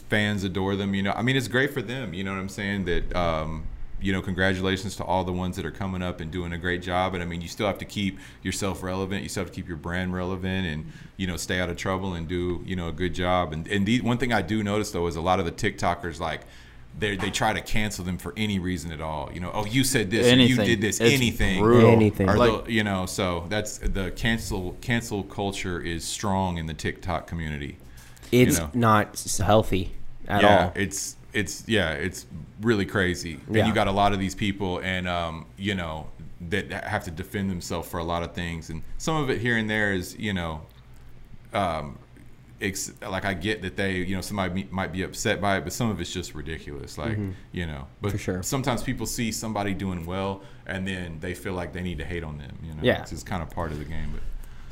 fans 0.10 0.43
adore 0.43 0.76
them. 0.76 0.93
You 0.93 1.04
know, 1.04 1.13
I 1.13 1.21
mean, 1.21 1.36
it's 1.36 1.47
great 1.47 1.73
for 1.73 1.82
them. 1.82 2.13
You 2.13 2.23
know 2.23 2.32
what 2.32 2.39
I'm 2.39 2.49
saying? 2.49 2.86
That 2.86 3.15
um, 3.15 3.65
you 4.04 4.12
know, 4.12 4.22
congratulations 4.22 4.98
to 4.98 5.04
all 5.04 5.24
the 5.24 5.32
ones 5.32 5.56
that 5.56 5.66
are 5.66 5.72
coming 5.72 6.02
up 6.04 6.20
and 6.20 6.30
doing 6.30 6.52
a 6.52 6.58
great 6.58 6.82
job. 6.82 7.13
And 7.13 7.24
I 7.24 7.26
mean, 7.26 7.42
you 7.42 7.48
still 7.48 7.68
have 7.68 7.78
to 7.78 7.86
keep 7.86 8.20
yourself 8.44 8.84
relevant. 8.84 9.24
You 9.24 9.30
still 9.30 9.44
have 9.44 9.52
to 9.52 9.56
keep 9.56 9.68
your 9.68 9.78
brand 9.78 10.13
relevant, 10.13 10.68
and 10.68 10.92
you 11.16 11.26
know, 11.26 11.38
stay 11.38 11.60
out 11.62 11.70
of 11.70 11.78
trouble 11.78 12.13
and 12.13 12.28
do 12.28 12.62
you 12.66 12.76
know 12.76 12.89
a 12.89 12.92
good 12.92 13.13
job. 13.16 13.54
And 13.54 13.66
and 13.68 13.86
the, 13.86 14.02
one 14.02 14.18
thing 14.18 14.34
I 14.34 14.42
do 14.42 14.62
notice 14.62 14.92
though 14.92 15.08
is 15.08 15.16
a 15.16 15.22
lot 15.22 15.39
of 15.39 15.46
the 15.46 15.52
TikTokers 15.52 16.20
like. 16.20 16.42
They, 17.00 17.16
they 17.16 17.32
try 17.32 17.54
to 17.54 17.62
cancel 17.62 18.06
them 18.06 18.20
for 18.20 18.36
any 18.38 18.60
reason 18.60 18.92
at 18.92 19.02
all. 19.02 19.32
You 19.34 19.39
know, 19.39 19.50
oh, 19.52 19.66
you 19.66 19.84
said 19.84 20.12
this, 20.12 20.32
or 20.32 20.36
you 20.36 20.56
did 20.56 20.80
this, 20.80 21.02
It's 21.02 21.12
anything, 21.16 21.60
brutal. 21.60 21.89
Anything. 21.89 22.30
or 22.30 22.38
Like- 22.38 22.66
the- 22.66 22.72
you 22.72 22.84
know. 22.84 23.08
So 23.08 23.48
that's 23.50 23.80
the 23.80 24.12
cancel 24.12 24.78
cancel 24.80 25.24
culture 25.24 25.82
is 25.82 26.04
strong 26.04 26.60
in 26.60 26.68
the 26.68 26.76
TikTok 26.76 27.26
community. 27.26 27.78
it's 28.32 28.60
know. 28.60 28.70
not 28.76 29.20
healthy 29.44 29.94
at 30.28 30.44
yeah, 30.44 30.66
all. 30.66 30.72
it's 30.76 31.16
it's 31.34 31.63
yeah, 31.67 31.91
it's 31.91 32.26
really 32.62 32.86
crazy. 32.86 33.39
Yeah. 33.50 33.60
And 33.60 33.67
you 33.67 33.74
got 33.74 33.88
a 33.88 33.91
lot 33.91 34.13
of 34.13 34.19
these 34.19 34.36
people, 34.36 34.80
and 34.80 35.08
um, 35.08 35.46
you 35.58 35.76
know, 35.76 36.08
that 36.50 36.72
have 36.72 37.04
to 37.06 37.12
defend 37.12 37.50
themselves 37.50 37.88
for 37.89 38.00
a 38.00 38.04
lot 38.04 38.24
of 38.24 38.34
things, 38.34 38.69
and 38.69 38.84
some 38.98 39.15
of 39.17 39.30
it 39.30 39.39
here 39.39 39.58
and 39.58 39.69
there 39.69 39.93
is 39.93 40.15
you 40.17 40.34
know, 40.34 40.62
um, 41.54 41.98
ex- 42.62 42.91
like 43.02 43.26
I 43.26 43.34
get 43.34 43.62
that 43.62 43.76
they 43.76 43.98
you 43.98 44.15
know 44.15 44.22
somebody 44.22 44.67
might 44.72 44.91
be 44.91 45.04
upset 45.04 45.41
by 45.41 45.58
it, 45.58 45.63
but 45.63 45.74
some 45.74 45.89
of 45.89 46.00
it's 46.00 46.12
just 46.12 46.34
ridiculous. 46.36 46.98
Like 46.98 47.17
you 47.52 47.65
know, 47.65 47.88
but 48.02 48.10
Mm-hmm. 48.10 48.17
For 48.17 48.24
sure. 48.24 48.43
sometimes 48.43 48.84
people 48.84 49.06
see 49.06 49.32
somebody 49.32 49.74
doing 49.74 50.06
well, 50.06 50.41
and 50.65 50.88
then 50.88 51.17
they 51.19 51.34
feel 51.34 51.54
like 51.54 51.74
they 51.74 51.82
need 51.82 51.98
to 52.00 52.06
hate 52.06 52.24
on 52.24 52.38
them. 52.38 52.58
You 52.63 52.74
know, 52.74 52.80
Yeah. 52.82 53.02
it's 53.02 53.12
just 53.12 53.26
kind 53.26 53.41
of 53.43 53.50
part 53.50 53.72
of 53.72 53.80
the 53.80 53.86
game, 53.86 54.12
but. 54.13 54.22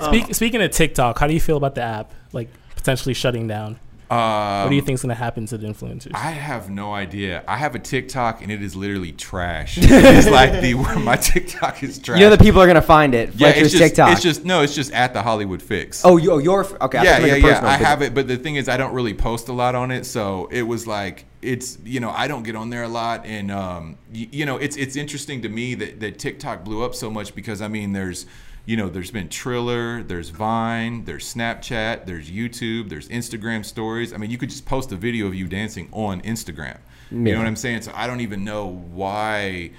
Speak, 0.08 0.34
speaking 0.34 0.63
of 0.63 0.71
TikTok, 0.71 1.19
how 1.19 1.28
do 1.28 1.34
you 1.36 1.39
feel 1.39 1.58
about 1.58 1.76
the 1.76 1.84
app 1.84 2.12
like 2.34 2.50
potentially 2.76 3.13
shutting 3.13 3.47
down? 3.47 3.80
Um, 4.12 4.63
what 4.63 4.69
do 4.71 4.76
you 4.76 4.82
think 4.82 4.95
is 4.95 5.02
going 5.04 5.15
to 5.15 5.15
happen 5.15 5.45
to 5.45 5.58
the 5.58 5.65
influencers? 5.65 6.12
I 6.13 6.32
have 6.32 6.69
no 6.69 6.93
idea. 6.93 7.45
I 7.47 7.56
have 7.56 7.76
a 7.76 7.80
TikTok 7.80 8.41
and 8.41 8.52
it 8.52 8.62
is 8.62 8.76
literally 8.76 9.13
trash. 9.13 9.78
it's 9.82 10.28
like 10.28 10.60
the 10.60 10.74
my 11.06 11.15
TikTok 11.15 11.82
is 11.82 11.97
trash. 11.97 12.19
you 12.19 12.26
know 12.26 12.36
the 12.36 12.43
people 12.43 12.62
are 12.62 12.67
gonna 12.67 12.82
find 12.82 13.15
it. 13.15 13.34
yeah, 13.36 13.50
it's 13.50 13.71
just, 13.71 13.78
TikTok. 13.82 14.12
It's 14.12 14.21
just 14.21 14.43
no, 14.43 14.63
it's 14.63 14.76
just 14.76 14.91
at 14.91 15.13
the 15.13 15.21
Hollywood 15.21 15.62
Fix. 15.62 16.04
oh, 16.04 16.17
you, 16.17 16.34
oh, 16.34 16.39
your 16.39 16.65
okay. 16.84 16.97
I 16.97 17.04
yeah, 17.04 17.19
yeah, 17.19 17.36
yeah. 17.36 17.41
personal, 17.41 17.69
I 17.69 17.78
but- 17.78 17.86
have 17.86 18.02
it, 18.02 18.13
but 18.13 18.28
the 18.28 18.36
thing 18.38 18.56
is, 18.58 18.67
I 18.67 18.76
don't 18.76 18.93
really 18.93 19.13
post 19.13 19.47
a 19.47 19.54
lot 19.54 19.76
on 19.76 19.91
it, 19.91 20.06
so 20.06 20.50
it 20.52 20.63
was 20.63 20.86
like 20.86 21.26
it's 21.41 21.78
you 21.86 22.02
know 22.02 22.10
I 22.10 22.28
don't 22.28 22.43
get 22.43 22.58
on 22.58 22.69
there 22.69 22.84
a 22.84 22.89
lot, 22.89 23.26
and 23.26 23.50
um, 23.50 23.97
y- 24.13 24.28
you 24.32 24.45
know 24.45 24.58
it's 24.58 24.76
it's 24.76 24.97
interesting 24.97 25.41
to 25.43 25.50
me 25.50 25.76
that 25.76 26.02
that 26.02 26.19
TikTok 26.19 26.65
blew 26.65 26.84
up 26.84 26.95
so 26.95 27.10
much 27.10 27.34
because 27.34 27.62
I 27.62 27.69
mean 27.69 27.93
there's 27.93 28.26
you 28.65 28.78
know 28.78 28.89
there's 28.89 29.12
been 29.12 29.30
Triller, 29.30 30.04
there's 30.04 30.30
Vine, 30.30 31.06
there's 31.06 31.34
Snapchat, 31.34 32.06
there's 32.06 32.30
YouTube, 32.30 32.89
there's 32.89 33.10
Instagram 33.10 33.65
stories. 33.65 34.13
I 34.13 34.17
mean 34.17 34.32
you 34.32 34.38
could 34.38 34.50
just 34.50 34.65
post 34.65 34.91
a 34.91 34.95
video 34.95 35.28
of 35.28 35.36
you 35.36 35.47
dancing 35.47 35.89
on 35.91 36.21
Instagram. 36.21 36.78
You 37.12 37.34
know 37.34 37.39
what 37.39 37.47
I'm 37.47 37.58
saying? 37.58 37.82
So 37.82 37.91
I 37.93 38.08
don't 38.08 38.21
even 38.21 38.45
know 38.45 38.67
why 38.67 39.71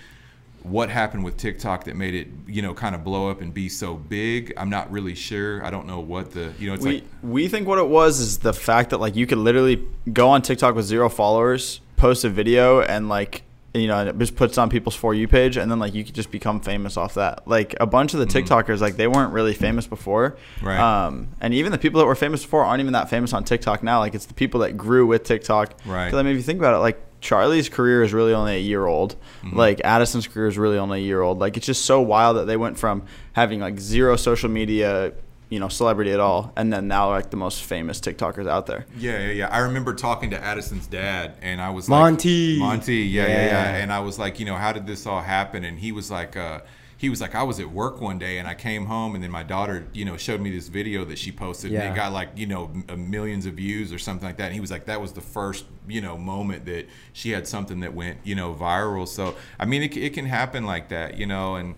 what 0.63 0.91
happened 0.91 1.25
with 1.25 1.37
TikTok 1.37 1.85
that 1.85 1.97
made 1.97 2.15
it, 2.15 2.29
you 2.47 2.63
know, 2.63 2.73
kind 2.73 2.95
of 2.95 3.03
blow 3.03 3.29
up 3.31 3.41
and 3.41 3.53
be 3.53 3.69
so 3.69 3.95
big. 3.95 4.53
I'm 4.57 4.71
not 4.71 4.91
really 4.93 5.15
sure. 5.15 5.65
I 5.65 5.71
don't 5.71 5.87
know 5.87 6.01
what 6.01 6.33
the, 6.33 6.53
you 6.59 6.69
know, 6.69 6.75
it's 6.75 6.85
we 6.85 6.95
like 6.95 7.05
we 7.23 7.49
think 7.49 7.67
what 7.67 7.79
it 7.79 7.89
was 7.89 8.21
is 8.21 8.39
the 8.39 8.53
fact 8.53 8.91
that 8.91 8.99
like 8.99 9.17
you 9.17 9.27
could 9.27 9.39
literally 9.39 9.83
go 10.13 10.29
on 10.29 10.43
TikTok 10.43 10.75
with 10.75 10.85
zero 10.85 11.09
followers, 11.09 11.81
post 11.97 12.25
a 12.25 12.29
video, 12.29 12.81
and 12.81 13.09
like 13.09 13.43
you 13.75 13.87
know 13.87 14.07
it 14.07 14.19
just 14.19 14.37
puts 14.37 14.59
on 14.59 14.69
people's 14.69 14.95
for 14.95 15.15
you 15.15 15.27
page, 15.27 15.57
and 15.57 15.71
then 15.71 15.79
like 15.79 15.95
you 15.95 16.05
could 16.05 16.15
just 16.15 16.31
become 16.31 16.61
famous 16.61 16.97
off 16.97 17.15
that. 17.15 17.47
Like 17.49 17.75
a 17.81 17.87
bunch 17.87 18.15
of 18.15 18.21
the 18.21 18.27
TikTokers, 18.27 18.81
like 18.81 18.97
they 18.97 19.09
weren't 19.09 19.33
really 19.33 19.55
famous 19.55 19.87
before, 19.87 20.13
Mm-hmm. 20.23 20.67
Right. 20.67 20.79
Um, 21.07 21.29
and 21.41 21.55
even 21.55 21.73
the 21.73 21.79
people 21.79 22.01
that 22.01 22.07
were 22.07 22.15
famous 22.15 22.43
before 22.43 22.65
aren't 22.65 22.81
even 22.81 22.93
that 22.93 23.09
famous 23.11 23.33
on 23.33 23.45
TikTok 23.45 23.83
now. 23.83 23.99
Like 24.01 24.15
it's 24.15 24.27
the 24.27 24.35
people 24.35 24.61
that 24.61 24.77
grew 24.77 25.07
with 25.07 25.25
TikTok. 25.25 25.75
Right. 25.85 26.07
Because 26.07 26.19
I 26.19 26.23
mean, 26.23 26.33
if 26.33 26.37
you 26.37 26.43
think 26.43 26.59
about 26.59 26.75
it, 26.75 26.79
like 26.79 27.01
Charlie's 27.21 27.69
career 27.69 28.03
is 28.03 28.13
really 28.13 28.35
only 28.35 28.57
a 28.57 28.61
year 28.61 28.87
old. 28.87 29.17
Mm-hmm. 29.43 29.57
Like 29.57 29.81
Addison's 29.85 30.27
career 30.27 30.49
is 30.49 30.59
really 30.59 30.79
only 30.79 31.01
a 31.01 31.03
year 31.03 31.23
old. 31.23 31.39
Like 31.39 31.57
it's 31.57 31.67
just 31.67 31.85
so 31.85 32.01
wild 32.01 32.37
that 32.37 32.47
they 32.47 32.57
went 32.57 32.79
from 32.79 33.05
having 33.33 33.61
like 33.61 33.79
zero 33.79 34.17
social 34.17 34.51
media, 34.51 35.13
you 35.53 35.61
know, 35.61 35.69
celebrity 35.69 36.11
at 36.13 36.19
all, 36.19 36.51
and 36.57 36.73
then 36.73 36.89
now 36.89 37.11
like 37.11 37.29
the 37.29 37.37
most 37.37 37.63
famous 37.63 38.01
TikTokers 38.01 38.49
out 38.49 38.65
there. 38.65 38.87
Yeah, 38.97 39.19
yeah, 39.19 39.33
yeah. 39.33 39.49
I 39.49 39.59
remember 39.59 39.93
talking 39.93 40.31
to 40.31 40.43
Addison's 40.43 40.87
dad, 40.87 41.35
and 41.43 41.61
I 41.61 41.69
was 41.69 41.91
Monty. 41.91 42.57
like, 42.57 42.69
Monty, 42.71 42.97
yeah, 43.01 43.27
yeah, 43.27 43.29
yeah, 43.29 43.45
Yeah. 43.45 43.77
And 43.77 43.93
I 43.93 44.01
was 44.01 44.19
like, 44.19 44.41
you 44.41 44.47
know, 44.47 44.55
how 44.55 44.73
did 44.73 44.87
this 44.87 45.07
all 45.07 45.21
happen? 45.21 45.63
And 45.63 45.79
he 45.79 45.93
was 45.93 46.11
like, 46.11 46.39
uh, 46.39 46.61
he 46.97 47.11
was 47.11 47.21
like, 47.21 47.35
I 47.35 47.43
was 47.43 47.61
at 47.61 47.71
work 47.71 48.01
one 48.01 48.19
day, 48.19 48.39
and 48.39 48.49
I 48.49 48.55
came 48.55 48.87
home, 48.87 49.15
and 49.15 49.23
then 49.23 49.31
my 49.31 49.43
daughter, 49.43 49.87
you 49.93 50.07
know, 50.07 50.17
showed 50.17 50.41
me 50.41 50.51
this 50.51 50.69
video 50.69 51.05
that 51.05 51.19
she 51.19 51.31
posted, 51.31 51.71
and 51.75 51.93
it 51.93 51.95
got 51.95 52.15
like, 52.15 52.31
you 52.35 52.47
know, 52.47 52.71
millions 52.97 53.45
of 53.45 53.53
views 53.53 53.93
or 53.93 53.99
something 53.99 54.27
like 54.27 54.39
that. 54.39 54.47
And 54.47 54.55
he 54.55 54.61
was 54.61 54.71
like, 54.71 54.87
that 54.87 55.03
was 55.03 55.13
the 55.13 55.21
first, 55.21 55.67
you 55.87 56.01
know, 56.01 56.17
moment 56.17 56.65
that 56.65 56.87
she 57.13 57.31
had 57.31 57.47
something 57.47 57.81
that 57.81 57.93
went, 57.93 58.17
you 58.25 58.35
know, 58.35 58.55
viral. 58.55 59.07
So 59.07 59.35
I 59.61 59.67
mean, 59.67 59.83
it, 59.83 59.95
it 59.99 60.15
can 60.15 60.25
happen 60.25 60.65
like 60.65 60.89
that, 60.89 61.19
you 61.19 61.27
know, 61.27 61.57
and 61.57 61.75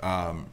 um, 0.00 0.46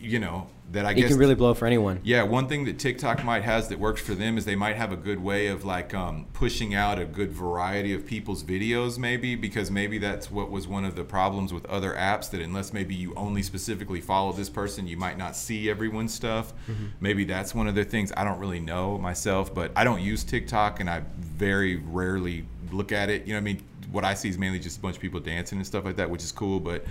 you 0.00 0.18
know 0.18 0.46
that 0.72 0.86
I 0.86 0.90
It 0.90 0.94
guess 0.94 1.08
can 1.10 1.18
really 1.18 1.34
blow 1.34 1.54
for 1.54 1.66
anyone. 1.66 2.00
yeah, 2.02 2.22
one 2.22 2.48
thing 2.48 2.64
that 2.64 2.78
TikTok 2.78 3.22
might 3.22 3.42
has 3.44 3.68
that 3.68 3.78
works 3.78 4.00
for 4.00 4.14
them 4.14 4.36
is 4.36 4.44
they 4.44 4.56
might 4.56 4.76
have 4.76 4.90
a 4.92 4.96
good 4.96 5.22
way 5.22 5.46
of 5.48 5.64
like 5.64 5.94
um, 5.94 6.26
pushing 6.32 6.74
out 6.74 6.98
a 6.98 7.04
good 7.04 7.30
variety 7.30 7.92
of 7.94 8.06
people's 8.06 8.42
videos, 8.42 8.98
maybe 8.98 9.36
because 9.36 9.70
maybe 9.70 9.98
that's 9.98 10.30
what 10.30 10.50
was 10.50 10.66
one 10.66 10.84
of 10.84 10.96
the 10.96 11.04
problems 11.04 11.52
with 11.52 11.64
other 11.66 11.92
apps 11.92 12.30
that 12.30 12.40
unless 12.40 12.72
maybe 12.72 12.94
you 12.94 13.14
only 13.14 13.42
specifically 13.42 14.00
follow 14.00 14.32
this 14.32 14.48
person, 14.48 14.86
you 14.88 14.96
might 14.96 15.18
not 15.18 15.36
see 15.36 15.70
everyone's 15.70 16.12
stuff. 16.14 16.52
Maybe 16.98 17.24
that's 17.24 17.54
one 17.54 17.68
of 17.68 17.74
the 17.74 17.84
things 17.84 18.12
I 18.16 18.24
don't 18.24 18.40
really 18.40 18.60
know 18.60 18.98
myself, 18.98 19.54
but 19.54 19.70
I 19.76 19.84
don't 19.84 20.00
use 20.00 20.24
TikTok 20.24 20.80
and 20.80 20.88
I 20.90 21.02
very 21.18 21.76
rarely 21.76 22.46
look 22.72 22.90
at 22.90 23.10
it. 23.10 23.26
You 23.26 23.34
know, 23.34 23.36
what 23.36 23.40
I 23.42 23.44
mean, 23.44 23.62
what 23.92 24.04
I 24.04 24.14
see 24.14 24.28
is 24.30 24.38
mainly 24.38 24.58
just 24.58 24.78
a 24.78 24.80
bunch 24.80 24.96
of 24.96 25.02
people 25.02 25.20
dancing 25.20 25.58
and 25.58 25.66
stuff 25.66 25.84
like 25.84 25.96
that, 25.96 26.10
which 26.10 26.24
is 26.24 26.32
cool, 26.32 26.58
but. 26.58 26.84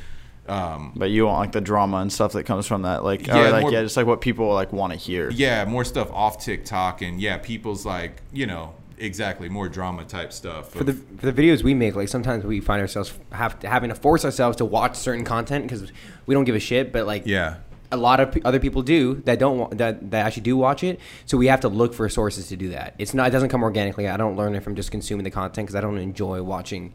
Um, 0.47 0.91
But 0.95 1.09
you 1.09 1.25
want 1.25 1.39
like 1.39 1.51
the 1.53 1.61
drama 1.61 1.97
and 1.97 2.11
stuff 2.11 2.33
that 2.33 2.43
comes 2.43 2.67
from 2.67 2.81
that, 2.81 3.03
like 3.03 3.25
Yeah, 3.27 3.47
or 3.47 3.51
like 3.51 3.61
more- 3.61 3.71
yeah, 3.71 3.81
just 3.81 3.95
like 3.95 4.05
what 4.05 4.19
people 4.21 4.53
like 4.53 4.73
want 4.73 4.91
to 4.91 4.99
hear. 4.99 5.29
yeah, 5.31 5.63
more 5.65 5.85
stuff 5.85 6.11
off 6.11 6.43
TikTok, 6.43 7.01
and 7.01 7.21
yeah, 7.21 7.37
people's 7.37 7.85
like 7.85 8.21
you 8.33 8.45
know 8.45 8.73
exactly 8.97 9.49
more 9.49 9.67
drama 9.69 10.03
type 10.05 10.31
stuff. 10.33 10.69
For 10.71 10.83
the 10.83 10.93
for 10.93 11.31
the 11.31 11.33
videos 11.41 11.63
we 11.63 11.73
make, 11.73 11.95
like 11.95 12.09
sometimes 12.09 12.43
we 12.43 12.59
find 12.59 12.81
ourselves 12.81 13.13
have 13.31 13.57
to, 13.59 13.69
having 13.69 13.89
to 13.89 13.95
force 13.95 14.25
ourselves 14.25 14.57
to 14.57 14.65
watch 14.65 14.95
certain 14.95 15.23
content 15.23 15.63
because 15.65 15.91
we 16.25 16.35
don't 16.35 16.43
give 16.43 16.55
a 16.55 16.59
shit. 16.59 16.91
But 16.91 17.07
like, 17.07 17.23
yeah, 17.25 17.55
a 17.89 17.97
lot 17.97 18.19
of 18.19 18.37
other 18.43 18.59
people 18.59 18.81
do 18.81 19.15
that 19.25 19.39
don't 19.39 19.57
wa- 19.59 19.69
that 19.71 20.11
that 20.11 20.25
actually 20.25 20.43
do 20.43 20.57
watch 20.57 20.83
it. 20.83 20.99
So 21.25 21.37
we 21.37 21.47
have 21.47 21.61
to 21.61 21.69
look 21.69 21.93
for 21.93 22.09
sources 22.09 22.49
to 22.49 22.57
do 22.57 22.67
that. 22.69 22.95
It's 22.97 23.13
not 23.13 23.29
it 23.29 23.31
doesn't 23.31 23.49
come 23.49 23.63
organically. 23.63 24.09
I 24.09 24.17
don't 24.17 24.35
learn 24.35 24.55
it 24.55 24.61
from 24.63 24.75
just 24.75 24.91
consuming 24.91 25.23
the 25.23 25.31
content 25.31 25.67
because 25.67 25.75
I 25.75 25.79
don't 25.81 25.97
enjoy 25.97 26.43
watching 26.43 26.93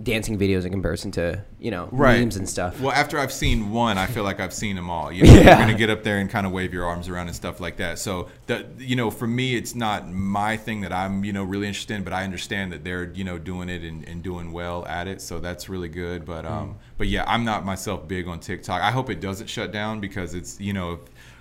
dancing 0.00 0.38
videos 0.38 0.64
in 0.64 0.70
comparison 0.70 1.10
to 1.10 1.42
you 1.58 1.72
know 1.72 1.88
memes 1.90 2.36
and 2.36 2.48
stuff. 2.48 2.80
Well, 2.80 2.92
after 2.92 3.18
I've 3.18 3.32
seen 3.32 3.72
one, 3.72 3.98
I 3.98 4.06
feel 4.06 4.22
like 4.22 4.38
I've 4.38 4.52
seen 4.52 4.76
them 4.76 4.88
all. 4.88 5.10
You 5.10 5.22
know, 5.26 5.32
Yeah. 5.32 5.40
you're 5.42 5.56
gonna 5.66 5.74
get 5.78 5.90
up 5.90 6.04
there 6.04 6.18
and 6.18 6.30
kind 6.30 6.46
of 6.46 6.52
wave 6.52 6.72
your 6.72 6.84
arms 6.84 7.08
around 7.08 7.26
and 7.26 7.34
stuff 7.34 7.58
like 7.58 7.78
that. 7.78 7.98
So 7.98 8.28
that 8.46 8.66
you 8.78 8.94
know, 8.94 9.10
for 9.10 9.26
me, 9.26 9.56
it's 9.56 9.74
not 9.74 10.08
my 10.08 10.56
thing 10.56 10.82
that 10.82 10.92
I'm 10.92 11.24
you 11.24 11.32
know 11.32 11.42
really 11.42 11.66
interested 11.66 11.94
in, 11.94 12.04
but 12.04 12.12
I 12.12 12.22
understand 12.24 12.70
that 12.72 12.84
they're 12.84 13.10
you 13.12 13.24
know 13.24 13.38
doing 13.38 13.68
it 13.68 13.82
and, 13.82 14.06
and 14.06 14.22
doing 14.22 14.52
well 14.52 14.86
at 14.86 15.08
it. 15.08 15.20
So 15.20 15.40
that's 15.40 15.68
really 15.68 15.88
good. 15.88 16.24
But 16.24 16.46
um, 16.46 16.76
but 16.96 17.08
yeah, 17.08 17.24
I'm 17.26 17.44
not 17.44 17.64
myself 17.64 18.06
big 18.06 18.28
on 18.28 18.38
TikTok. 18.38 18.80
I 18.80 18.92
hope 18.92 19.10
it 19.10 19.20
doesn't 19.20 19.48
shut 19.48 19.72
down 19.72 19.98
because 20.00 20.34
it's 20.34 20.60
you 20.60 20.72
know 20.72 20.92
if 20.92 21.00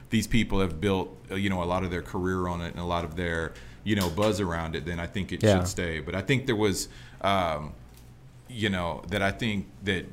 these 0.09 0.25
people 0.25 0.61
have 0.61 0.81
built 0.81 1.15
uh, 1.29 1.35
you 1.35 1.49
know 1.51 1.61
a 1.61 1.65
lot 1.65 1.83
of 1.83 1.91
their 1.91 2.01
career 2.01 2.47
on 2.47 2.61
it 2.61 2.71
and 2.71 2.79
a 2.79 2.85
lot 2.85 3.03
of 3.05 3.15
their 3.15 3.53
you 3.83 3.95
know 3.95 4.09
buzz 4.09 4.41
around 4.41 4.75
it, 4.75 4.83
then 4.83 4.99
I 4.99 5.05
think 5.05 5.31
it 5.31 5.43
Yeah. 5.43 5.59
should 5.59 5.67
stay. 5.67 5.99
But 5.99 6.15
I 6.15 6.21
think 6.21 6.47
there 6.47 6.55
was. 6.55 6.89
Um, 7.21 7.73
you 8.49 8.69
know 8.69 9.03
that 9.09 9.21
I 9.21 9.31
think 9.31 9.67
that 9.83 10.05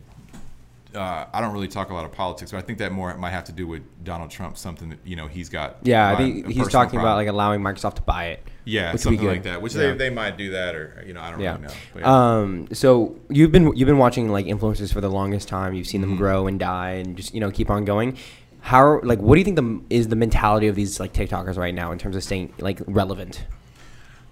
uh, 0.94 1.26
I 1.32 1.40
don't 1.40 1.52
really 1.52 1.66
talk 1.66 1.90
a 1.90 1.94
lot 1.94 2.04
of 2.04 2.12
politics, 2.12 2.52
but 2.52 2.58
I 2.58 2.60
think 2.60 2.78
that 2.78 2.92
more 2.92 3.10
it 3.10 3.18
might 3.18 3.30
have 3.30 3.44
to 3.44 3.52
do 3.52 3.66
with 3.66 3.82
Donald 4.04 4.30
Trump. 4.30 4.56
Something 4.56 4.90
that 4.90 4.98
you 5.04 5.16
know 5.16 5.26
he's 5.26 5.48
got. 5.48 5.78
yeah, 5.82 6.08
I 6.12 6.16
think 6.16 6.46
he's 6.46 6.68
talking 6.68 7.00
about 7.00 7.16
like 7.16 7.26
allowing 7.28 7.60
Microsoft 7.60 7.94
to 7.96 8.02
buy 8.02 8.26
it. 8.26 8.46
yeah, 8.64 8.92
which 8.92 9.04
would 9.04 9.10
be 9.12 9.16
something 9.16 9.28
like 9.34 9.42
that. 9.42 9.60
Which 9.60 9.74
Yeah. 9.74 9.90
they, 9.92 9.96
they 9.96 10.10
might 10.10 10.36
do 10.36 10.50
that, 10.50 10.74
or 10.76 11.02
you 11.06 11.12
know 11.12 11.20
I 11.20 11.30
don't 11.32 11.40
Yeah. 11.40 11.52
really 11.56 11.66
know. 11.66 11.72
Yeah. 11.98 12.38
Um. 12.38 12.68
So 12.72 13.16
you've 13.28 13.50
been 13.50 13.76
you've 13.76 13.88
been 13.88 13.98
watching 13.98 14.28
like 14.28 14.46
influencers 14.46 14.92
for 14.92 15.00
the 15.00 15.10
longest 15.10 15.48
time. 15.48 15.74
You've 15.74 15.86
seen 15.88 16.00
Mm-hmm. 16.02 16.10
them 16.10 16.18
grow 16.18 16.46
and 16.46 16.60
die, 16.60 16.90
and 16.92 17.16
just 17.16 17.34
you 17.34 17.40
know 17.40 17.50
keep 17.50 17.70
on 17.70 17.84
going. 17.84 18.16
How 18.60 19.00
like 19.02 19.18
what 19.18 19.34
do 19.34 19.40
you 19.40 19.44
think 19.44 19.56
the 19.56 19.80
is 19.90 20.06
the 20.08 20.16
mentality 20.16 20.68
of 20.68 20.76
these 20.76 21.00
like 21.00 21.12
TikTokers 21.12 21.56
right 21.56 21.74
now 21.74 21.90
in 21.90 21.98
terms 21.98 22.14
of 22.14 22.22
staying 22.22 22.52
like 22.60 22.80
relevant? 22.86 23.44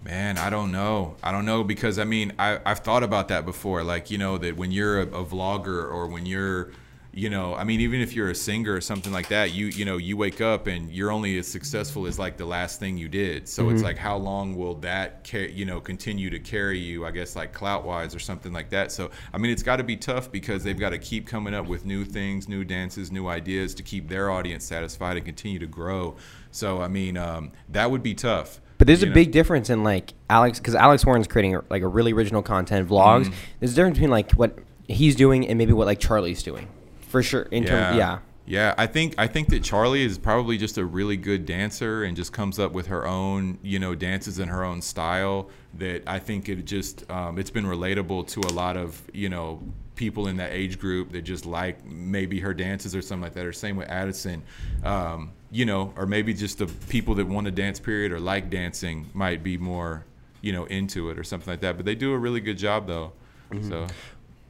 Man, 0.05 0.37
I 0.37 0.51
don't 0.51 0.73
know. 0.73 1.15
I 1.23 1.31
don't 1.31 1.45
know 1.45 1.63
because 1.63 1.99
I 1.99 2.05
mean, 2.05 2.33
I, 2.39 2.59
I've 2.67 2.81
thought 2.81 3.03
about 3.03 3.29
that 3.29 3.45
before. 3.45 3.85
Like, 3.85 4.11
you 4.11 4.19
know, 4.19 4.37
that 4.39 4.57
when 4.57 4.73
you're 4.73 5.01
a, 5.01 5.07
a 5.07 5.25
vlogger 5.25 5.91
or 5.91 6.09
when 6.09 6.27
you're, 6.27 6.73
you 7.15 7.29
know, 7.29 7.55
I 7.55 7.65
mean, 7.65 7.83
even 7.83 8.01
if 8.01 8.15
you're 8.15 8.31
a 8.31 8.35
singer 8.35 8.73
or 8.73 8.81
something 8.81 9.13
like 9.13 9.29
that, 9.29 9.53
you, 9.53 9.67
you 9.67 9.85
know, 9.85 9.99
you 9.99 10.17
wake 10.17 10.41
up 10.41 10.67
and 10.67 10.91
you're 10.91 11.11
only 11.11 11.39
as 11.39 11.47
successful 11.47 12.07
as 12.07 12.19
like 12.19 12.39
the 12.39 12.47
last 12.47 12.81
thing 12.81 12.97
you 12.97 13.07
did. 13.07 13.47
So 13.47 13.69
it's 13.69 13.83
like, 13.83 13.99
how 13.99 14.17
long 14.17 14.57
will 14.57 14.77
that, 14.77 15.23
ca- 15.23 15.53
you 15.53 15.67
know, 15.67 15.79
continue 15.79 16.31
to 16.31 16.39
carry 16.39 16.79
you, 16.79 17.05
I 17.05 17.11
guess, 17.11 17.37
like 17.37 17.53
clout 17.53 17.85
wise 17.85 18.15
or 18.15 18.19
something 18.19 18.51
like 18.53 18.71
that. 18.71 18.91
So, 18.93 19.11
I 19.33 19.37
mean, 19.37 19.51
it's 19.53 19.63
got 19.63 19.77
to 19.77 19.85
be 19.85 19.97
tough 19.97 20.33
because 20.33 20.65
they've 20.65 20.79
got 20.79 20.91
to 20.91 20.99
keep 20.99 21.27
coming 21.27 21.53
up 21.53 21.67
with 21.67 21.85
new 21.85 22.07
things, 22.07 22.49
new 22.49 22.65
dances, 22.65 23.13
new 23.13 23.29
ideas 23.29 23.75
to 23.75 23.83
keep 23.83 24.09
their 24.09 24.31
audience 24.31 24.65
satisfied 24.65 25.19
and 25.19 25.27
continue 25.27 25.59
to 25.59 25.67
grow. 25.67 26.17
So, 26.51 26.81
I 26.81 26.89
mean, 26.89 27.19
um, 27.19 27.53
that 27.69 27.91
would 27.91 28.03
be 28.03 28.15
tough. 28.15 28.62
But 28.83 28.89
there's 28.89 29.05
a 29.05 29.07
know? 29.07 29.15
big 29.15 29.31
difference 29.31 29.71
in 29.71 29.85
like 29.85 30.13
Alex 30.29 30.59
because 30.59 30.75
Alex 30.75 31.07
Warren's 31.07 31.29
creating 31.29 31.57
like 31.71 31.83
a 31.83 31.87
really 31.87 32.13
original 32.13 32.43
content 32.43 32.89
vlogs. 32.89 33.27
Mm-hmm. 33.27 33.35
There's 33.61 33.75
a 33.75 33.77
difference 33.77 33.99
between 33.99 34.11
like 34.11 34.33
what 34.33 34.59
he's 34.89 35.15
doing 35.15 35.47
and 35.47 35.57
maybe 35.57 35.73
what 35.73 35.87
like 35.87 36.01
Charlie's 36.01 36.43
doing, 36.43 36.67
for 37.07 37.23
sure. 37.23 37.43
In 37.43 37.65
terms, 37.65 37.97
yeah. 37.97 38.19
Yeah, 38.45 38.75
I 38.77 38.89
think 38.89 39.15
I 39.19 39.29
think 39.29 39.51
that 39.51 39.63
Charlie 39.63 40.03
is 40.03 40.19
probably 40.19 40.59
just 40.59 40.79
a 40.79 40.85
really 40.85 41.17
good 41.17 41.47
dancer 41.47 42.03
and 42.03 42.17
just 42.17 42.33
comes 42.33 42.59
up 42.59 42.73
with 42.73 42.89
her 42.89 43.07
own, 43.07 43.61
you 43.63 43.79
know, 43.79 43.95
dances 43.95 44.41
in 44.41 44.49
her 44.49 44.65
own 44.65 44.83
style. 44.83 45.49
That 45.75 46.03
I 46.09 46.19
think 46.19 46.49
it 46.49 46.65
just 46.65 47.09
um, 47.09 47.39
it's 47.39 47.51
been 47.51 47.67
relatable 47.67 48.27
to 48.31 48.41
a 48.41 48.53
lot 48.53 48.77
of 48.77 49.01
you 49.15 49.29
know 49.29 49.63
people 49.95 50.27
in 50.27 50.39
that 50.39 50.51
age 50.51 50.81
group 50.81 51.13
that 51.13 51.23
just 51.23 51.47
like 51.47 51.85
maybe 51.85 52.41
her 52.41 52.53
dances 52.53 52.97
or 52.97 53.03
something 53.03 53.23
like 53.23 53.35
that. 53.35 53.47
Or 53.47 53.53
same 53.53 53.77
with 53.77 53.89
Addison, 53.89 54.43
um, 54.83 55.31
you 55.53 55.65
know, 55.67 55.93
or 55.97 56.07
maybe 56.07 56.33
just 56.33 56.59
the 56.59 56.67
people 56.89 57.15
that 57.17 57.27
want 57.27 57.45
to 57.45 57.51
dance 57.51 57.79
period 57.79 58.11
or 58.11 58.19
like 58.19 58.49
dancing 58.51 59.07
might 59.13 59.43
be 59.43 59.59
more, 59.59 60.05
you 60.41 60.53
know, 60.53 60.65
into 60.65 61.11
it 61.11 61.19
or 61.19 61.25
something 61.25 61.53
like 61.53 61.61
that. 61.61 61.77
But 61.77 61.85
they 61.85 61.95
do 61.95 62.13
a 62.13 62.19
really 62.19 62.41
good 62.41 62.59
job 62.59 62.87
though. 62.87 63.13
Mm-hmm. 63.51 63.69
So 63.69 63.87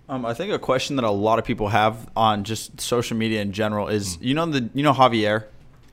Um, 0.08 0.24
I 0.26 0.34
think 0.34 0.52
a 0.52 0.58
question 0.58 0.96
that 0.96 1.04
a 1.04 1.10
lot 1.10 1.38
of 1.38 1.44
people 1.44 1.68
have 1.68 2.08
on 2.16 2.44
just 2.44 2.80
social 2.80 3.16
media 3.16 3.40
in 3.40 3.52
general 3.52 3.88
is 3.88 4.16
Mm. 4.16 4.22
you 4.22 4.34
know 4.34 4.46
the 4.46 4.70
you 4.74 4.82
know 4.82 4.92
Javier. 4.92 5.44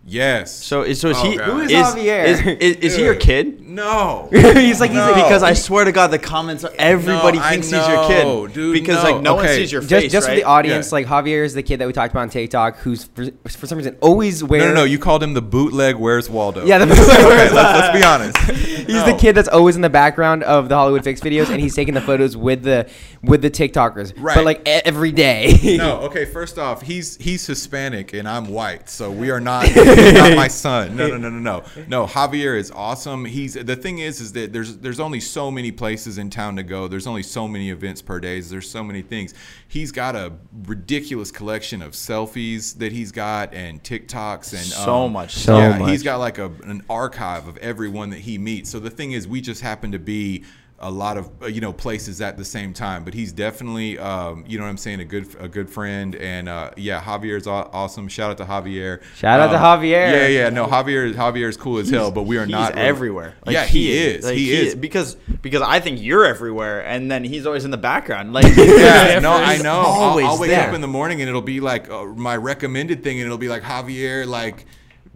Yes. 0.06 0.54
So 0.64 0.82
is 0.84 1.00
so 1.00 1.10
is 1.10 1.18
Oh, 1.18 1.30
he 1.30 1.38
God. 1.38 1.46
Who 1.46 1.60
is 1.62 1.72
is, 1.72 1.78
Javier? 1.78 2.26
Is, 2.26 2.40
is, 2.42 2.76
is 2.78 2.96
he 2.96 3.04
your 3.04 3.16
kid? 3.16 3.62
no. 3.70 4.28
he's 4.32 4.80
like 4.80 4.90
he's 4.92 5.00
like 5.00 5.16
Because 5.16 5.44
I 5.44 5.54
swear 5.54 5.86
to 5.86 5.92
God, 5.92 6.08
the 6.08 6.18
comments 6.20 6.64
are- 6.64 6.74
everybody 6.78 7.38
No, 7.38 7.44
thinks 7.50 7.70
he's 7.70 7.88
your 7.88 8.08
kid. 8.08 8.54
dude, 8.54 8.74
because 8.74 9.04
no. 9.04 9.12
like 9.12 9.22
no 9.22 9.36
one 9.36 9.48
sees 9.48 9.72
your 9.72 9.82
just 9.82 9.92
face. 10.04 10.12
just 10.12 10.28
for 10.28 10.32
right? 10.34 10.38
the 10.40 10.44
audience, 10.44 10.88
Yeah. 10.88 10.94
like 10.96 11.06
Javier 11.08 11.44
is 11.46 11.54
the 11.54 11.64
kid 11.64 11.80
that 11.80 11.88
we 11.88 11.94
talked 11.94 12.12
about 12.14 12.22
on 12.22 12.30
TikTok, 12.30 12.78
who's 12.78 13.06
for, 13.06 13.26
for 13.48 13.68
some 13.68 13.78
reason 13.78 13.96
always 14.02 14.44
wears. 14.44 14.64
No, 14.64 14.70
no, 14.70 14.74
no. 14.76 14.84
You 14.86 14.98
called 15.00 15.22
him 15.22 15.34
the 15.34 15.42
bootleg. 15.42 15.96
Where's 15.96 16.30
Waldo? 16.30 16.66
Yeah, 16.66 16.80
the 16.80 16.86
okay, 16.94 17.54
let's, 17.54 17.54
let's 17.54 17.98
be 17.98 18.04
honest. 18.04 18.38
He's 18.90 19.06
the 19.06 19.16
kid 19.20 19.34
that's 19.36 19.48
always 19.48 19.76
in 19.76 19.84
the 19.84 19.90
background 19.90 20.42
of 20.44 20.68
the 20.68 20.74
Hollywood 20.76 21.04
Fix 21.04 21.22
videos, 21.22 21.50
and 21.50 21.62
he's 21.62 21.76
taking 21.76 21.94
the 21.94 22.02
photos 22.02 22.36
with 22.36 22.64
the 22.64 22.90
with 23.22 23.44
the 23.44 23.52
TikTokers, 23.52 24.14
Right. 24.18 24.34
But 24.34 24.46
like 24.46 24.68
every 24.68 25.12
day. 25.12 25.78
No, 25.78 25.98
okay. 26.02 26.26
First 26.26 26.58
off, 26.58 26.82
he's 26.82 27.16
he's 27.18 27.46
Hispanic 27.46 28.14
and 28.14 28.28
I'm 28.28 28.48
white, 28.48 28.90
so 28.90 29.12
we 29.12 29.30
are 29.30 29.40
not. 29.40 29.66
He's 29.95 30.13
not 30.13 30.36
my 30.36 30.47
son. 30.65 30.95
No, 30.95 31.08
no, 31.08 31.17
no, 31.17 31.30
no, 31.30 31.39
no. 31.39 31.63
No, 31.88 32.06
Javier 32.08 32.58
is 32.58 32.71
awesome. 32.71 33.25
He's 33.25 33.54
the 33.54 33.75
thing 33.75 33.99
is, 33.99 34.21
is 34.21 34.34
that 34.34 34.54
there's 34.54 34.78
there's 34.78 34.99
only 34.99 35.19
so 35.19 35.49
many 35.52 35.71
places 35.71 36.17
in 36.17 36.30
town 36.30 36.56
to 36.58 36.63
go. 36.63 36.88
There's 36.88 37.08
only 37.08 37.23
so 37.23 37.47
many 37.47 37.69
events 37.69 38.02
per 38.02 38.19
day. 38.19 38.39
There's 38.41 38.69
so 38.69 38.84
many 38.84 39.02
things. 39.02 39.34
He's 39.67 39.91
got 39.91 40.15
a 40.15 40.34
ridiculous 40.65 41.32
collection 41.32 41.82
of 41.82 41.91
selfies 41.93 42.78
that 42.78 42.91
he's 42.91 43.12
got 43.12 43.54
and 43.54 43.84
TikToks 43.84 44.54
and 44.54 44.62
So 44.65 44.95
um, 45.06 45.13
much 45.13 45.34
So 45.36 45.58
yeah, 45.58 45.78
much. 45.78 45.89
he's 45.91 46.04
got 46.04 46.17
like 46.17 46.38
a, 46.38 46.52
an 46.63 46.84
archive 46.89 47.47
of 47.47 47.58
everyone 47.58 48.10
that 48.12 48.19
he 48.19 48.38
meets. 48.38 48.69
So 48.69 48.80
the 48.80 48.89
thing 48.89 49.12
is, 49.12 49.28
we 49.28 49.41
just 49.41 49.62
happen 49.62 49.91
to 49.91 49.99
be 49.99 50.43
a 50.82 50.89
lot 50.89 51.18
of 51.18 51.30
uh, 51.42 51.48
you 51.48 51.62
know 51.62 51.74
places 51.74 52.22
at 52.22 52.38
the 52.38 52.46
same 52.46 52.74
time. 52.74 53.04
But 53.04 53.13
he's 53.13 53.32
definitely 53.32 53.98
um, 54.00 54.44
you 54.48 54.58
know 54.58 54.63
what 54.63 54.69
I'm 54.69 54.77
saying 54.77 55.00
a 55.00 55.06
good 55.06 55.27
a 55.40 55.48
good 55.48 55.69
friend. 55.69 56.15
And 56.15 56.48
uh, 56.50 56.71
yeah, 56.77 57.02
Javier's 57.02 57.48
aw- 57.48 57.69
awesome. 57.71 58.08
Shout 58.08 58.32
out 58.32 58.38
to 58.38 58.46
Javier. 58.46 59.02
Shout 59.15 59.40
out 59.40 59.48
to 59.52 59.58
Um, 59.58 59.80
Javier. 59.82 59.90
Yeah, 60.12 60.27
yeah. 60.27 60.50
No, 60.50 60.67
Javier 60.67 61.13
Javier 61.13 61.50
is 61.50 61.58
cool 61.58 61.77
as 61.80 61.90
hell, 61.90 62.12
but 62.12 62.23
we 62.23 62.38
are 62.38 62.46
he's 62.46 62.52
not 62.52 62.77
everywhere. 62.77 63.36
Like, 63.46 63.54
yeah, 63.54 63.65
he, 63.65 63.92
is. 63.92 64.25
Like, 64.25 64.36
he, 64.36 64.52
is. 64.52 64.75
because 64.75 65.15
because 65.42 65.62
I 65.62 65.80
think 65.80 66.02
you're 66.02 66.25
everywhere, 66.25 66.86
and 66.86 67.10
then 67.12 67.23
he's 67.23 67.46
always 67.46 67.65
in 67.65 67.71
the 67.71 67.77
background. 67.77 68.34
Like 68.34 68.46
Yeah, 68.56 69.19
no, 69.19 69.32
I 69.34 69.54
he's 69.56 69.63
know. 69.63 69.71
I'll, 69.82 70.10
Always 70.10 70.25
I'll 70.25 70.40
wake 70.40 70.50
there. 70.52 70.67
up 70.69 70.73
in 70.73 70.82
the 70.82 70.88
morning 70.88 71.21
and 71.21 71.30
it'll 71.30 71.42
be 71.42 71.60
like 71.60 71.90
uh, 71.90 72.06
my 72.06 72.36
recommended 72.38 73.04
thing, 73.04 73.17
and 73.19 73.25
it'll 73.25 73.38
be 73.38 73.50
like 73.50 73.63
Javier, 73.63 74.25
like, 74.25 74.65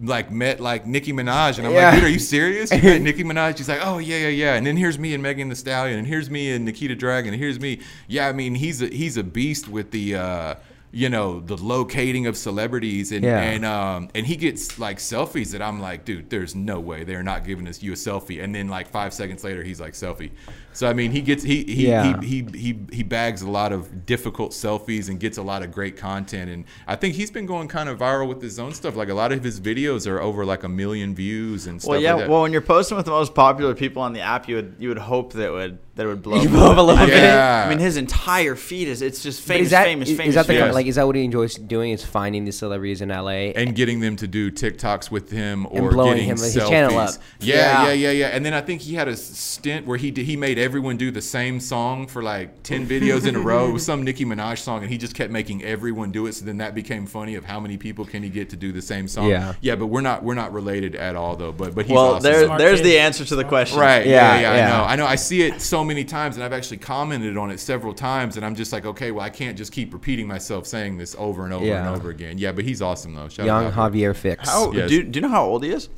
like 0.02 0.32
met 0.32 0.60
like 0.60 0.86
Nicki 0.88 1.14
Minaj, 1.14 1.58
and 1.60 1.68
I'm 1.68 1.74
Yeah. 1.74 1.90
like, 1.90 1.96
dude, 1.96 2.04
are 2.06 2.10
you 2.10 2.20
serious? 2.20 2.72
You 2.72 2.82
met 2.82 3.02
Nicki 3.10 3.24
Minaj? 3.24 3.58
She's 3.58 3.70
like, 3.70 3.82
oh 3.84 4.00
yeah, 4.00 4.18
yeah, 4.18 4.28
yeah. 4.30 4.54
And 4.56 4.66
then 4.66 4.76
here's 4.78 4.98
me 4.98 5.14
and 5.14 5.22
Megan 5.22 5.50
Thee 5.50 5.56
Stallion, 5.56 6.00
and 6.00 6.08
here's 6.08 6.30
me 6.30 6.52
and 6.52 6.66
Nikita 6.66 6.96
Dragun, 6.96 7.28
and 7.28 7.36
here's 7.36 7.60
me. 7.60 7.80
Yeah, 8.08 8.28
I 8.28 8.34
mean, 8.34 8.56
he's 8.56 8.82
a 8.82 8.88
he's 8.88 9.18
a 9.18 9.24
beast 9.24 9.68
with 9.68 9.92
the. 9.92 10.16
uh 10.16 10.56
you 10.96 11.10
know 11.10 11.40
the 11.40 11.58
locating 11.58 12.28
of 12.28 12.38
celebrities 12.38 13.12
and 13.12 13.24
Yeah. 13.26 13.40
and 13.42 13.66
um 13.66 14.10
and 14.14 14.28
he 14.28 14.36
gets 14.36 14.78
like 14.78 15.00
selfies 15.00 15.54
that 15.54 15.62
I'm 15.64 15.82
like 15.82 16.06
dude 16.06 16.30
there's 16.30 16.54
no 16.54 16.80
way 16.80 17.04
they're 17.04 17.24
not 17.24 17.46
giving 17.46 17.68
us 17.68 17.82
you 17.82 17.94
a 17.94 17.96
selfie 17.96 18.44
and 18.44 18.54
then 18.54 18.68
like 18.68 18.90
five 18.90 19.12
seconds 19.12 19.44
later 19.44 19.64
he's 19.64 19.82
like 19.82 19.94
selfie 19.94 20.30
so 20.74 20.88
I 20.90 20.94
mean 20.94 21.12
he 21.12 21.22
gets 21.22 21.44
he 21.44 21.64
he 21.64 21.88
Yeah. 21.88 22.20
he, 22.22 22.44
he 22.44 22.58
he 22.60 22.80
he 22.92 23.04
bags 23.04 23.42
a 23.42 23.50
lot 23.50 23.72
of 23.72 24.06
difficult 24.06 24.52
selfies 24.52 25.10
and 25.10 25.20
gets 25.20 25.38
a 25.38 25.44
lot 25.44 25.64
of 25.64 25.72
great 25.72 25.96
content 25.98 26.50
and 26.52 26.66
I 26.88 26.96
think 26.96 27.16
he's 27.16 27.32
been 27.32 27.46
going 27.46 27.68
kind 27.68 27.90
of 27.90 28.00
viral 28.00 28.28
with 28.28 28.42
his 28.42 28.60
own 28.60 28.74
stuff 28.74 28.96
like 28.96 29.10
a 29.10 29.14
lot 29.14 29.32
of 29.32 29.44
his 29.44 29.60
videos 29.62 30.08
are 30.08 30.20
over 30.20 30.46
like 30.46 30.64
a 30.64 30.70
million 30.70 31.16
views 31.16 31.68
and 31.68 31.82
stuff 31.82 31.92
Well, 31.92 32.02
yeah. 32.02 32.14
like 32.14 32.24
that. 32.24 32.30
Well, 32.30 32.42
when 32.42 32.52
you're 32.52 32.62
posting 32.62 32.98
with 32.98 33.06
the 33.06 33.12
most 33.12 33.34
popular 33.34 33.74
people 33.76 34.02
on 34.02 34.14
the 34.14 34.22
app, 34.22 34.48
you 34.50 34.56
would 34.56 34.76
you 34.80 34.90
would 34.90 34.98
hope 34.98 35.34
that 35.34 35.48
it 35.48 35.52
would 35.52 35.78
that 35.96 36.06
it 36.06 36.10
would 36.10 36.24
blow, 36.24 36.44
blow 36.48 36.72
up 36.72 36.78
a 36.78 36.82
little 36.82 36.98
I 36.98 37.06
mean, 37.06 37.10
bit. 37.10 37.22
Yeah. 37.24 37.64
I 37.68 37.70
mean, 37.70 37.78
his 37.78 37.98
entire 37.98 38.56
feed 38.56 38.88
is 38.88 39.04
it's 39.04 39.22
just 39.22 39.42
famous, 39.44 39.66
is 39.66 39.72
that 39.72 39.84
famous, 39.86 40.10
is- 40.10 40.18
famous. 40.18 40.30
is 40.30 40.36
that 40.36 40.48
the 40.48 40.54
famous. 40.60 40.74
like 40.74 40.88
is 40.88 40.96
that 40.96 41.06
what 41.06 41.16
he 41.16 41.24
enjoys 41.24 41.54
doing? 41.56 41.92
Is 41.92 42.04
finding 42.04 42.46
the 42.46 42.52
celebrities 42.52 43.02
in 43.02 43.10
LA? 43.10 43.52
and 43.54 43.76
getting 43.76 44.00
them 44.00 44.16
to 44.16 44.28
do 44.28 44.50
TikToks 44.52 45.12
with 45.12 45.30
him 45.30 45.66
And 45.72 45.80
or 45.86 45.92
blowing 45.92 46.14
getting 46.14 46.30
him- 46.30 46.38
his 46.38 46.56
selfies. 46.56 46.70
channel 46.70 46.98
up. 46.98 47.12
Yeah, 47.40 47.56
Yeah. 47.56 47.86
yeah, 47.88 47.94
yeah, 47.94 48.12
yeah. 48.12 48.28
And 48.30 48.44
then 48.44 48.54
I 48.56 48.62
think 48.62 48.82
he 48.82 48.96
had 48.96 49.08
a 49.08 49.16
stint 49.16 49.86
where 49.86 49.98
he 49.98 50.10
did, 50.10 50.26
he 50.26 50.36
made 50.36 50.58
everyone 50.64 50.98
do 50.98 51.12
the 51.12 51.22
same 51.22 51.60
song 51.60 52.08
for 52.08 52.24
like 52.24 52.64
ten 52.64 52.88
videos 52.94 53.28
in 53.28 53.36
a 53.36 53.40
row. 53.40 53.70
It 53.70 53.74
was 53.74 53.86
some 53.86 54.04
Nicki 54.04 54.26
Minaj 54.26 54.58
song, 54.60 54.82
and 54.82 54.90
he 54.92 54.98
just 54.98 55.14
kept 55.16 55.32
making 55.32 55.64
everyone 55.64 56.12
do 56.12 56.26
it. 56.28 56.34
So 56.34 56.46
then 56.46 56.58
that 56.58 56.74
became 56.74 57.06
funny 57.06 57.36
of 57.36 57.46
how 57.46 57.60
many 57.60 57.78
people 57.78 58.06
can 58.06 58.24
he 58.24 58.30
get 58.30 58.50
to 58.52 58.56
do 58.56 58.72
the 58.72 58.82
same 58.82 59.08
song. 59.08 59.30
Yeah. 59.30 59.54
yeah. 59.62 59.76
But 59.76 59.88
we're 59.88 60.02
not 60.02 60.24
we're 60.24 60.34
not 60.34 60.54
related 60.54 60.96
at 60.96 61.16
all 61.16 61.36
though. 61.36 61.52
But 61.52 61.76
but 61.76 61.86
he's 61.86 61.94
well, 61.94 62.16
awesome. 62.16 62.24
there, 62.32 62.58
there's 62.58 62.80
kid. 62.80 62.86
the 62.86 63.00
answer 63.00 63.26
to 63.26 63.36
the 63.36 63.44
question. 63.44 63.80
Right. 63.80 64.06
Yeah, 64.06 64.36
Yeah, 64.36 64.42
yeah, 64.42 64.56
yeah. 64.56 64.66
I 64.66 64.78
know. 64.78 64.84
I 64.86 64.96
know. 64.96 65.06
I 65.06 65.16
see 65.16 65.42
it 65.44 65.62
so 65.62 65.84
many 65.84 66.04
times, 66.06 66.36
and 66.36 66.44
I've 66.44 66.54
actually 66.54 66.78
commented 66.78 67.38
on 67.38 67.52
it 67.52 67.60
several 67.60 67.94
times, 67.94 68.38
and 68.38 68.46
I'm 68.46 68.56
just 68.56 68.72
like, 68.74 68.86
okay, 68.86 69.12
well, 69.12 69.24
I 69.26 69.30
can't 69.30 69.58
just 69.58 69.72
keep 69.72 69.94
repeating 69.94 70.28
myself 70.28 70.66
saying 70.66 70.98
this 70.98 71.16
over 71.20 71.44
and 71.46 71.54
over 71.54 71.66
Yeah. 71.66 71.86
and 71.86 71.96
over 71.96 72.10
again. 72.10 72.38
Yeah, 72.38 72.52
but 72.54 72.64
he's 72.64 72.82
awesome 72.82 73.14
though. 73.14 73.28
Shout 73.30 73.46
Young 73.46 73.66
out 73.66 73.74
Javier. 73.74 73.94
Javier 73.94 74.16
Fix. 74.16 74.50
How 74.50 74.72
Yes. 74.72 74.90
do, 74.90 75.04
do 75.04 75.18
you 75.18 75.22
know 75.22 75.30
how 75.30 75.44
old 75.46 75.64
he 75.64 75.72
is? 75.72 75.90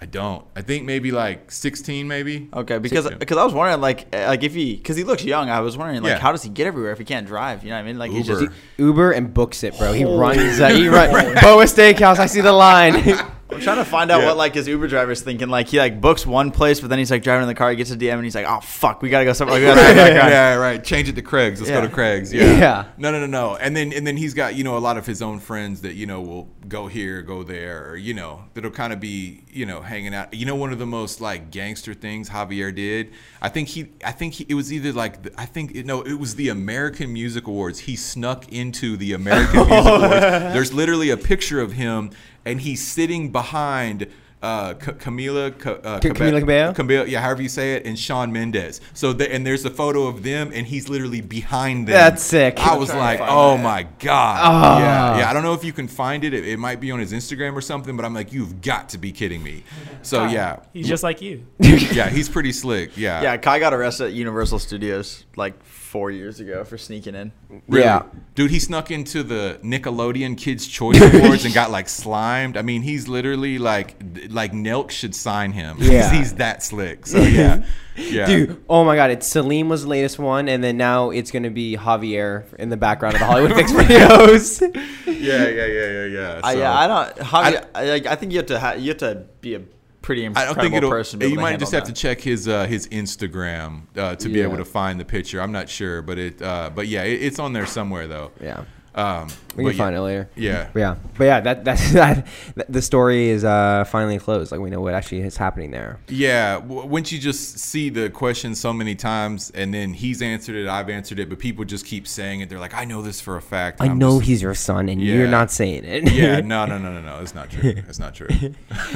I 0.00 0.06
don't. 0.06 0.44
I 0.54 0.62
think 0.62 0.84
maybe 0.84 1.10
like 1.10 1.50
16, 1.50 2.06
maybe. 2.06 2.48
Okay, 2.54 2.78
because 2.78 3.08
because 3.10 3.36
I 3.36 3.44
was 3.44 3.52
wondering 3.52 3.80
like 3.80 4.06
uh, 4.14 4.26
like 4.28 4.44
if 4.44 4.54
he 4.54 4.76
because 4.76 4.96
he 4.96 5.02
looks 5.02 5.24
young, 5.24 5.50
I 5.50 5.58
was 5.60 5.76
wondering 5.76 6.02
like 6.02 6.10
Yeah. 6.10 6.18
how 6.18 6.30
does 6.30 6.44
he 6.44 6.50
get 6.50 6.68
everywhere 6.68 6.92
if 6.92 6.98
he 6.98 7.04
can't 7.04 7.26
drive? 7.26 7.64
You 7.64 7.70
know 7.70 7.76
what 7.76 7.80
I 7.80 7.84
mean? 7.84 7.98
Like 7.98 8.12
he's 8.12 8.28
Uber. 8.28 8.40
just 8.46 8.52
Uber 8.76 9.10
and 9.12 9.34
books 9.34 9.64
it, 9.64 9.76
bro. 9.76 9.92
He 9.92 10.04
runs. 10.04 10.60
Uh, 10.60 10.68
he 10.68 10.88
runs. 10.88 11.12
Boa 11.40 11.64
Steakhouse. 11.64 12.18
I 12.18 12.26
see 12.26 12.40
the 12.40 12.52
line. 12.52 12.94
I'm 13.50 13.60
trying 13.60 13.78
to 13.78 13.84
find 13.84 14.10
out 14.10 14.20
Yeah. 14.20 14.26
what 14.26 14.36
like 14.36 14.54
his 14.54 14.68
Uber 14.68 14.88
driver's 14.88 15.22
thinking. 15.22 15.48
Like 15.48 15.68
he 15.68 15.78
like 15.78 16.00
books 16.00 16.26
one 16.26 16.50
place, 16.50 16.80
but 16.80 16.90
then 16.90 16.98
he's 16.98 17.10
like 17.10 17.22
driving 17.22 17.42
in 17.42 17.48
the 17.48 17.54
car, 17.54 17.70
he 17.70 17.76
gets 17.76 17.90
a 17.90 17.96
DM, 17.96 18.14
and 18.14 18.24
he's 18.24 18.34
like, 18.34 18.46
"Oh 18.46 18.60
fuck, 18.60 19.00
we 19.00 19.08
gotta 19.08 19.24
go 19.24 19.32
somewhere." 19.32 19.58
Like, 19.58 19.74
gotta 19.74 19.80
go 19.80 19.94
back 19.96 20.12
around." 20.16 20.30
yeah, 20.30 20.54
right. 20.56 20.84
Change 20.84 21.08
it 21.08 21.14
to 21.14 21.22
Craig's. 21.22 21.60
Let's 21.60 21.70
Yeah. 21.70 21.80
go 21.80 21.86
to 21.86 21.92
Craig's. 21.92 22.32
Yeah. 22.38 22.58
Yeah. 22.58 22.84
No, 22.98 23.10
no, 23.10 23.20
no, 23.20 23.26
no. 23.26 23.56
And 23.56 23.76
then 23.76 23.92
and 23.92 24.06
then 24.06 24.16
he's 24.16 24.34
got 24.34 24.54
you 24.54 24.64
know 24.64 24.76
a 24.76 24.78
lot 24.78 24.96
of 24.98 25.06
his 25.06 25.22
own 25.22 25.38
friends 25.40 25.80
that 25.80 25.94
you 25.94 26.06
know 26.06 26.20
will 26.20 26.48
go 26.68 26.86
here, 26.88 27.22
go 27.22 27.42
there, 27.42 27.88
or 27.90 27.96
you 27.96 28.12
know 28.14 28.44
that'll 28.54 28.70
kind 28.70 28.92
of 28.92 29.00
be 29.00 29.44
you 29.50 29.64
know 29.64 29.80
hanging 29.80 30.14
out. 30.14 30.34
You 30.34 30.44
know, 30.44 30.54
one 30.54 30.72
of 30.72 30.78
the 30.78 30.86
most 30.86 31.20
like 31.20 31.50
gangster 31.50 31.94
things 31.94 32.28
Javier 32.30 32.74
did. 32.74 33.12
I 33.40 33.48
think 33.48 33.68
he. 33.68 33.88
I 34.04 34.12
think 34.12 34.34
he, 34.34 34.46
it 34.48 34.54
was 34.54 34.72
either 34.72 34.92
like 34.92 35.22
the, 35.22 35.32
I 35.40 35.46
think 35.46 35.74
it, 35.74 35.86
no, 35.86 36.02
it 36.02 36.14
was 36.18 36.34
the 36.34 36.50
American 36.50 37.12
Music 37.12 37.46
Awards. 37.46 37.78
He 37.80 37.96
snuck 37.96 38.48
into 38.52 38.96
the 38.98 39.14
American 39.14 39.60
Music 39.68 39.70
Awards. 39.86 40.10
There's 40.54 40.72
literally 40.74 41.10
a 41.10 41.16
picture 41.16 41.60
of 41.60 41.72
him, 41.72 42.10
and 42.44 42.60
he's 42.60 42.86
sitting 42.86 43.30
behind. 43.32 44.06
Uh, 44.40 44.74
C- 44.78 44.92
Camila, 44.92 45.52
C- 45.60 45.68
uh, 45.82 46.00
C- 46.00 46.10
Camila 46.10 46.38
Cabello? 46.38 46.72
Cabello, 46.72 47.04
yeah, 47.06 47.20
however 47.20 47.42
you 47.42 47.48
say 47.48 47.74
it, 47.74 47.84
and 47.84 47.98
Shawn 47.98 48.32
Mendes. 48.32 48.80
So 48.94 49.12
the, 49.12 49.28
and 49.34 49.44
there's 49.44 49.64
a 49.64 49.70
photo 49.70 50.06
of 50.06 50.22
them, 50.22 50.52
and 50.54 50.64
he's 50.64 50.88
literally 50.88 51.20
behind 51.20 51.88
them. 51.88 51.94
That's 51.94 52.22
sick. 52.22 52.56
I 52.60 52.76
was 52.76 52.94
like, 52.94 53.18
oh 53.20 53.56
that. 53.56 53.62
my 53.64 53.82
god, 53.98 54.38
Ah. 54.40 54.78
yeah, 54.78 55.18
yeah. 55.18 55.28
I 55.30 55.32
don't 55.32 55.42
know 55.42 55.54
if 55.54 55.64
you 55.64 55.72
can 55.72 55.88
find 55.88 56.22
it. 56.22 56.34
it. 56.34 56.46
It 56.46 56.56
might 56.60 56.78
be 56.78 56.92
on 56.92 57.00
his 57.00 57.12
Instagram 57.12 57.56
or 57.56 57.60
something, 57.60 57.96
but 57.96 58.04
I'm 58.04 58.14
like, 58.14 58.32
you've 58.32 58.60
got 58.62 58.90
to 58.90 58.98
be 58.98 59.10
kidding 59.10 59.42
me. 59.42 59.64
So 60.02 60.26
yeah, 60.26 60.60
He's 60.72 60.86
just 60.86 61.02
like 61.02 61.20
you. 61.20 61.44
yeah, 61.58 62.08
he's 62.08 62.28
pretty 62.28 62.52
slick. 62.52 62.96
Yeah, 62.96 63.20
Yeah, 63.20 63.36
Kai 63.38 63.58
got 63.58 63.74
arrested 63.74 64.04
at 64.06 64.12
Universal 64.12 64.60
Studios 64.60 65.24
like 65.34 65.60
four 65.88 66.10
years 66.10 66.38
ago 66.38 66.64
for 66.64 66.76
sneaking 66.76 67.14
in. 67.14 67.32
Really? 67.66 67.84
Yeah. 67.84 68.02
Dude, 68.34 68.50
he 68.50 68.58
snuck 68.60 68.90
into 68.90 69.22
the 69.22 69.58
Nickelodeon 69.64 70.36
Kids 70.36 70.66
Choice 70.66 71.00
Awards 71.00 71.44
and 71.46 71.54
got 71.54 71.70
like 71.70 71.88
slimed. 71.88 72.56
I 72.58 72.62
mean, 72.62 72.82
he's 72.82 73.08
literally 73.08 73.58
like 73.58 73.96
like 74.28 74.52
Nelk 74.52 74.90
should 74.90 75.14
sign 75.14 75.52
him. 75.52 75.78
Yeah. 75.80 76.10
he's, 76.10 76.18
he's 76.18 76.34
that 76.34 76.62
slick. 76.62 77.06
So 77.06 77.18
yeah, 77.22 77.64
yeah. 77.96 78.26
Dude, 78.26 78.62
oh 78.68 78.84
my 78.84 78.96
God! 78.96 79.10
It's 79.10 79.26
Salim 79.26 79.68
was 79.68 79.82
the 79.84 79.88
latest 79.88 80.18
one, 80.18 80.48
and 80.48 80.62
then 80.62 80.76
now 80.76 81.10
it's 81.10 81.30
gonna 81.30 81.50
be 81.50 81.76
Javier 81.76 82.52
in 82.54 82.68
the 82.68 82.76
background 82.76 83.14
of 83.14 83.20
the 83.20 83.26
Hollywood 83.26 83.54
Fix 83.54 83.72
videos. 83.80 84.60
Yeah, 85.06 85.48
yeah, 85.48 85.66
yeah, 85.66 85.86
yeah, 85.86 86.04
yeah. 86.04 86.40
I, 86.44 86.52
So- 86.52 86.58
yeah, 86.60 86.78
I 86.78 86.86
don't. 86.86 87.16
Javi, 87.26 87.66
I, 87.74 87.84
like, 87.90 88.06
I 88.06 88.14
think 88.14 88.32
you 88.32 88.38
have 88.38 88.46
to 88.46 88.60
ha- 88.60 88.72
you 88.74 88.88
have 88.90 88.98
to 88.98 89.24
be 89.40 89.54
a 89.54 89.62
pretty 90.02 90.26
I 90.26 90.44
don't 90.44 90.54
think 90.54 90.74
it'll. 90.74 90.90
person. 90.90 91.20
You 91.20 91.36
might 91.36 91.58
just 91.58 91.72
have 91.72 91.84
to 91.84 91.92
check 91.92 92.20
his 92.20 92.48
uh, 92.48 92.66
his 92.66 92.88
Instagram 92.88 93.82
uh, 93.96 94.16
to 94.16 94.28
be 94.28 94.40
able 94.40 94.56
to 94.56 94.64
find 94.64 94.98
the 94.98 95.04
picture. 95.04 95.40
I'm 95.40 95.52
not 95.52 95.68
sure, 95.68 96.02
but 96.02 96.18
it. 96.18 96.40
Uh, 96.40 96.70
but 96.74 96.86
yeah, 96.88 97.02
it, 97.04 97.22
it's 97.22 97.38
on 97.38 97.52
there 97.52 97.66
somewhere 97.66 98.06
though. 98.06 98.32
yeah, 98.40 98.64
Um, 98.98 99.28
we 99.56 99.64
can 99.64 99.72
yeah, 99.72 99.78
find 99.78 99.94
it 99.96 100.00
later. 100.00 100.28
Yeah. 100.36 100.68
But 100.72 100.78
yeah, 100.84 100.96
but 101.16 101.24
yeah, 101.24 101.40
that 101.40 101.64
that's 101.64 101.92
that. 102.00 102.26
The 102.68 102.82
story 102.82 103.28
is 103.28 103.44
uh 103.44 103.84
finally 103.84 104.18
closed. 104.18 104.50
Like 104.52 104.60
we 104.60 104.70
know 104.70 104.80
what 104.80 104.94
actually 104.94 105.20
is 105.20 105.36
happening 105.36 105.70
there. 105.70 105.98
Yeah, 106.08 106.54
w- 106.60 106.84
once 106.86 107.12
you 107.12 107.18
just 107.18 107.58
see 107.60 107.90
the 107.90 108.10
question 108.10 108.54
so 108.54 108.72
many 108.72 108.94
times, 108.94 109.50
and 109.54 109.72
then 109.72 109.94
he's 109.94 110.20
answered 110.20 110.56
it, 110.56 110.68
I've 110.68 110.88
answered 110.90 111.18
it, 111.20 111.28
but 111.28 111.38
people 111.38 111.64
just 111.64 111.86
keep 111.86 112.08
saying 112.08 112.40
it. 112.40 112.48
They're 112.48 112.58
like, 112.58 112.74
"I 112.74 112.84
know 112.84 113.02
this 113.02 113.20
for 113.20 113.36
a 113.36 113.42
fact." 113.42 113.80
I 113.80 113.86
I'm 113.86 113.98
know 113.98 114.18
just- 114.18 114.28
he's 114.28 114.42
your 114.42 114.54
son, 114.54 114.88
and 114.88 115.00
Yeah. 115.00 115.14
you're 115.14 115.28
not 115.28 115.50
saying 115.50 115.84
it. 115.84 116.12
yeah, 116.12 116.40
no, 116.44 116.66
no, 116.66 116.76
no, 116.78 116.92
no, 116.92 117.00
no. 117.00 117.20
It's 117.20 117.34
not 117.34 117.50
true. 117.50 117.74
It's 117.88 117.98
not 118.00 118.14
true. 118.14 118.28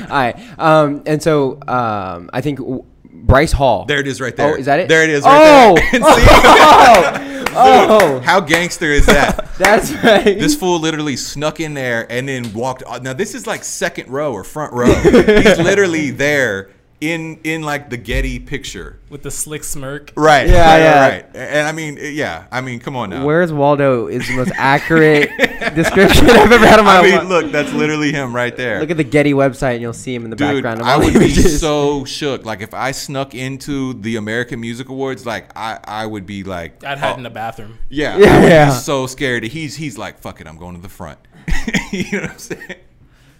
All 0.00 0.06
right. 0.10 0.36
Um, 0.58 1.02
and 1.06 1.22
so 1.22 1.58
um, 1.68 2.28
I 2.32 2.40
think 2.40 2.58
w- 2.58 2.84
Bryce 3.12 3.52
Hall. 3.52 3.84
There 3.84 4.00
it 4.00 4.06
is, 4.06 4.20
right 4.20 4.34
there. 4.34 4.54
Oh, 4.54 4.56
is 4.56 4.66
that 4.66 4.80
it? 4.80 4.88
There 4.88 5.02
it 5.04 5.10
is, 5.10 5.22
Oh, 5.26 5.74
right 5.74 5.92
there. 5.92 6.00
oh, 6.02 7.44
oh! 7.54 7.98
oh, 8.00 8.20
How 8.20 8.40
gangster 8.40 8.86
is 8.86 9.06
that? 9.06 9.48
that's 9.58 9.92
right. 9.92 10.24
This 10.24 10.56
fool 10.56 10.80
literally 10.80 11.16
snuck 11.16 11.60
in 11.60 11.74
there 11.74 12.10
and 12.10 12.26
then 12.28 12.52
walked. 12.52 12.82
Uh, 12.86 12.98
now 12.98 13.12
this 13.12 13.34
is 13.34 13.46
like 13.46 13.64
second 13.64 14.08
row 14.08 14.32
or 14.32 14.44
front 14.44 14.72
row. 14.72 14.92
He's 14.92 15.58
literally 15.58 16.10
there 16.10 16.70
in 17.02 17.40
in 17.42 17.62
like 17.62 17.90
the 17.90 17.96
Getty 17.96 18.38
picture. 18.38 19.00
with 19.10 19.22
the 19.22 19.30
slick 19.30 19.64
smirk. 19.64 20.12
Right. 20.16 20.48
Yeah, 20.48 20.70
right, 20.70 20.78
yeah. 20.78 21.08
Right. 21.08 21.26
And 21.34 21.66
I 21.66 21.72
mean, 21.72 21.98
yeah. 22.00 22.46
I 22.52 22.60
mean, 22.60 22.78
come 22.78 22.94
on 22.96 23.10
now. 23.10 23.26
Where's 23.26 23.52
Waldo 23.52 24.06
is 24.06 24.26
the 24.28 24.36
most 24.36 24.52
accurate 24.54 25.28
description 25.74 26.30
I've 26.30 26.50
ever 26.50 26.64
had 26.66 26.78
of 26.78 26.84
my 26.84 26.98
I 26.98 27.02
mean, 27.02 27.14
life. 27.16 27.28
look, 27.28 27.52
that's 27.52 27.72
literally 27.72 28.12
him 28.12 28.34
right 28.34 28.56
there. 28.56 28.78
Look 28.80 28.90
at 28.90 28.96
the 28.96 29.04
Getty 29.04 29.32
website, 29.32 29.72
and 29.74 29.82
you'll 29.82 29.92
see 29.92 30.14
him 30.14 30.24
in 30.24 30.30
the 30.30 30.36
Dude, 30.36 30.62
background. 30.62 30.80
Of 30.80 30.86
I 30.86 30.96
would 30.96 31.12
the 31.12 31.18
be 31.18 31.28
so 31.34 32.04
shook. 32.04 32.46
Like 32.46 32.60
if 32.62 32.72
I 32.72 32.92
snuck 32.92 33.34
into 33.34 33.94
the 33.94 34.14
American 34.16 34.60
Music 34.60 34.88
Awards, 34.88 35.26
like 35.26 35.50
I, 35.56 35.80
I 35.82 36.06
would 36.06 36.24
be 36.24 36.44
like, 36.44 36.84
I'd 36.84 36.98
hide 36.98 37.14
oh, 37.14 37.16
in 37.16 37.24
the 37.24 37.30
bathroom. 37.30 37.78
yeah, 37.88 38.16
Yeah, 38.16 38.26
I 38.36 38.40
would 38.40 38.48
yeah. 38.48 38.66
be 38.66 38.76
so 38.76 39.08
scared. 39.08 39.42
He's 39.42 39.74
he's 39.74 39.98
like, 39.98 40.20
fuck 40.20 40.40
it, 40.40 40.46
I'm 40.46 40.56
going 40.56 40.76
to 40.76 40.80
the 40.80 40.88
front. 40.88 41.18
you 41.90 42.04
know 42.12 42.20
what 42.22 42.30
I'm 42.30 42.38
saying? 42.38 42.76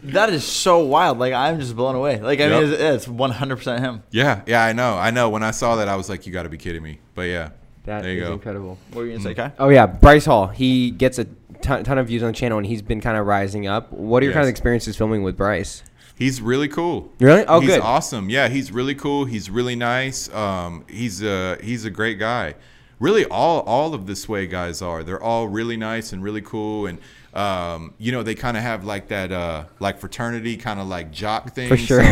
That 0.05 0.31
is 0.31 0.45
so 0.45 0.81
wild. 0.81 1.19
Like 1.19 1.33
I'm 1.33 1.61
just 1.61 1.77
blown 1.77 1.95
away. 1.95 2.21
Like 2.21 2.41
I 2.41 2.49
mean, 2.49 2.71
Yep. 2.71 2.81
it's, 2.81 3.07
it's 3.07 3.09
100 3.09 3.57
percent 3.57 3.85
him. 3.85 4.03
Yeah, 4.11 4.43
yeah, 4.47 4.65
I 4.65 4.73
know, 4.73 4.95
I 4.97 5.11
know. 5.11 5.31
When 5.31 5.43
I 5.43 5.53
saw 5.53 5.77
that, 5.77 5.89
I 5.89 5.97
was 5.97 6.09
like, 6.09 6.27
you 6.27 6.33
got 6.33 6.43
to 6.43 6.49
be 6.49 6.59
kidding 6.59 6.83
me. 6.83 6.99
But 7.15 7.23
yeah, 7.23 7.51
That 7.85 8.03
there 8.03 8.13
you 8.13 8.23
is 8.23 8.29
go. 8.29 8.33
incredible. 8.35 8.79
What 8.91 8.97
were 9.03 9.07
you 9.07 9.13
gonna 9.13 9.23
say, 9.25 9.35
Kai? 9.35 9.53
Oh 9.59 9.69
yeah, 9.69 9.87
Bryce 9.87 10.25
Hall. 10.25 10.49
He 10.49 10.91
gets 10.91 11.19
a 11.19 11.27
ton, 11.61 11.85
ton 11.85 11.99
of 11.99 12.09
views 12.09 12.23
on 12.23 12.29
the 12.29 12.37
channel, 12.37 12.59
and 12.59 12.67
he's 12.67 12.83
been 12.83 13.01
kind 13.01 13.17
of 13.17 13.27
rising 13.27 13.67
up. 13.67 13.93
What 13.93 14.23
are 14.23 14.27
your 14.27 14.33
kind 14.35 14.43
of 14.45 14.49
experiences 14.51 14.97
filming 14.97 15.23
with 15.23 15.37
Bryce? 15.37 15.83
He's 16.17 16.41
really 16.43 16.69
cool. 16.69 17.11
Really? 17.21 17.45
Oh, 17.47 17.61
he's 17.61 17.71
good. 17.71 17.81
awesome. 17.81 18.29
Yeah, 18.29 18.49
he's 18.49 18.71
really 18.71 18.95
cool. 18.95 19.25
He's 19.25 19.51
really 19.51 19.75
nice. 19.77 20.33
Um, 20.35 20.85
he's 20.89 21.23
a 21.23 21.59
he's 21.63 21.85
a 21.85 21.91
great 21.91 22.19
guy. 22.19 22.55
Really, 23.01 23.25
all 23.27 23.61
all 23.61 23.95
of 23.95 24.07
the 24.07 24.15
Sway 24.15 24.47
guys 24.47 24.83
are. 24.83 25.03
They're 25.03 25.23
all 25.23 25.49
really 25.49 25.77
nice 25.77 26.13
and 26.13 26.23
really 26.23 26.43
cool, 26.43 26.87
and 26.87 26.99
um, 27.35 27.95
you 27.99 28.13
know 28.13 28.23
they 28.23 28.35
kind 28.35 28.57
of 28.57 28.63
have 28.63 28.85
like 28.85 29.09
that 29.09 29.33
uh, 29.33 29.65
like 29.81 29.99
fraternity 29.99 30.57
kind 30.57 30.81
of 30.81 30.87
like 30.87 31.11
jock 31.11 31.55
thing. 31.55 31.69
For 31.69 31.77
sure. 31.77 32.03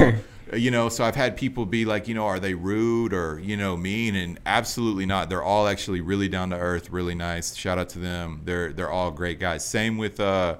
So, 0.50 0.56
you 0.56 0.72
know, 0.72 0.88
so 0.88 1.04
I've 1.04 1.14
had 1.14 1.36
people 1.36 1.64
be 1.64 1.84
like, 1.84 2.08
you 2.08 2.14
know, 2.14 2.26
are 2.26 2.40
they 2.40 2.54
rude 2.54 3.12
or 3.12 3.38
you 3.38 3.56
know 3.56 3.76
mean? 3.76 4.16
And 4.16 4.40
absolutely 4.46 5.06
not. 5.06 5.28
They're 5.28 5.44
all 5.44 5.68
actually 5.68 6.00
really 6.00 6.28
down 6.28 6.50
to 6.50 6.56
earth, 6.56 6.90
really 6.90 7.14
nice. 7.14 7.54
Shout 7.54 7.78
out 7.78 7.88
to 7.90 7.98
them. 8.00 8.40
They're 8.44 8.72
they're 8.72 8.90
all 8.90 9.10
great 9.12 9.38
guys. 9.38 9.64
Same 9.64 9.96
with 9.96 10.18
uh 10.18 10.56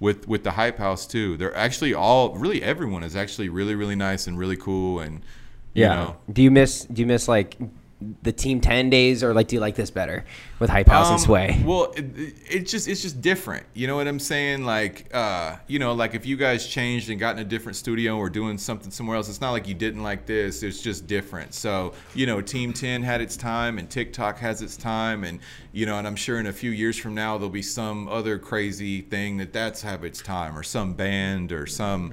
with 0.00 0.26
with 0.26 0.42
the 0.44 0.52
hype 0.52 0.78
house 0.78 1.06
too. 1.06 1.36
They're 1.36 1.54
actually 1.56 1.92
all 1.92 2.34
really 2.34 2.62
everyone 2.62 3.02
is 3.02 3.14
actually 3.16 3.48
really 3.50 3.74
really 3.74 3.96
nice 3.96 4.26
and 4.26 4.38
really 4.38 4.56
cool 4.56 5.00
and 5.00 5.16
you 5.74 5.82
Yeah. 5.82 5.94
know. 5.94 6.16
Do 6.32 6.42
you 6.42 6.50
miss? 6.50 6.84
Do 6.84 7.00
you 7.02 7.06
miss 7.06 7.28
like 7.28 7.58
the 8.22 8.32
Team 8.32 8.60
Ten 8.60 8.90
days, 8.90 9.24
or 9.24 9.32
like 9.32 9.48
do 9.48 9.56
you 9.56 9.60
like 9.60 9.74
this 9.74 9.90
better 9.90 10.24
with 10.58 10.68
Hype 10.68 10.86
House 10.88 11.06
and 11.08 11.14
Um, 11.14 11.18
Sway? 11.20 11.62
Well, 11.64 11.92
it- 11.96 12.34
it's 12.50 12.70
just 12.70 12.88
it's 12.88 13.00
just 13.00 13.22
different. 13.22 13.64
You 13.72 13.86
know 13.86 13.96
what 13.96 14.06
I'm 14.06 14.18
saying? 14.18 14.64
Like, 14.64 15.08
uh, 15.14 15.56
you 15.66 15.78
know, 15.78 15.94
like 15.94 16.14
if 16.14 16.26
you 16.26 16.36
guys 16.36 16.66
changed 16.66 17.08
and 17.08 17.18
got 17.18 17.36
in 17.36 17.40
a 17.40 17.48
different 17.48 17.76
studio 17.76 18.18
or 18.18 18.28
doing 18.28 18.58
something 18.58 18.90
somewhere 18.90 19.16
else, 19.16 19.30
it's 19.30 19.40
not 19.40 19.52
like 19.52 19.66
you 19.66 19.72
didn't 19.74 20.02
like 20.02 20.26
this. 20.26 20.62
It's 20.62 20.82
just 20.82 21.06
different. 21.06 21.54
So, 21.54 21.94
you 22.14 22.26
know, 22.26 22.42
Team 22.42 22.74
10 22.74 23.02
had 23.02 23.20
its 23.22 23.36
time 23.36 23.78
and 23.78 23.88
TikTok 23.88 24.38
has 24.40 24.60
its 24.60 24.76
time, 24.76 25.24
and 25.24 25.40
you 25.72 25.86
know, 25.86 25.96
and 25.98 26.06
I'm 26.06 26.16
sure 26.16 26.38
in 26.38 26.46
a 26.46 26.52
few 26.52 26.70
years 26.72 26.98
from 26.98 27.14
now 27.14 27.38
there'll 27.38 27.48
be 27.50 27.62
some 27.62 28.08
other 28.08 28.38
crazy 28.38 29.00
thing 29.00 29.38
that 29.38 29.52
that's 29.54 29.80
have 29.82 30.04
its 30.04 30.20
time, 30.20 30.56
or 30.56 30.62
some 30.62 30.92
band, 30.92 31.50
or 31.50 31.66
some. 31.66 32.12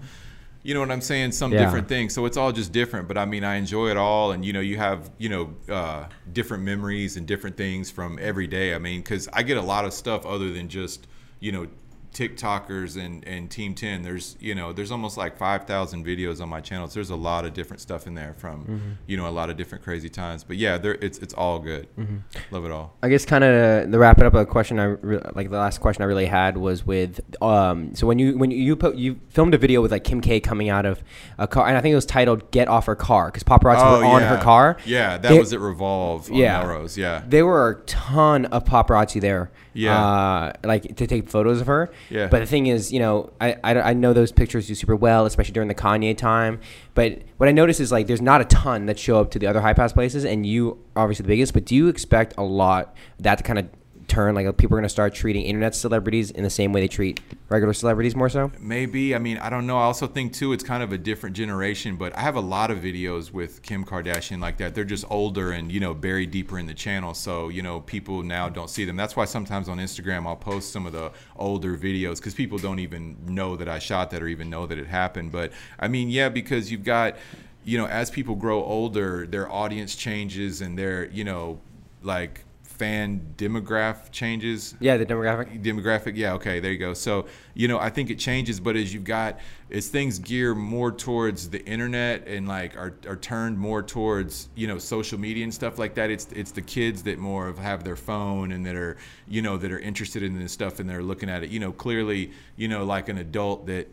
You 0.63 0.73
know 0.73 0.79
what 0.79 0.91
I'm 0.91 1.01
saying? 1.01 1.33
Some 1.33 1.51
Yeah. 1.51 1.63
different 1.65 1.89
things. 1.89 2.13
So 2.13 2.25
it's 2.25 2.37
all 2.37 2.51
just 2.53 2.71
different. 2.71 3.07
But 3.09 3.17
I 3.17 3.25
mean, 3.25 3.43
I 3.43 3.55
enjoy 3.55 3.89
it 3.89 3.97
all, 3.97 4.31
and 4.31 4.45
you 4.45 4.53
know, 4.53 4.61
you 4.61 4.77
have 4.77 5.11
you 5.17 5.29
know 5.29 5.53
uh, 5.69 6.05
different 6.31 6.63
memories 6.63 7.17
and 7.17 7.27
different 7.27 7.57
things 7.57 7.91
from 7.91 8.17
every 8.21 8.47
day. 8.47 8.73
I 8.73 8.79
mean, 8.79 9.01
because 9.01 9.27
I 9.33 9.43
get 9.43 9.57
a 9.57 9.61
lot 9.61 9.83
of 9.85 9.93
stuff 9.93 10.25
other 10.25 10.51
than 10.51 10.69
just 10.69 11.07
you 11.41 11.51
know 11.51 11.67
TikTokers 12.13 12.97
and 13.03 13.25
and 13.27 13.49
Team 13.49 13.73
Ten. 13.75 14.03
There's 14.03 14.37
you 14.39 14.55
know 14.55 14.73
there's 14.73 14.91
almost 14.91 15.17
like 15.17 15.37
five 15.37 15.65
thousand 15.65 16.05
videos 16.05 16.41
on 16.41 16.49
my 16.49 16.61
channel. 16.61 16.87
So 16.87 16.95
there's 16.95 17.09
a 17.09 17.15
lot 17.15 17.45
of 17.45 17.53
different 17.53 17.81
stuff 17.81 18.07
in 18.07 18.15
there 18.15 18.33
from 18.37 18.53
Mm-hmm. 18.63 18.91
you 19.07 19.17
know 19.17 19.27
a 19.27 19.31
lot 19.31 19.49
of 19.49 19.57
different 19.57 19.83
crazy 19.83 20.09
times. 20.09 20.43
But 20.43 20.57
yeah, 20.57 20.77
there 20.77 20.93
it's 20.95 21.17
it's 21.19 21.33
all 21.33 21.59
good. 21.59 21.87
Mm-hmm. 21.97 22.17
Love 22.51 22.65
it 22.65 22.71
all. 22.71 22.95
I 23.01 23.09
guess 23.09 23.25
kind 23.25 23.43
of 23.43 23.91
the 23.91 23.99
wrap 23.99 24.19
it 24.19 24.25
up. 24.25 24.33
A 24.33 24.45
question 24.45 24.79
I 24.79 24.83
re- 24.85 25.21
like 25.35 25.49
the 25.49 25.57
last 25.57 25.79
question 25.79 26.03
I 26.03 26.05
really 26.05 26.25
had 26.27 26.57
was 26.57 26.85
with 26.85 27.19
um. 27.41 27.93
So 27.95 28.07
when 28.07 28.19
you 28.19 28.37
when 28.37 28.51
you 28.51 28.57
you, 28.57 28.75
put, 28.75 28.95
you 28.95 29.19
filmed 29.29 29.53
a 29.53 29.57
video 29.57 29.81
with 29.81 29.91
like 29.91 30.03
Kim 30.03 30.21
K 30.21 30.39
coming 30.39 30.69
out 30.69 30.85
of 30.85 31.03
a 31.37 31.47
car, 31.47 31.67
and 31.67 31.75
I 31.77 31.81
think 31.81 31.91
it 31.91 31.95
was 31.95 32.05
titled 32.05 32.51
"Get 32.51 32.67
Off 32.67 32.85
Her 32.85 32.95
Car" 32.95 33.27
because 33.27 33.43
paparazzi 33.43 33.99
were 33.99 34.05
on 34.05 34.21
her 34.21 34.37
car. 34.37 34.77
Oh, 34.79 34.83
Yeah, 34.85 35.17
that 35.17 35.29
They- 35.29 35.39
was 35.39 35.51
at 35.53 35.59
Revolve 35.59 36.29
on 36.31 36.37
Yeah. 36.37 36.59
Melrose. 36.59 36.97
Yeah. 36.97 37.23
There 37.27 37.45
were 37.45 37.69
a 37.69 37.75
ton 37.83 38.45
of 38.45 38.63
paparazzi 38.65 39.19
there. 39.19 39.51
Yeah. 39.73 39.99
Uh, 39.99 40.53
like 40.63 40.95
to 40.97 41.07
take 41.07 41.27
photos 41.29 41.59
of 41.59 41.67
her. 41.67 41.91
Yeah. 42.09 42.27
But 42.27 42.39
the 42.39 42.45
thing 42.45 42.67
is, 42.67 42.91
you 42.91 42.99
know, 42.99 43.31
I, 43.39 43.55
I, 43.63 43.81
I 43.81 43.93
know 43.93 44.13
those 44.13 44.31
pictures 44.31 44.67
do 44.67 44.75
super 44.75 44.95
well, 44.95 45.25
especially 45.25 45.53
during 45.53 45.69
the 45.69 45.75
Kanye 45.75 46.17
time. 46.17 46.59
But 46.93 47.21
what 47.37 47.49
I 47.49 47.51
notice 47.51 47.79
is 47.79 47.91
like 47.91 48.07
there's 48.07 48.21
not 48.21 48.41
a 48.41 48.45
ton 48.45 48.85
that 48.85 48.99
show 48.99 49.19
up 49.19 49.31
to 49.31 49.39
the 49.39 49.47
other 49.47 49.61
Hype 49.61 49.77
House 49.77 49.93
places, 49.93 50.25
and 50.25 50.45
you 50.45 50.79
obviously 50.95 51.23
the 51.23 51.27
biggest. 51.27 51.53
But 51.53 51.65
do 51.65 51.75
you 51.75 51.87
expect 51.87 52.33
a 52.37 52.43
lot 52.43 52.95
that 53.19 53.37
to 53.37 53.43
kind 53.43 53.59
of 53.59 53.67
turn? 54.13 54.35
Like 54.35 54.45
people 54.57 54.75
are 54.75 54.79
going 54.79 54.83
to 54.83 54.89
start 54.89 55.13
treating 55.13 55.43
internet 55.43 55.75
celebrities 55.75 56.31
in 56.31 56.43
the 56.43 56.49
same 56.49 56.73
way 56.73 56.81
they 56.81 56.87
treat 56.87 57.19
regular 57.49 57.73
celebrities 57.73 58.15
more 58.15 58.29
so? 58.29 58.51
Maybe. 58.59 59.15
I 59.15 59.19
mean, 59.19 59.37
I 59.37 59.49
don't 59.49 59.65
know. 59.65 59.77
I 59.77 59.83
also 59.83 60.07
think 60.07 60.33
too, 60.33 60.53
it's 60.53 60.63
kind 60.63 60.83
of 60.83 60.91
a 60.91 60.97
different 60.97 61.35
generation. 61.35 61.95
But 61.95 62.15
I 62.15 62.21
have 62.21 62.35
a 62.35 62.41
lot 62.41 62.71
of 62.71 62.79
videos 62.79 63.31
with 63.31 63.61
Kim 63.61 63.83
Kardashian 63.83 64.39
like 64.39 64.57
that. 64.57 64.75
They're 64.75 64.83
just 64.83 65.05
older 65.09 65.51
and 65.51 65.71
you 65.71 65.79
know 65.79 65.93
buried 65.93 66.31
deeper 66.31 66.59
in 66.59 66.65
the 66.65 66.73
channel, 66.73 67.13
so 67.13 67.49
you 67.49 67.61
know 67.61 67.81
people 67.81 68.23
now 68.23 68.49
don't 68.49 68.69
see 68.69 68.85
them. 68.85 68.95
That's 68.95 69.15
why 69.15 69.25
sometimes 69.25 69.67
on 69.69 69.77
Instagram 69.77 70.27
I'll 70.27 70.35
post 70.35 70.71
some 70.71 70.85
of 70.85 70.93
the 70.93 71.11
older 71.35 71.77
videos 71.77 72.17
because 72.17 72.33
people 72.33 72.57
don't 72.57 72.79
even 72.79 73.17
know 73.25 73.55
that 73.55 73.67
I 73.67 73.79
shot 73.79 74.11
that 74.11 74.21
or 74.21 74.27
even 74.27 74.49
know 74.49 74.67
that 74.67 74.77
it 74.77 74.87
happened. 74.87 75.31
But 75.31 75.51
I 75.79 75.87
mean, 75.87 76.09
yeah, 76.09 76.29
because 76.29 76.71
you've 76.71 76.83
got 76.83 77.17
you 77.65 77.77
know 77.77 77.87
as 77.87 78.11
people 78.11 78.35
grow 78.35 78.63
older, 78.63 79.25
their 79.25 79.51
audience 79.51 79.95
changes 79.95 80.61
and 80.61 80.77
their 80.77 81.05
you 81.05 81.23
know 81.23 81.59
like 82.01 82.43
fan 82.83 83.33
demographic 83.37 84.11
changes? 84.11 84.75
Yeah, 84.79 84.97
the 84.97 85.05
demographic. 85.05 85.63
demographic 85.63 86.13
yeah 86.15 86.33
okay 86.33 86.59
there 86.59 86.71
you 86.71 86.77
go. 86.77 86.93
So 86.93 87.25
you 87.53 87.67
know 87.67 87.79
i 87.79 87.89
think 87.89 88.09
it 88.09 88.17
changes 88.17 88.59
but 88.59 88.75
as 88.75 88.93
you've 88.93 89.03
got 89.03 89.39
as 89.71 89.87
things 89.87 90.19
gear 90.19 90.55
more 90.55 90.91
towards 90.91 91.49
the 91.49 91.63
internet 91.65 92.27
and 92.27 92.47
like 92.47 92.75
are, 92.75 92.95
are 93.07 93.15
turned 93.15 93.57
more 93.57 93.83
towards 93.83 94.49
you 94.55 94.67
know 94.67 94.77
social 94.77 95.19
media 95.19 95.43
and 95.43 95.53
stuff 95.53 95.77
like 95.77 95.93
that 95.95 96.09
it's 96.09 96.27
it's 96.31 96.51
the 96.51 96.61
kids 96.61 97.03
that 97.03 97.19
more 97.19 97.47
of 97.47 97.57
have 97.57 97.83
their 97.83 97.95
phone 97.95 98.51
and 98.51 98.65
that 98.65 98.75
are 98.75 98.97
you 99.27 99.41
know 99.41 99.57
that 99.57 99.71
are 99.71 99.79
interested 99.79 100.23
in 100.23 100.37
this 100.37 100.51
stuff 100.51 100.79
and 100.79 100.89
they're 100.89 101.03
looking 101.03 101.29
at 101.29 101.43
it. 101.43 101.49
You 101.49 101.59
know 101.59 101.71
clearly 101.71 102.31
you 102.55 102.67
know 102.67 102.83
like 102.85 103.09
an 103.09 103.17
adult 103.17 103.67
that 103.67 103.87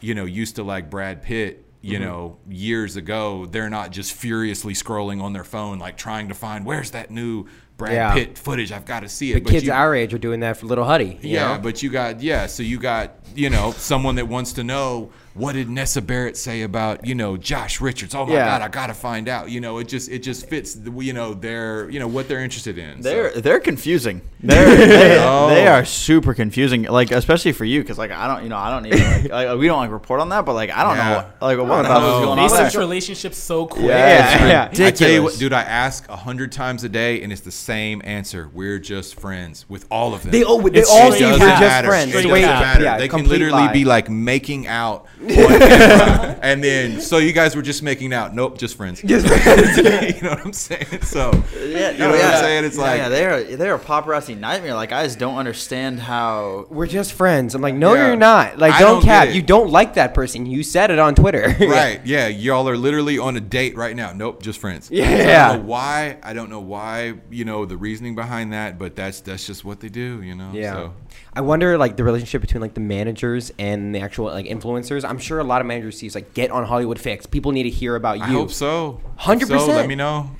you 0.00 0.14
know 0.14 0.24
used 0.24 0.56
to 0.56 0.62
like 0.62 0.90
brad 0.90 1.22
pitt 1.22 1.64
you 1.84 1.98
mm-hmm. 1.98 2.04
know, 2.04 2.38
years 2.48 2.96
ago, 2.96 3.44
they're 3.44 3.68
not 3.68 3.90
just 3.90 4.14
furiously 4.14 4.72
scrolling 4.72 5.22
on 5.22 5.34
their 5.34 5.44
phone, 5.44 5.78
like 5.78 5.98
trying 5.98 6.28
to 6.28 6.34
find 6.34 6.64
where's 6.64 6.92
that 6.92 7.10
new 7.10 7.46
Brad 7.76 7.92
Yeah. 7.92 8.14
Pitt 8.14 8.38
footage. 8.38 8.70
I've 8.72 8.84
got 8.84 9.00
to 9.00 9.08
see 9.08 9.32
it. 9.32 9.34
The 9.34 9.40
But 9.40 9.50
kids 9.50 9.64
you- 9.66 9.72
our 9.72 9.94
age 9.94 10.14
are 10.14 10.18
doing 10.18 10.40
that 10.40 10.56
for 10.56 10.66
Little 10.66 10.84
Huddy. 10.84 11.18
yeah, 11.22 11.56
know? 11.56 11.62
but 11.62 11.82
you 11.82 11.90
got 11.90 12.22
yeah, 12.22 12.46
so 12.46 12.62
you 12.62 12.78
got 12.78 13.12
you 13.34 13.50
know 13.50 13.72
someone 13.72 14.14
that 14.16 14.28
wants 14.28 14.52
to 14.54 14.64
know 14.64 15.10
what 15.34 15.52
did 15.54 15.68
Nessa 15.68 16.00
Barrett 16.00 16.36
say 16.36 16.62
about 16.62 17.06
you 17.06 17.14
know 17.14 17.36
Josh 17.36 17.80
Richards? 17.80 18.14
Oh 18.14 18.24
my 18.26 18.34
Yeah. 18.34 18.46
God, 18.46 18.62
I 18.62 18.68
gotta 18.68 18.94
find 18.94 19.28
out. 19.28 19.50
You 19.50 19.60
know, 19.60 19.78
it 19.78 19.88
just 19.88 20.08
it 20.10 20.20
just 20.20 20.48
fits 20.48 20.74
the, 20.74 20.90
you 21.00 21.12
know 21.12 21.34
their 21.34 21.90
you 21.90 21.98
know 21.98 22.06
what 22.08 22.28
they're 22.28 22.40
interested 22.40 22.78
in. 22.78 23.00
They're 23.00 23.30
they're 23.32 23.60
confusing. 23.60 24.22
They're, 24.44 24.76
they, 24.76 25.18
Oh. 25.24 25.48
they 25.48 25.66
are 25.66 25.86
super 25.86 26.34
confusing. 26.34 26.82
Like 26.82 27.10
especially 27.10 27.52
for 27.52 27.64
you, 27.64 27.80
because 27.80 27.96
like 27.96 28.10
I 28.10 28.26
don't, 28.28 28.42
you 28.42 28.50
know, 28.50 28.58
I 28.58 28.70
don't 28.70 28.84
even 28.86 29.00
like, 29.30 29.30
like 29.30 29.58
we 29.58 29.66
don't 29.68 29.78
like 29.78 29.90
report 29.90 30.20
on 30.20 30.28
that, 30.28 30.44
but 30.44 30.52
like 30.52 30.70
I 30.70 30.84
don't 30.84 30.96
Yeah. 30.96 31.08
know, 31.08 31.16
what, 31.16 31.42
like 31.42 31.58
what 31.58 31.68
don't 31.68 31.82
the 31.84 31.88
hell 31.88 32.22
going 32.24 32.36
They 32.36 32.42
on 32.42 32.50
switch 32.50 32.72
there. 32.74 32.80
relationships 32.80 33.38
so 33.38 33.66
quick. 33.66 33.86
Yeah, 33.86 34.46
Yeah. 34.46 34.68
it's 34.70 34.80
I 34.80 34.90
tell 34.90 35.10
you 35.10 35.22
what, 35.22 35.38
dude, 35.38 35.54
I 35.54 35.62
ask 35.62 36.06
a 36.10 36.16
hundred 36.16 36.52
times 36.52 36.84
a 36.84 36.90
day, 36.90 37.22
and 37.22 37.32
it's 37.32 37.40
the 37.40 37.50
same 37.50 38.02
answer. 38.04 38.50
We're 38.52 38.78
just 38.78 39.18
friends 39.18 39.64
with 39.68 39.86
all 39.90 40.12
of 40.14 40.22
them. 40.22 40.32
They- 40.32 40.44
oh, 40.44 40.60
they 40.68 40.80
It 40.80 40.86
all 40.90 41.10
doesn't 41.10 41.18
say 41.20 41.30
we're 41.32 41.38
just 41.38 41.84
friends. 41.86 42.10
It 42.14 42.22
doesn't 42.24 42.30
matter. 42.42 42.84
Yeah, 42.84 42.98
they 42.98 43.08
can 43.08 43.26
literally 43.26 43.52
lie. 43.52 43.72
be 43.72 43.84
like 43.86 44.10
making 44.10 44.66
out, 44.66 45.06
on 45.22 45.23
camera, 45.23 45.23
and 46.42 46.62
then 46.62 47.00
so 47.00 47.18
you 47.18 47.32
guys 47.32 47.56
were 47.56 47.62
just 47.62 47.82
making 47.82 48.12
out. 48.12 48.34
Nope, 48.34 48.58
just 48.58 48.76
friends. 48.76 49.00
Just 49.02 49.26
you 49.76 50.22
know 50.22 50.30
what 50.30 50.44
I'm 50.44 50.52
saying? 50.52 51.02
So 51.02 51.30
Yeah, 51.58 51.90
you 51.92 51.98
know 51.98 52.10
what 52.10 52.24
I'm 52.24 52.40
saying? 52.40 52.64
It's 52.64 52.76
yeah, 52.76 52.82
like 52.82 52.98
yeah, 52.98 53.08
they're 53.08 53.56
they're 53.56 53.74
a 53.74 53.78
paparazzi 53.78 54.38
nightmare. 54.38 54.74
Like 54.74 54.92
I 54.92 55.04
just 55.04 55.18
don't 55.18 55.36
understand 55.36 56.00
how. 56.00 56.66
We're 56.70 56.86
just 56.86 57.12
friends. 57.12 57.54
I'm 57.54 57.62
like, 57.62 57.74
no, 57.74 57.94
Yeah. 57.94 58.08
you're 58.08 58.16
not. 58.16 58.58
Like, 58.58 58.74
I 58.74 58.80
don't, 58.80 58.94
don't 58.96 59.04
cap. 59.04 59.34
You 59.34 59.42
don't 59.42 59.70
like 59.70 59.94
that 59.94 60.14
person. 60.14 60.46
You 60.46 60.62
said 60.62 60.90
it 60.90 60.98
on 60.98 61.14
Twitter. 61.14 61.54
right 61.60 62.00
yeah 62.04 62.28
y'all 62.28 62.68
are 62.68 62.76
literally 62.76 63.18
on 63.18 63.36
a 63.36 63.40
date 63.40 63.76
right 63.76 63.96
now 63.96 64.12
nope 64.12 64.42
just 64.42 64.58
friends 64.58 64.90
Yeah. 64.90 65.06
So 65.06 65.14
i 65.14 65.52
don't 65.52 65.58
know 65.62 65.66
why 65.68 66.18
i 66.22 66.32
don't 66.32 66.50
know 66.50 66.60
why 66.60 67.14
you 67.30 67.44
know 67.44 67.64
the 67.64 67.76
reasoning 67.76 68.14
behind 68.14 68.52
that 68.52 68.78
but 68.78 68.94
that's 68.96 69.20
that's 69.20 69.46
just 69.46 69.64
what 69.64 69.80
they 69.80 69.88
do 69.88 70.22
you 70.22 70.34
know 70.34 70.50
Yeah. 70.52 70.72
so 70.72 70.94
I 71.36 71.40
wonder 71.40 71.76
like 71.76 71.96
the 71.96 72.04
relationship 72.04 72.42
between 72.42 72.60
like 72.60 72.74
the 72.74 72.80
managers 72.80 73.50
and 73.58 73.92
the 73.94 73.98
actual 74.00 74.26
like 74.26 74.46
influencers. 74.46 75.04
I'm 75.08 75.13
sure 75.18 75.38
a 75.38 75.44
lot 75.44 75.60
of 75.60 75.66
managers 75.66 75.98
see 75.98 76.06
it's 76.06 76.14
like 76.14 76.34
get 76.34 76.50
on 76.50 76.64
Hollywood 76.64 76.98
Fix. 76.98 77.26
People 77.26 77.52
need 77.52 77.64
to 77.64 77.70
hear 77.70 77.96
about 77.96 78.18
you. 78.18 78.24
i 78.24 78.28
hope 78.28 78.50
so 78.50 79.00
Hundred 79.16 79.44
If 79.44 79.48
so, 79.48 79.54
percent. 79.54 79.76
let 79.76 79.88
me 79.88 79.94
know 79.94 80.30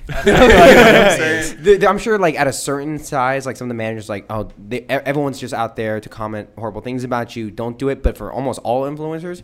I'm 1.87 1.97
sure 1.97 2.17
like 2.19 2.35
at 2.35 2.47
a 2.47 2.53
certain 2.53 2.99
size, 2.99 3.45
like 3.45 3.57
some 3.57 3.65
of 3.65 3.69
the 3.69 3.75
managers 3.75 4.09
like 4.09 4.25
oh 4.29 4.49
they, 4.57 4.81
everyone's 4.81 5.39
just 5.39 5.53
out 5.53 5.75
there 5.75 5.99
to 5.99 6.09
comment 6.09 6.49
horrible 6.57 6.81
things 6.81 7.03
about 7.03 7.35
you. 7.35 7.51
Don't 7.51 7.77
do 7.79 7.89
it. 7.89 8.03
But 8.03 8.17
for 8.17 8.31
almost 8.31 8.59
all 8.63 8.83
influencers, 8.83 9.41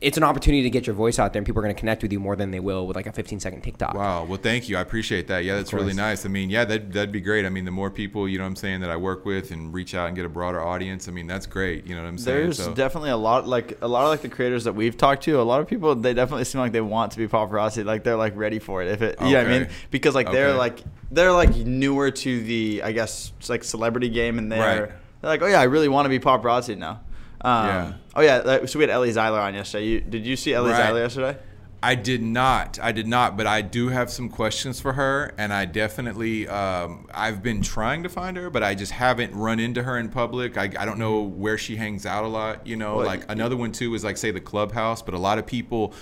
it's 0.00 0.16
an 0.16 0.22
opportunity 0.24 0.62
to 0.62 0.70
get 0.70 0.86
your 0.86 0.94
voice 0.94 1.18
out 1.18 1.32
there, 1.32 1.40
and 1.40 1.46
people 1.46 1.60
are 1.60 1.62
going 1.62 1.74
to 1.74 1.78
connect 1.78 2.02
with 2.02 2.12
you 2.12 2.20
more 2.20 2.36
than 2.36 2.50
they 2.50 2.60
will 2.60 2.86
with 2.86 2.96
like 2.96 3.06
a 3.06 3.12
15 3.12 3.40
second 3.40 3.62
TikTok. 3.62 3.94
wow 3.94 4.24
well 4.24 4.38
thank 4.38 4.68
you 4.68 4.76
i 4.76 4.80
appreciate 4.80 5.26
that 5.28 5.44
yeah 5.44 5.54
that's 5.56 5.72
really 5.72 5.92
nice 5.94 6.24
i 6.24 6.28
mean 6.28 6.50
yeah 6.50 6.64
that, 6.64 6.92
that'd 6.92 7.12
be 7.12 7.20
great 7.20 7.44
i 7.44 7.48
mean 7.48 7.64
the 7.64 7.70
more 7.70 7.90
people 7.90 8.28
you 8.28 8.38
know 8.38 8.44
what 8.44 8.48
i'm 8.48 8.56
saying 8.56 8.80
that 8.80 8.90
i 8.90 8.96
work 8.96 9.24
with 9.24 9.50
and 9.50 9.72
reach 9.74 9.94
out 9.94 10.06
and 10.08 10.16
get 10.16 10.24
a 10.24 10.28
broader 10.28 10.62
audience 10.62 11.08
i 11.08 11.10
mean 11.10 11.26
that's 11.26 11.46
great 11.46 11.86
you 11.86 11.94
know 11.94 12.02
what 12.02 12.08
i'm 12.08 12.18
saying 12.18 12.38
There's 12.44 12.56
so 12.58 12.74
definitely 12.74 13.10
a 13.10 13.16
lot, 13.16 13.46
like 13.46 13.78
a 13.82 13.88
lot 13.88 14.02
of 14.04 14.08
like 14.10 14.22
the 14.22 14.28
creators 14.28 14.64
that 14.64 14.74
we've 14.74 14.96
talked 14.96 15.22
to. 15.24 15.40
A 15.40 15.42
lot 15.42 15.60
of 15.60 15.68
people, 15.68 15.94
they 15.94 16.14
definitely 16.14 16.44
seem 16.44 16.60
like 16.60 16.72
they 16.72 16.80
want 16.80 17.12
to 17.12 17.18
be 17.18 17.26
paparazzi. 17.28 17.84
Like 17.84 18.04
they're 18.04 18.16
like 18.16 18.36
ready 18.36 18.58
for 18.58 18.82
it. 18.82 18.88
If 18.88 19.02
it, 19.02 19.20
you 19.20 19.32
know 19.32 19.40
I 19.40 19.44
mean? 19.44 19.68
Because 19.90 20.14
like 20.14 20.30
they're 20.30 20.54
like 20.54 20.80
they're 21.10 21.32
like 21.32 21.54
newer 21.54 22.10
to 22.10 22.42
the, 22.42 22.82
I 22.82 22.92
guess, 22.92 23.32
like 23.48 23.62
celebrity 23.64 24.08
game, 24.08 24.38
and 24.38 24.50
they're 24.50 24.82
Right. 24.82 24.90
they're 25.20 25.30
like, 25.30 25.42
oh 25.42 25.46
yeah, 25.46 25.60
I 25.60 25.64
really 25.64 25.88
want 25.88 26.06
to 26.06 26.08
be 26.08 26.18
paparazzi 26.18 26.76
now. 26.76 27.00
Um, 27.44 27.66
Yeah. 27.66 27.92
Oh 28.16 28.20
yeah. 28.22 28.64
So 28.66 28.78
we 28.78 28.84
had 28.84 28.90
Ellie 28.90 29.12
Zeiler 29.12 29.40
on 29.40 29.54
yesterday. 29.54 29.84
You, 29.86 30.00
did 30.00 30.24
you 30.26 30.36
see 30.36 30.54
Ellie 30.54 30.70
Right. 30.70 30.92
Zeiler 30.92 31.02
yesterday? 31.02 31.38
I 31.82 31.96
did 31.96 32.22
not. 32.22 32.78
I 32.82 32.92
did 32.92 33.06
not, 33.06 33.36
but 33.36 33.46
I 33.46 33.60
do 33.60 33.88
have 33.88 34.08
some 34.10 34.30
questions 34.30 34.80
for 34.80 34.94
her, 34.94 35.34
and 35.36 35.52
I 35.52 35.66
definitely 35.66 36.48
um, 36.48 37.06
I've 37.12 37.42
been 37.42 37.60
trying 37.60 38.04
to 38.04 38.08
find 38.08 38.38
her, 38.38 38.48
but 38.48 38.62
I 38.62 38.74
just 38.74 38.92
haven't 38.92 39.34
run 39.34 39.60
into 39.60 39.82
her 39.82 39.98
in 39.98 40.08
public. 40.08 40.56
I, 40.56 40.70
I 40.78 40.86
don't 40.86 40.98
know 40.98 41.20
where 41.20 41.58
she 41.58 41.76
hangs 41.76 42.06
out 42.06 42.24
a 42.24 42.28
lot. 42.28 42.66
You 42.66 42.76
know, 42.76 42.96
Well, 42.96 43.06
like 43.06 43.30
another 43.30 43.58
one 43.58 43.70
too 43.72 43.92
is 43.94 44.02
like 44.02 44.16
say 44.16 44.30
the 44.30 44.40
clubhouse, 44.40 45.02
but 45.02 45.12
a 45.12 45.18
lot 45.18 45.36
of 45.38 45.44
people 45.44 45.92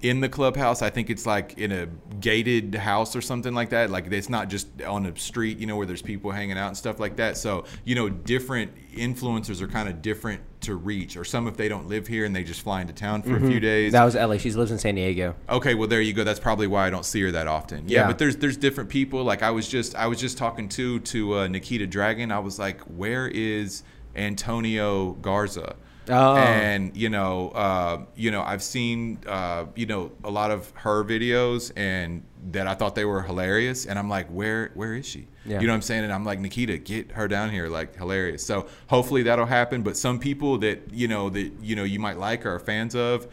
in 0.00 0.20
the 0.20 0.28
clubhouse. 0.28 0.80
I 0.80 0.90
think 0.90 1.10
it's 1.10 1.26
like 1.26 1.58
in 1.58 1.72
a 1.72 1.86
gated 2.20 2.74
house 2.76 3.16
or 3.16 3.20
something 3.20 3.52
like 3.54 3.70
that. 3.70 3.90
Like 3.90 4.06
it's 4.12 4.28
not 4.28 4.48
just 4.48 4.68
on 4.82 5.06
a 5.06 5.16
street, 5.18 5.58
you 5.58 5.66
know, 5.66 5.76
where 5.76 5.86
there's 5.86 6.02
people 6.02 6.30
hanging 6.30 6.56
out 6.56 6.68
and 6.68 6.76
stuff 6.76 7.00
like 7.00 7.16
that. 7.16 7.36
So 7.36 7.64
you 7.84 7.94
know, 7.94 8.08
different 8.08 8.72
influencers 8.94 9.60
are 9.60 9.66
kind 9.68 9.88
of 9.88 10.00
different 10.02 10.40
to 10.60 10.74
reach. 10.76 11.16
Or 11.16 11.24
some 11.24 11.46
if 11.48 11.56
they 11.56 11.68
don't 11.68 11.88
live 11.88 12.06
here 12.06 12.24
and 12.24 12.34
they 12.34 12.44
just 12.44 12.62
fly 12.62 12.80
into 12.80 12.92
town 12.92 13.22
for 13.22 13.36
a 13.36 13.40
few 13.40 13.60
days. 13.60 13.92
That 13.92 14.04
was 14.04 14.14
Ellie. 14.16 14.38
She 14.38 14.50
lives 14.52 14.70
in 14.70 14.78
San 14.78 14.94
Diego. 14.94 15.34
Okay, 15.48 15.74
well 15.74 15.88
there 15.88 16.00
you 16.00 16.12
go. 16.12 16.22
That's 16.24 16.40
probably 16.40 16.66
why 16.68 16.86
I 16.86 16.90
don't 16.90 17.04
see 17.04 17.20
her 17.22 17.30
that 17.32 17.46
often. 17.48 17.88
Yeah, 17.88 18.02
Yeah. 18.02 18.06
but 18.06 18.18
there's 18.18 18.36
there's 18.36 18.56
different 18.56 18.90
people. 18.90 19.24
Like 19.24 19.42
I 19.42 19.50
was 19.50 19.68
just 19.68 19.94
I 19.96 20.06
was 20.06 20.20
just 20.20 20.38
talking 20.38 20.68
to 20.70 21.00
to 21.00 21.38
uh, 21.40 21.48
Nikita 21.48 21.86
Dragun. 21.88 22.30
I 22.32 22.38
was 22.38 22.58
like, 22.58 22.80
where 22.82 23.26
is 23.28 23.82
Antonio 24.14 25.12
Garza? 25.12 25.74
Oh. 26.08 26.36
And 26.36 26.96
you 26.96 27.08
know, 27.08 27.50
uh, 27.50 28.04
you 28.14 28.30
know, 28.30 28.42
I've 28.42 28.62
seen 28.62 29.18
uh, 29.26 29.66
you 29.74 29.86
know 29.86 30.12
a 30.24 30.30
lot 30.30 30.50
of 30.50 30.70
her 30.76 31.04
videos 31.04 31.72
and 31.76 32.22
that 32.50 32.66
I 32.66 32.74
thought 32.74 32.94
they 32.94 33.04
were 33.04 33.22
hilarious. 33.22 33.86
And 33.86 33.98
I'm 33.98 34.08
like, 34.08 34.28
where 34.28 34.70
where 34.74 34.94
is 34.94 35.06
she? 35.06 35.28
Yeah. 35.44 35.60
You 35.60 35.66
know 35.66 35.72
what 35.72 35.76
I'm 35.76 35.82
saying? 35.82 36.04
And 36.04 36.12
I'm 36.12 36.24
like, 36.24 36.40
Nikita, 36.40 36.78
get 36.78 37.12
her 37.12 37.28
down 37.28 37.50
here, 37.50 37.68
like 37.68 37.96
hilarious. 37.96 38.44
So 38.44 38.66
hopefully 38.88 39.22
that'll 39.24 39.46
happen. 39.46 39.82
But 39.82 39.96
some 39.96 40.18
people 40.18 40.58
that 40.58 40.92
you 40.92 41.08
know 41.08 41.30
that 41.30 41.52
you 41.60 41.76
know 41.76 41.84
you 41.84 41.98
might 41.98 42.18
like 42.18 42.46
or 42.46 42.54
are 42.54 42.58
fans 42.58 42.94
of, 42.94 43.26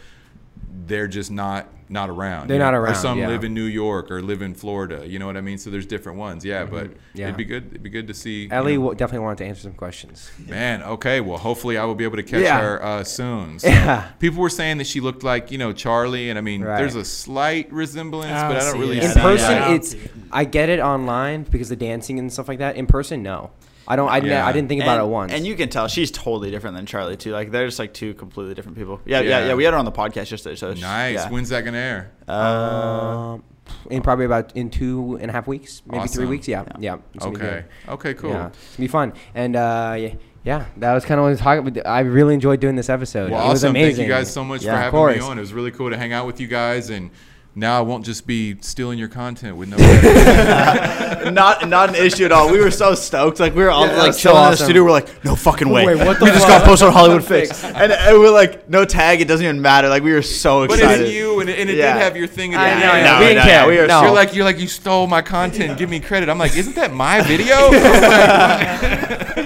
they're 0.85 1.07
just 1.07 1.31
not 1.31 1.67
not 1.89 2.09
around. 2.09 2.47
They're 2.47 2.55
you 2.55 2.59
know? 2.59 2.65
not 2.65 2.73
Or 2.73 2.81
around, 2.83 2.95
some 2.95 3.19
yeah. 3.19 3.27
live 3.27 3.43
in 3.43 3.53
New 3.53 3.65
York 3.65 4.09
or 4.09 4.21
live 4.21 4.41
in 4.41 4.53
Florida. 4.55 5.07
You 5.07 5.19
know 5.19 5.25
what 5.27 5.37
I 5.37 5.41
mean? 5.41 5.57
So 5.57 5.69
there's 5.69 5.85
different 5.85 6.17
ones. 6.17 6.43
Yeah, 6.43 6.65
but 6.65 6.85
Mm-hmm. 6.87 6.97
Yeah. 7.17 7.25
it'd 7.25 7.37
be 7.37 7.45
good. 7.45 7.67
It'd 7.67 7.83
be 7.83 7.89
good 7.89 8.07
to 8.07 8.13
see. 8.13 8.43
you 8.43 8.49
Ellie 8.51 8.73
know- 8.75 8.81
w- 8.81 8.97
definitely 8.97 9.23
wanted 9.25 9.37
to 9.39 9.45
answer 9.45 9.61
some 9.61 9.73
questions. 9.73 10.31
Man, 10.47 10.81
okay. 10.83 11.21
Well, 11.21 11.37
hopefully 11.37 11.77
I 11.77 11.85
will 11.85 11.95
be 11.95 12.03
able 12.03 12.17
to 12.17 12.23
catch 12.23 12.41
Yeah. 12.41 12.59
her 12.61 12.83
uh, 12.83 13.03
soon. 13.03 13.59
So 13.59 13.67
Yeah. 13.67 14.07
People 14.19 14.41
were 14.41 14.49
saying 14.49 14.77
that 14.79 14.87
she 14.87 14.99
looked 14.99 15.23
like 15.23 15.51
you 15.51 15.57
know 15.57 15.73
Charlie, 15.73 16.29
and 16.29 16.37
I 16.39 16.41
mean, 16.41 16.61
Right. 16.63 16.77
there's 16.77 16.95
a 16.95 17.05
slight 17.05 17.71
resemblance, 17.71 18.31
I 18.31 18.47
but 18.47 18.57
I 18.57 18.59
don't 18.59 18.65
don't 18.65 18.73
see 18.73 18.79
really 18.79 18.97
it. 18.97 19.03
In 19.15 19.21
person, 19.21 19.49
that. 19.51 19.71
It's 19.71 19.95
I 20.31 20.43
get 20.45 20.69
it 20.69 20.79
online 20.79 21.43
because 21.43 21.69
the 21.69 21.75
dancing 21.75 22.19
and 22.19 22.31
stuff 22.33 22.47
like 22.47 22.59
that. 22.59 22.75
In 22.75 22.87
person, 22.87 23.21
no. 23.23 23.51
I 23.87 23.95
don't. 23.95 24.09
I, 24.09 24.19
ne- 24.19 24.29
Yeah. 24.29 24.45
I 24.45 24.51
didn't 24.51 24.69
think 24.69 24.81
about 24.81 24.99
and, 24.99 25.07
it 25.07 25.11
once. 25.11 25.31
And 25.33 25.45
you 25.45 25.55
can 25.55 25.69
tell 25.69 25.87
she's 25.87 26.11
totally 26.11 26.51
different 26.51 26.75
than 26.75 26.85
Charlie 26.85 27.17
too. 27.17 27.31
Like 27.31 27.51
they're 27.51 27.67
just 27.67 27.79
like 27.79 27.93
two 27.93 28.13
completely 28.13 28.53
different 28.53 28.77
people. 28.77 29.01
Yeah, 29.05 29.19
yeah, 29.19 29.39
yeah. 29.39 29.47
Yeah. 29.47 29.53
we 29.55 29.63
had 29.63 29.73
her 29.73 29.79
on 29.79 29.85
the 29.85 29.91
podcast 29.91 30.31
yesterday. 30.31 30.55
So 30.55 30.73
she- 30.73 30.81
Nice. 30.81 31.15
Yeah. 31.15 31.29
When's 31.29 31.49
that 31.49 31.61
gonna 31.61 31.77
air? 31.77 32.11
Uh, 32.27 32.31
um, 32.31 33.43
in 33.89 34.01
probably 34.01 34.25
about 34.25 34.55
in 34.55 34.69
two 34.69 35.17
and 35.21 35.29
a 35.29 35.33
half 35.33 35.47
weeks, 35.47 35.81
maybe 35.85 36.07
three 36.07 36.25
weeks. 36.25 36.47
Yeah, 36.47 36.65
yeah. 36.79 36.97
it's 37.13 37.25
gonna 37.25 37.39
be 37.39 37.45
Okay. 37.45 37.65
Okay. 37.89 38.13
Cool. 38.13 38.31
Yeah, 38.31 38.47
it's 38.47 38.75
gonna 38.75 38.83
be 38.83 38.87
fun. 38.87 39.13
And 39.33 39.55
uh, 39.55 39.95
yeah, 39.97 40.13
yeah, 40.43 40.65
that 40.77 40.93
was 40.93 41.05
kind 41.05 41.19
of 41.19 41.23
what 41.23 41.29
I 41.29 41.31
was 41.31 41.39
talking 41.39 41.67
about. 41.67 41.87
I 41.87 42.01
really 42.01 42.35
enjoyed 42.35 42.59
doing 42.59 42.75
this 42.75 42.89
episode. 42.89 43.31
Well, 43.31 43.45
it 43.45 43.49
was 43.49 43.63
amazing. 43.63 43.95
Thank 43.95 44.07
you 44.07 44.13
guys 44.13 44.31
so 44.31 44.43
much 44.43 44.63
Yeah, 44.63 44.89
for 44.89 45.09
having 45.09 45.21
me 45.21 45.27
on. 45.27 45.37
It 45.37 45.41
was 45.41 45.53
really 45.53 45.71
cool 45.71 45.89
to 45.89 45.97
hang 45.97 46.13
out 46.13 46.27
with 46.27 46.39
you 46.39 46.47
guys, 46.47 46.91
and 46.91 47.09
now 47.57 47.77
I 47.77 47.81
won't 47.81 48.03
just 48.05 48.27
be 48.27 48.57
stealing 48.61 48.99
your 48.99 49.07
content 49.07 49.55
with 49.55 49.69
no. 49.69 49.77
not 51.31 51.67
not 51.69 51.89
an 51.89 51.95
issue 51.95 52.25
at 52.25 52.31
all. 52.33 52.51
We 52.51 52.59
were 52.59 52.69
so 52.69 52.95
stoked. 52.95 53.39
Like 53.39 53.55
we 53.55 53.63
were 53.63 53.71
all 53.71 53.87
Yeah, 53.87 53.95
like 53.97 54.07
was 54.07 54.19
so 54.21 54.29
chilling 54.29 54.43
in 54.45 54.51
the 54.51 54.57
studio. 54.57 54.83
We're 54.83 54.91
like, 54.91 55.23
no 55.23 55.35
fucking 55.35 55.69
way. 55.69 55.85
Wait, 55.85 55.97
what 56.05 56.19
the 56.19 56.25
we 56.25 56.31
just 56.31 56.47
got 56.47 56.65
posted 56.65 56.87
on 56.87 56.93
Hollywood 56.93 57.23
Fix, 57.27 57.63
and, 57.63 57.91
and 57.93 58.19
we're 58.19 58.29
like, 58.31 58.69
no 58.69 58.83
tag. 58.83 59.21
It 59.21 59.27
doesn't 59.29 59.43
even 59.45 59.61
matter. 59.61 59.87
Like 59.87 60.03
we 60.03 60.11
were 60.11 60.21
so 60.21 60.63
excited. 60.63 60.81
but 60.81 60.83
excited. 60.91 61.05
it's 61.07 61.15
you, 61.15 61.39
and 61.39 61.49
it, 61.49 61.59
and 61.59 61.69
it 61.69 61.77
Yeah. 61.77 61.93
did 61.93 62.01
have 62.01 62.17
your 62.17 62.27
thing. 62.27 62.53
At 62.53 62.59
I 62.59 62.73
know, 62.79 62.93
yeah, 62.93 63.03
No, 63.03 63.19
we 63.19 63.25
didn't 63.27 63.37
no, 63.37 63.43
care. 63.43 63.61
no, 63.61 63.67
we 63.69 63.77
were 63.77 63.87
no. 63.87 64.01
You're 64.03 64.11
like 64.11 64.35
you're 64.35 64.45
like 64.45 64.59
you 64.59 64.67
stole 64.67 65.07
my 65.07 65.21
content. 65.21 65.77
Give 65.77 65.89
me 65.89 65.99
credit. 66.01 66.27
I'm 66.29 66.37
like, 66.37 66.55
isn't 66.57 66.75
that 66.75 66.93
my 66.93 67.21
video? 67.21 67.55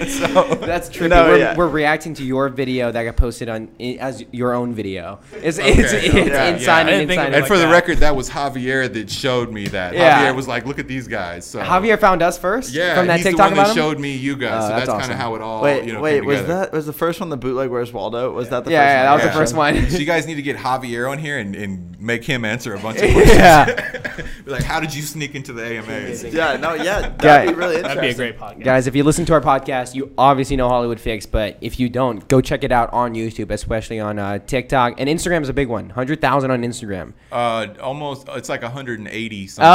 so, 0.10 0.55
That's 0.55 0.89
trippy. 0.89 1.10
No, 1.10 1.26
we're, 1.26 1.38
yeah. 1.38 1.55
we're 1.55 1.68
reacting 1.68 2.14
to 2.16 2.24
your 2.24 2.49
video 2.49 2.91
that 2.91 3.03
got 3.03 3.16
posted 3.18 3.49
on 3.49 3.70
as 3.99 4.24
your 4.32 4.53
own 4.53 4.74
video. 4.74 5.20
It's 5.34 5.57
it's, 5.57 5.60
Okay, 5.60 5.80
it's 5.80 5.93
okay. 5.93 6.53
inside 6.53 6.88
Yeah. 6.88 6.93
And 6.93 7.12
inside. 7.12 7.34
and 7.36 7.45
for 7.47 7.57
the 7.57 7.66
that. 7.66 7.72
Record, 8.00 8.06
that 8.06 8.16
was 8.16 8.30
Javier 8.30 8.91
that 8.93 9.10
showed 9.10 9.52
me 9.52 9.68
that. 9.70 9.93
Yeah. 9.93 10.26
Javier 10.32 10.36
was 10.36 10.47
like, 10.47 10.66
look 10.66 10.80
at 10.80 10.88
these 10.88 11.08
guys. 11.08 11.45
So 11.45 11.62
Javier 11.62 12.00
found 12.00 12.22
us 12.22 12.38
first. 12.38 12.74
yeah, 12.74 12.95
from 12.95 13.08
that 13.08 13.18
he's 13.18 13.26
TikTok 13.26 13.50
the 13.52 13.56
one 13.56 13.66
about 13.66 13.68
that 13.68 13.70
him. 13.72 13.76
showed 13.91 14.00
me 14.00 14.16
you 14.16 14.36
guys. 14.36 14.64
Oh, 14.64 14.68
so 14.68 14.76
that's 14.76 14.88
that's, 14.88 15.00
kind 15.02 15.12
of 15.12 15.18
how 15.18 15.36
it 15.36 15.41
all 15.41 15.62
wait, 15.62 15.86
you 15.86 15.93
know 15.93 16.02
wait, 16.02 16.20
came 16.20 16.26
was 16.26 16.45
that 16.45 16.72
was 16.72 16.86
the 16.86 16.93
first 16.93 17.20
one 17.20 17.30
the 17.30 17.38
bootleg? 17.38 17.70
Where's 17.70 17.91
Waldo? 17.93 18.32
Was 18.32 18.50
that 18.50 18.66
the 18.66 18.72
Yeah, 18.72 18.80
first 18.80 18.88
yeah, 18.89 19.10
one? 19.12 19.20
that 19.20 19.26
was 19.26 19.34
the 19.34 19.39
first 19.39 19.56
one. 19.84 19.89
so 19.89 19.97
you 19.97 20.06
guys 20.06 20.26
need 20.28 20.36
to 20.36 20.41
get 20.41 20.58
Javier 20.58 21.10
on 21.12 21.18
here 21.18 21.38
and, 21.39 21.56
and 21.56 22.00
make 22.00 22.24
him 22.24 22.45
answer 22.45 22.74
a 22.74 22.80
bunch 22.80 23.00
of 23.02 23.12
questions. 23.14 23.38
yeah, 23.38 24.22
like, 24.45 24.64
how 24.64 24.80
did 24.80 24.93
you 24.95 25.02
sneak 25.02 25.36
into 25.36 25.52
the 25.54 25.64
AMAs? 25.64 26.24
Yeah, 26.39 26.56
no, 26.58 26.74
yeah, 26.76 27.02
that'd 27.02 27.18
Guy- 27.20 27.47
be 27.47 27.54
really 27.54 27.76
interesting. 27.76 28.02
That'd 28.02 28.18
be 28.18 28.24
a 28.24 28.32
great 28.32 28.38
podcast. 28.39 28.64
guys, 28.64 28.88
if 28.88 28.95
you 28.95 29.04
listen 29.04 29.26
to 29.26 29.34
our 29.34 29.41
podcast, 29.41 29.95
you 29.95 30.14
obviously 30.18 30.56
know 30.56 30.70
Hollywood 30.70 31.00
Fix. 31.00 31.26
But 31.26 31.58
if 31.62 31.80
you 31.80 31.89
don't, 31.89 32.26
go 32.28 32.39
check 32.39 32.64
it 32.64 32.72
out 32.72 32.91
on 32.93 33.14
YouTube, 33.16 33.52
especially 33.52 34.00
on 34.00 34.18
uh, 34.20 34.39
TikTok 34.39 34.95
and 35.00 35.10
Instagram 35.10 35.41
is 35.41 35.50
a 35.50 35.54
big 35.54 35.68
one. 35.68 35.89
Hundred 35.89 36.22
thousand 36.22 36.52
on 36.52 36.62
Instagram. 36.62 37.14
Uh, 37.32 37.68
almost. 37.90 38.28
It's 38.30 38.50
like 38.50 38.62
180 38.62 39.48
something 39.48 39.68
Oh, 39.68 39.74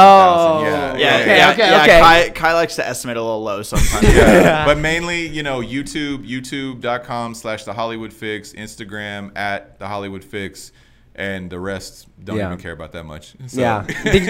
thousand. 0.63 0.65
Yeah, 0.65 0.95
Yeah, 0.97 1.17
Okay, 1.21 1.37
yeah, 1.37 1.51
okay, 1.51 1.69
yeah. 1.69 1.81
okay. 1.83 1.99
Kai, 1.99 2.29
Kai 2.29 2.53
likes 2.53 2.75
to 2.77 2.87
estimate 2.87 3.17
a 3.17 3.21
little 3.21 3.43
low 3.43 3.61
sometimes. 3.61 4.07
Yeah. 4.15 4.65
but 4.69 4.77
mainly, 4.77 5.27
you 5.27 5.43
know, 5.43 5.59
YouTube, 5.61 6.27
youtube.com 6.27 7.33
slash 7.35 7.63
the 7.65 7.73
Hollywood 7.73 8.13
Fix, 8.13 8.53
Instagram 8.53 9.35
at 9.37 9.77
the 9.79 9.87
Hollywood 9.87 10.23
Fix, 10.23 10.71
and 11.15 11.49
the 11.49 11.59
rest 11.59 12.07
don't 12.23 12.37
Yeah. 12.37 12.47
even 12.47 12.57
care 12.59 12.71
about 12.73 12.91
that 12.93 13.03
much. 13.05 13.33
So- 13.47 13.61
Yeah, 13.61 13.85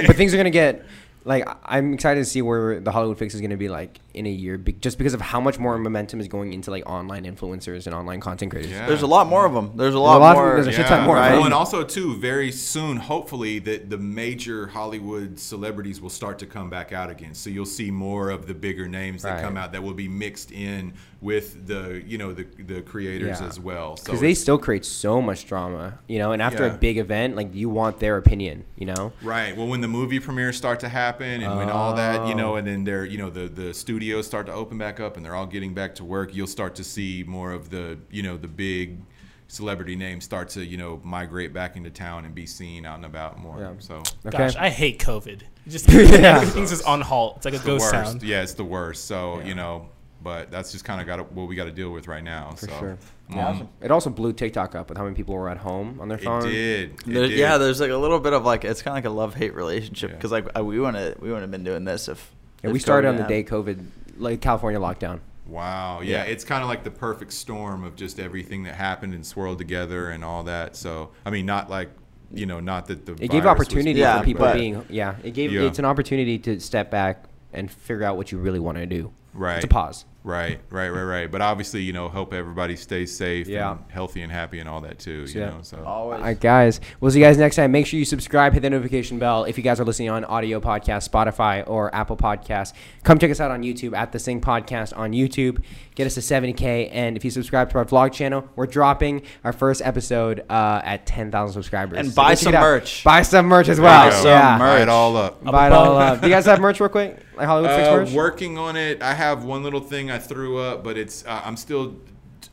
but 0.08 0.16
things 0.16 0.34
are 0.34 0.38
gonna 0.38 0.50
get 0.50 0.86
like 1.26 1.48
I- 1.48 1.56
I'm 1.78 1.94
excited 1.94 2.22
to 2.22 2.26
see 2.26 2.42
where 2.42 2.80
the 2.80 2.92
Hollywood 2.92 3.18
Fix 3.18 3.34
is 3.36 3.42
gonna 3.42 3.58
be 3.58 3.68
like 3.68 4.00
in 4.14 4.26
a 4.26 4.30
year, 4.30 4.58
be- 4.58 4.74
just 4.74 4.98
because 4.98 5.14
of 5.14 5.20
how 5.22 5.42
much 5.42 5.58
more 5.60 5.78
momentum 5.78 6.22
is 6.22 6.28
going 6.30 6.54
into 6.54 6.72
like 6.72 6.88
online 6.90 7.26
influencers 7.26 7.86
and 7.88 7.94
online 7.96 8.22
content 8.22 8.52
creators. 8.52 8.72
Yeah. 8.72 8.86
There's 8.88 9.02
a 9.02 9.08
lot 9.08 9.28
more 9.28 9.46
of 9.46 9.54
them. 9.54 9.72
There's 9.76 9.94
a 9.96 10.00
lot, 10.00 10.20
lot 10.22 10.32
of- 10.32 10.38
more. 10.38 10.54
there's 10.56 10.68
a 10.68 10.72
shit 10.72 10.86
ton 10.86 11.04
more, 11.06 11.16
right? 11.16 11.32
Well, 11.34 11.42
oh, 11.42 11.46
and 11.46 11.54
also 11.54 11.84
too, 11.84 12.16
very 12.18 12.52
soon, 12.52 12.98
hopefully, 12.98 13.60
that 13.60 13.90
the 13.90 13.98
major 13.98 14.68
Hollywood 14.68 15.40
celebrities 15.40 16.00
will 16.00 16.10
start 16.10 16.40
to 16.40 16.46
come 16.46 16.70
back 16.70 16.94
out 16.94 17.10
again. 17.10 17.34
So 17.34 17.50
you'll 17.50 17.66
see 17.66 17.92
more 17.92 18.30
of 18.30 18.46
the 18.48 18.54
bigger 18.54 18.88
names 18.88 19.24
that 19.24 19.34
Right. 19.34 19.42
come 19.44 19.58
out 19.58 19.72
that 19.74 19.84
will 19.84 19.94
be 19.96 20.08
mixed 20.08 20.52
in 20.52 20.94
with 21.26 21.66
the 21.66 22.04
you 22.06 22.18
know 22.20 22.32
the 22.34 22.46
the 22.60 22.82
creators 22.84 23.42
Yeah. 23.42 23.48
as 23.48 23.60
well. 23.60 23.98
So 23.98 24.04
Because 24.06 24.22
they 24.22 24.34
still 24.36 24.60
create 24.60 24.86
so 24.86 25.22
much 25.22 25.48
drama, 25.48 25.98
you 26.08 26.20
know, 26.20 26.32
and 26.34 26.42
after 26.42 26.66
a 26.68 26.70
big 26.78 26.98
event, 27.00 27.36
like 27.36 27.54
you 27.56 27.68
want 27.68 28.00
their 28.00 28.18
opinion, 28.18 28.64
you 28.78 28.86
know. 28.86 29.12
Right. 29.24 29.58
Well, 29.58 29.68
when 29.68 29.82
the 29.82 29.88
movie 29.88 30.20
premieres 30.20 30.56
start 30.56 30.80
to 30.82 30.90
happen, 30.90 31.42
and 31.42 31.58
when 31.58 31.70
all 31.70 31.96
that, 31.96 32.28
you 32.28 32.34
Oh. 32.36 32.38
know, 32.38 32.56
and 32.58 32.68
then 32.68 32.84
they're, 32.84 33.06
you 33.06 33.18
know, 33.18 33.30
the 33.32 33.48
the 33.48 33.74
studios 33.74 34.28
start 34.28 34.46
to 34.46 34.54
open 34.54 34.78
back 34.78 35.00
up, 35.00 35.18
and 35.18 35.26
they're 35.26 35.36
all 35.36 35.48
getting 35.48 35.74
back 35.74 35.96
to 35.96 36.04
work, 36.06 36.36
you'll 36.36 36.48
start 36.60 36.76
to 36.76 36.84
see 36.84 37.24
more 37.28 37.52
of 37.52 37.70
the, 37.72 37.98
you 38.12 38.22
know, 38.22 38.38
the 38.38 38.48
big 38.48 39.00
celebrity 39.48 39.96
names 39.96 40.24
start 40.24 40.50
to, 40.50 40.64
you 40.66 40.78
know, 40.78 41.00
migrate 41.04 41.54
back 41.54 41.76
into 41.76 41.90
town 41.90 42.26
and 42.26 42.34
be 42.36 42.46
seen 42.46 42.86
out 42.86 42.96
and 42.98 43.06
about 43.06 43.40
more. 43.40 43.60
Yeah. 43.60 43.74
So 43.80 43.96
Okay. 44.26 44.38
Gosh, 44.38 44.56
I 44.56 44.70
hate 44.70 45.00
COVID. 45.00 45.42
Just 45.68 45.90
Yeah. 45.92 46.38
everything's 46.42 46.70
just 46.72 46.86
on 46.86 47.02
halt. 47.02 47.38
It's 47.38 47.46
like 47.46 47.54
a 47.54 47.58
it's 47.58 47.66
the 47.66 47.72
ghost 47.72 47.94
worst. 47.94 48.12
town. 48.20 48.20
Yeah, 48.24 48.42
it's 48.44 48.54
the 48.54 48.64
worst. 48.64 49.06
So 49.06 49.40
you 49.42 49.56
know, 49.56 49.90
but 50.26 50.50
that's 50.50 50.72
just 50.72 50.84
kind 50.84 51.00
of 51.00 51.06
got 51.06 51.32
what 51.34 51.48
we 51.48 51.56
got 51.56 51.66
to 51.66 51.72
deal 51.72 51.92
with 51.92 52.08
right 52.08 52.24
now. 52.24 52.50
For 52.58 52.68
so. 52.68 52.80
sure. 52.80 52.98
Mhm. 53.32 53.68
It 53.80 53.92
also 53.92 54.10
blew 54.10 54.34
TikTok 54.34 54.74
up 54.74 54.90
with 54.90 54.98
how 54.98 55.04
many 55.04 55.16
people 55.16 55.36
were 55.36 55.50
at 55.50 55.58
home 55.58 56.00
on 56.02 56.10
their 56.10 56.18
It 56.18 56.24
phone. 56.24 56.42
did. 56.42 56.90
It 56.90 57.06
There- 57.06 57.28
did. 57.28 57.38
yeah, 57.38 57.60
there's 57.60 57.80
like 57.80 57.92
a 57.92 57.96
little 57.98 58.20
bit 58.20 58.34
of 58.34 58.44
like 58.44 58.66
it's 58.66 58.82
kind 58.82 58.98
of 58.98 59.04
like 59.04 59.10
a 59.10 59.16
love 59.16 59.36
hate 59.36 59.54
relationship 59.54 60.10
Yeah. 60.10 60.16
because 60.16 60.32
like 60.32 60.48
I- 60.56 60.64
we 60.64 60.80
want 60.80 60.96
to 60.98 61.16
we 61.22 61.28
wouldn't 61.30 61.44
have 61.44 61.52
been 61.52 61.64
doing 61.64 61.86
this 61.86 62.08
if 62.08 62.32
Yeah, 62.64 62.70
if 62.70 62.74
we 62.74 62.80
started 62.80 63.08
COVID 63.08 63.12
on 63.12 63.18
the 63.18 63.24
day. 63.28 63.44
COVID, 63.44 63.86
like 64.18 64.42
California 64.42 64.80
lockdown. 64.80 65.20
Wow. 65.48 66.02
Yeah, 66.02 66.24
Yeah. 66.26 66.32
it's 66.32 66.44
kind 66.44 66.64
of 66.64 66.70
like 66.70 66.84
the 66.84 66.90
perfect 66.92 67.32
storm 67.32 67.84
of 67.84 67.96
just 67.96 68.20
everything 68.20 68.64
that 68.64 68.74
happened 68.74 69.14
and 69.14 69.24
swirled 69.24 69.60
together 69.60 70.10
and 70.10 70.26
all 70.26 70.44
that. 70.46 70.76
So, 70.76 71.12
I 71.24 71.30
mean, 71.30 71.46
not 71.46 71.70
like, 71.70 71.92
you 72.34 72.48
know, 72.48 72.60
not 72.60 72.88
that 72.88 73.06
the 73.06 73.12
It 73.14 73.30
gave 73.30 73.44
virus 73.44 73.60
was 73.60 73.68
opportunity 73.68 74.00
Yeah, 74.00 74.18
for 74.20 74.26
people 74.26 74.46
but- 74.46 74.56
being 74.56 74.84
yeah. 74.90 75.16
It 75.24 75.36
gave 75.36 75.52
Yeah. 75.52 75.62
it's 75.68 75.78
an 75.78 75.86
opportunity 75.86 76.40
to 76.40 76.60
step 76.60 76.90
back 76.90 77.26
and 77.54 77.70
figure 77.70 78.04
out 78.04 78.18
what 78.18 78.32
you 78.32 78.40
really 78.40 78.60
want 78.60 78.80
to 78.80 78.88
do. 78.88 79.12
Right. 79.36 79.58
It's 79.58 79.66
a 79.66 79.68
pause. 79.68 80.06
Right, 80.26 80.60
right, 80.72 80.90
right, 80.90 81.04
right. 81.04 81.32
But 81.32 81.42
obviously, 81.42 81.82
you 81.84 81.94
know, 81.94 82.10
hope 82.10 82.34
everybody 82.34 82.76
stays 82.76 83.16
safe 83.16 83.48
Yeah. 83.48 83.74
and 83.74 83.80
healthy 83.90 84.24
and 84.24 84.32
happy 84.32 84.58
and 84.60 84.68
all 84.68 84.82
that 84.82 84.98
too. 84.98 85.26
You 85.28 85.40
Yeah. 85.40 85.46
know, 85.52 85.58
so 85.62 85.84
Always. 85.86 86.18
All 86.20 86.26
right, 86.26 86.40
guys. 86.40 86.82
We'll 87.00 87.12
see 87.12 87.20
you 87.20 87.26
guys 87.26 87.38
next 87.38 87.58
time. 87.58 87.72
Make 87.72 87.86
sure 87.86 88.00
you 88.00 88.06
subscribe, 88.06 88.54
hit 88.54 88.62
the 88.62 88.72
notification 88.72 89.20
bell. 89.20 89.44
If 89.44 89.56
you 89.56 89.64
guys 89.64 89.80
are 89.80 89.86
listening 89.86 90.10
on 90.10 90.26
audio 90.26 90.60
podcast, 90.60 91.08
Spotify, 91.08 91.64
or 91.70 91.94
Apple 91.94 92.18
Podcast, 92.18 92.74
come 93.04 93.20
check 93.20 93.30
us 93.30 93.40
out 93.40 93.52
on 93.52 93.62
YouTube 93.62 93.96
at 93.96 94.12
the 94.14 94.18
Sing 94.18 94.42
Podcast 94.42 94.98
on 94.98 95.12
YouTube. 95.12 95.62
Get 95.94 96.08
us 96.08 96.16
to 96.16 96.22
70K. 96.22 96.90
And 96.92 97.16
if 97.16 97.24
you 97.24 97.30
subscribe 97.30 97.70
to 97.70 97.78
our 97.78 97.86
vlog 97.86 98.12
channel, 98.12 98.50
we're 98.56 98.66
dropping 98.66 99.22
our 99.44 99.54
first 99.54 99.82
episode 99.86 100.44
uh, 100.50 100.82
at 100.84 101.06
10,000 101.06 101.54
subscribers. 101.54 102.00
And 102.00 102.10
So 102.10 102.16
buy 102.16 102.34
some 102.34 102.54
merch. 102.54 103.04
Buy 103.04 103.22
some 103.22 103.46
merch 103.46 103.70
as 103.70 103.80
well. 103.80 104.10
go. 104.10 104.16
Some 104.16 104.26
yeah. 104.32 104.58
merch. 104.58 104.60
Buy 104.78 104.82
it 104.82 104.90
all 104.90 105.16
up. 105.16 105.44
Buy 105.44 105.68
it 105.68 105.72
all 105.72 105.98
up. 105.98 106.20
Do 106.22 106.28
you 106.28 106.34
guys 106.34 106.46
have 106.48 106.60
merch 106.60 106.80
real 106.80 106.90
quick? 106.90 107.18
Like 107.38 107.48
Hollywood 107.48 107.72
Fix 107.76 107.88
Uh, 107.88 107.96
merch? 107.98 108.12
working 108.14 108.58
on 108.58 108.76
it. 108.78 109.02
I 109.04 109.14
have 109.14 109.44
one 109.44 109.62
little 109.64 109.82
thing 109.82 110.10
I 110.10 110.15
threw 110.20 110.58
up, 110.58 110.84
but 110.84 110.98
it's 110.98 111.26
uh, 111.26 111.42
I'm 111.44 111.58
still. 111.58 111.96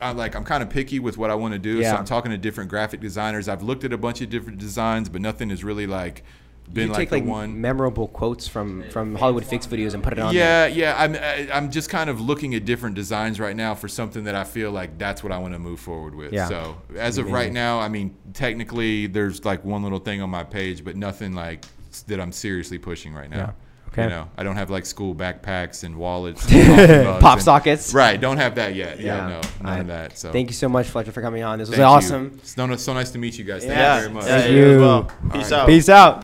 I 0.00 0.12
like 0.12 0.34
I'm 0.34 0.44
kind 0.44 0.62
of 0.62 0.70
picky 0.70 0.98
with 1.00 1.18
what 1.18 1.30
I 1.30 1.34
want 1.34 1.52
to 1.52 1.58
do, 1.58 1.78
Yeah. 1.78 1.92
so 1.92 1.96
I'm 1.98 2.04
talking 2.04 2.30
to 2.32 2.38
different 2.38 2.70
graphic 2.70 3.00
designers. 3.00 3.48
I've 3.48 3.62
looked 3.62 3.84
at 3.84 3.92
a 3.92 3.98
bunch 3.98 4.20
of 4.20 4.30
different 4.30 4.58
designs, 4.58 5.08
but 5.08 5.20
nothing 5.20 5.50
is 5.50 5.62
really 5.62 5.86
like 5.86 6.24
been 6.72 6.86
you 6.86 6.92
like 6.92 6.98
take 6.98 7.10
the 7.10 7.16
like 7.16 7.24
one. 7.26 7.60
memorable 7.60 8.08
quotes 8.08 8.48
from 8.48 8.88
from 8.90 9.14
Hollywood 9.16 9.44
Fix 9.44 9.66
videos 9.66 9.92
and 9.94 10.02
put 10.02 10.14
it 10.14 10.18
on. 10.18 10.32
Yeah, 10.34 10.66
yeah. 10.66 10.94
I'm 10.96 11.14
I- 11.14 11.48
I'm 11.52 11.70
just 11.70 11.90
kind 11.90 12.08
of 12.08 12.20
looking 12.20 12.54
at 12.54 12.64
different 12.64 12.94
designs 12.96 13.38
right 13.38 13.54
now 13.54 13.74
for 13.74 13.86
something 13.86 14.24
that 14.24 14.34
I 14.34 14.44
feel 14.44 14.70
like 14.70 14.96
that's 14.98 15.22
what 15.22 15.30
I 15.30 15.38
want 15.38 15.52
to 15.52 15.58
move 15.58 15.78
forward 15.80 16.14
with. 16.14 16.32
Yeah. 16.32 16.48
So 16.48 16.78
as 16.96 17.18
of 17.18 17.30
right 17.30 17.52
now, 17.52 17.78
I 17.78 17.88
mean, 17.88 18.14
technically 18.32 19.06
there's 19.08 19.44
like 19.44 19.64
one 19.64 19.82
little 19.82 19.98
thing 19.98 20.22
on 20.22 20.30
my 20.30 20.44
page, 20.44 20.84
but 20.84 20.96
nothing 20.96 21.34
like 21.34 21.64
that 22.06 22.18
I'm 22.18 22.32
seriously 22.32 22.78
pushing 22.78 23.12
right 23.12 23.28
now. 23.28 23.36
Yeah. 23.36 23.52
Okay. 23.92 24.04
You 24.04 24.08
know, 24.08 24.28
I 24.38 24.42
don't 24.42 24.56
have 24.56 24.70
like 24.70 24.86
school 24.86 25.14
backpacks 25.14 25.84
and 25.84 25.96
wallets, 25.96 26.50
and 26.50 27.20
Pop 27.20 27.34
and- 27.34 27.42
sockets. 27.42 27.92
Right, 27.92 28.18
don't 28.18 28.38
have 28.38 28.54
that 28.54 28.74
yet. 28.74 28.98
Yeah, 28.98 29.16
Yeah. 29.16 29.28
no, 29.28 29.40
none 29.62 29.72
I- 29.76 29.78
of 29.80 29.86
that. 29.88 30.18
So 30.18 30.32
Thank 30.32 30.48
you 30.48 30.54
so 30.54 30.68
much, 30.68 30.86
Fletcher, 30.88 31.12
for 31.12 31.20
coming 31.20 31.42
on. 31.42 31.58
This 31.58 31.68
was 31.68 31.76
Thank 31.76 31.86
you. 31.86 31.94
awesome. 31.94 32.38
It's 32.40 32.54
so, 32.54 32.76
so 32.76 32.94
nice 32.94 33.10
to 33.10 33.18
meet 33.18 33.36
you 33.38 33.44
guys. 33.44 33.62
Thank 33.64 33.74
Yeah. 33.76 33.96
you 33.96 34.00
very 34.02 34.14
much. 34.14 34.24
Yeah, 34.24 34.40
Thank 34.40 34.52
you 34.54 34.64
as 34.64 34.70
you. 34.72 34.80
well. 34.80 35.02
Peace 35.32 35.50
right. 35.50 35.52
out. 35.52 35.66
Peace 35.68 35.88
out. 35.90 36.20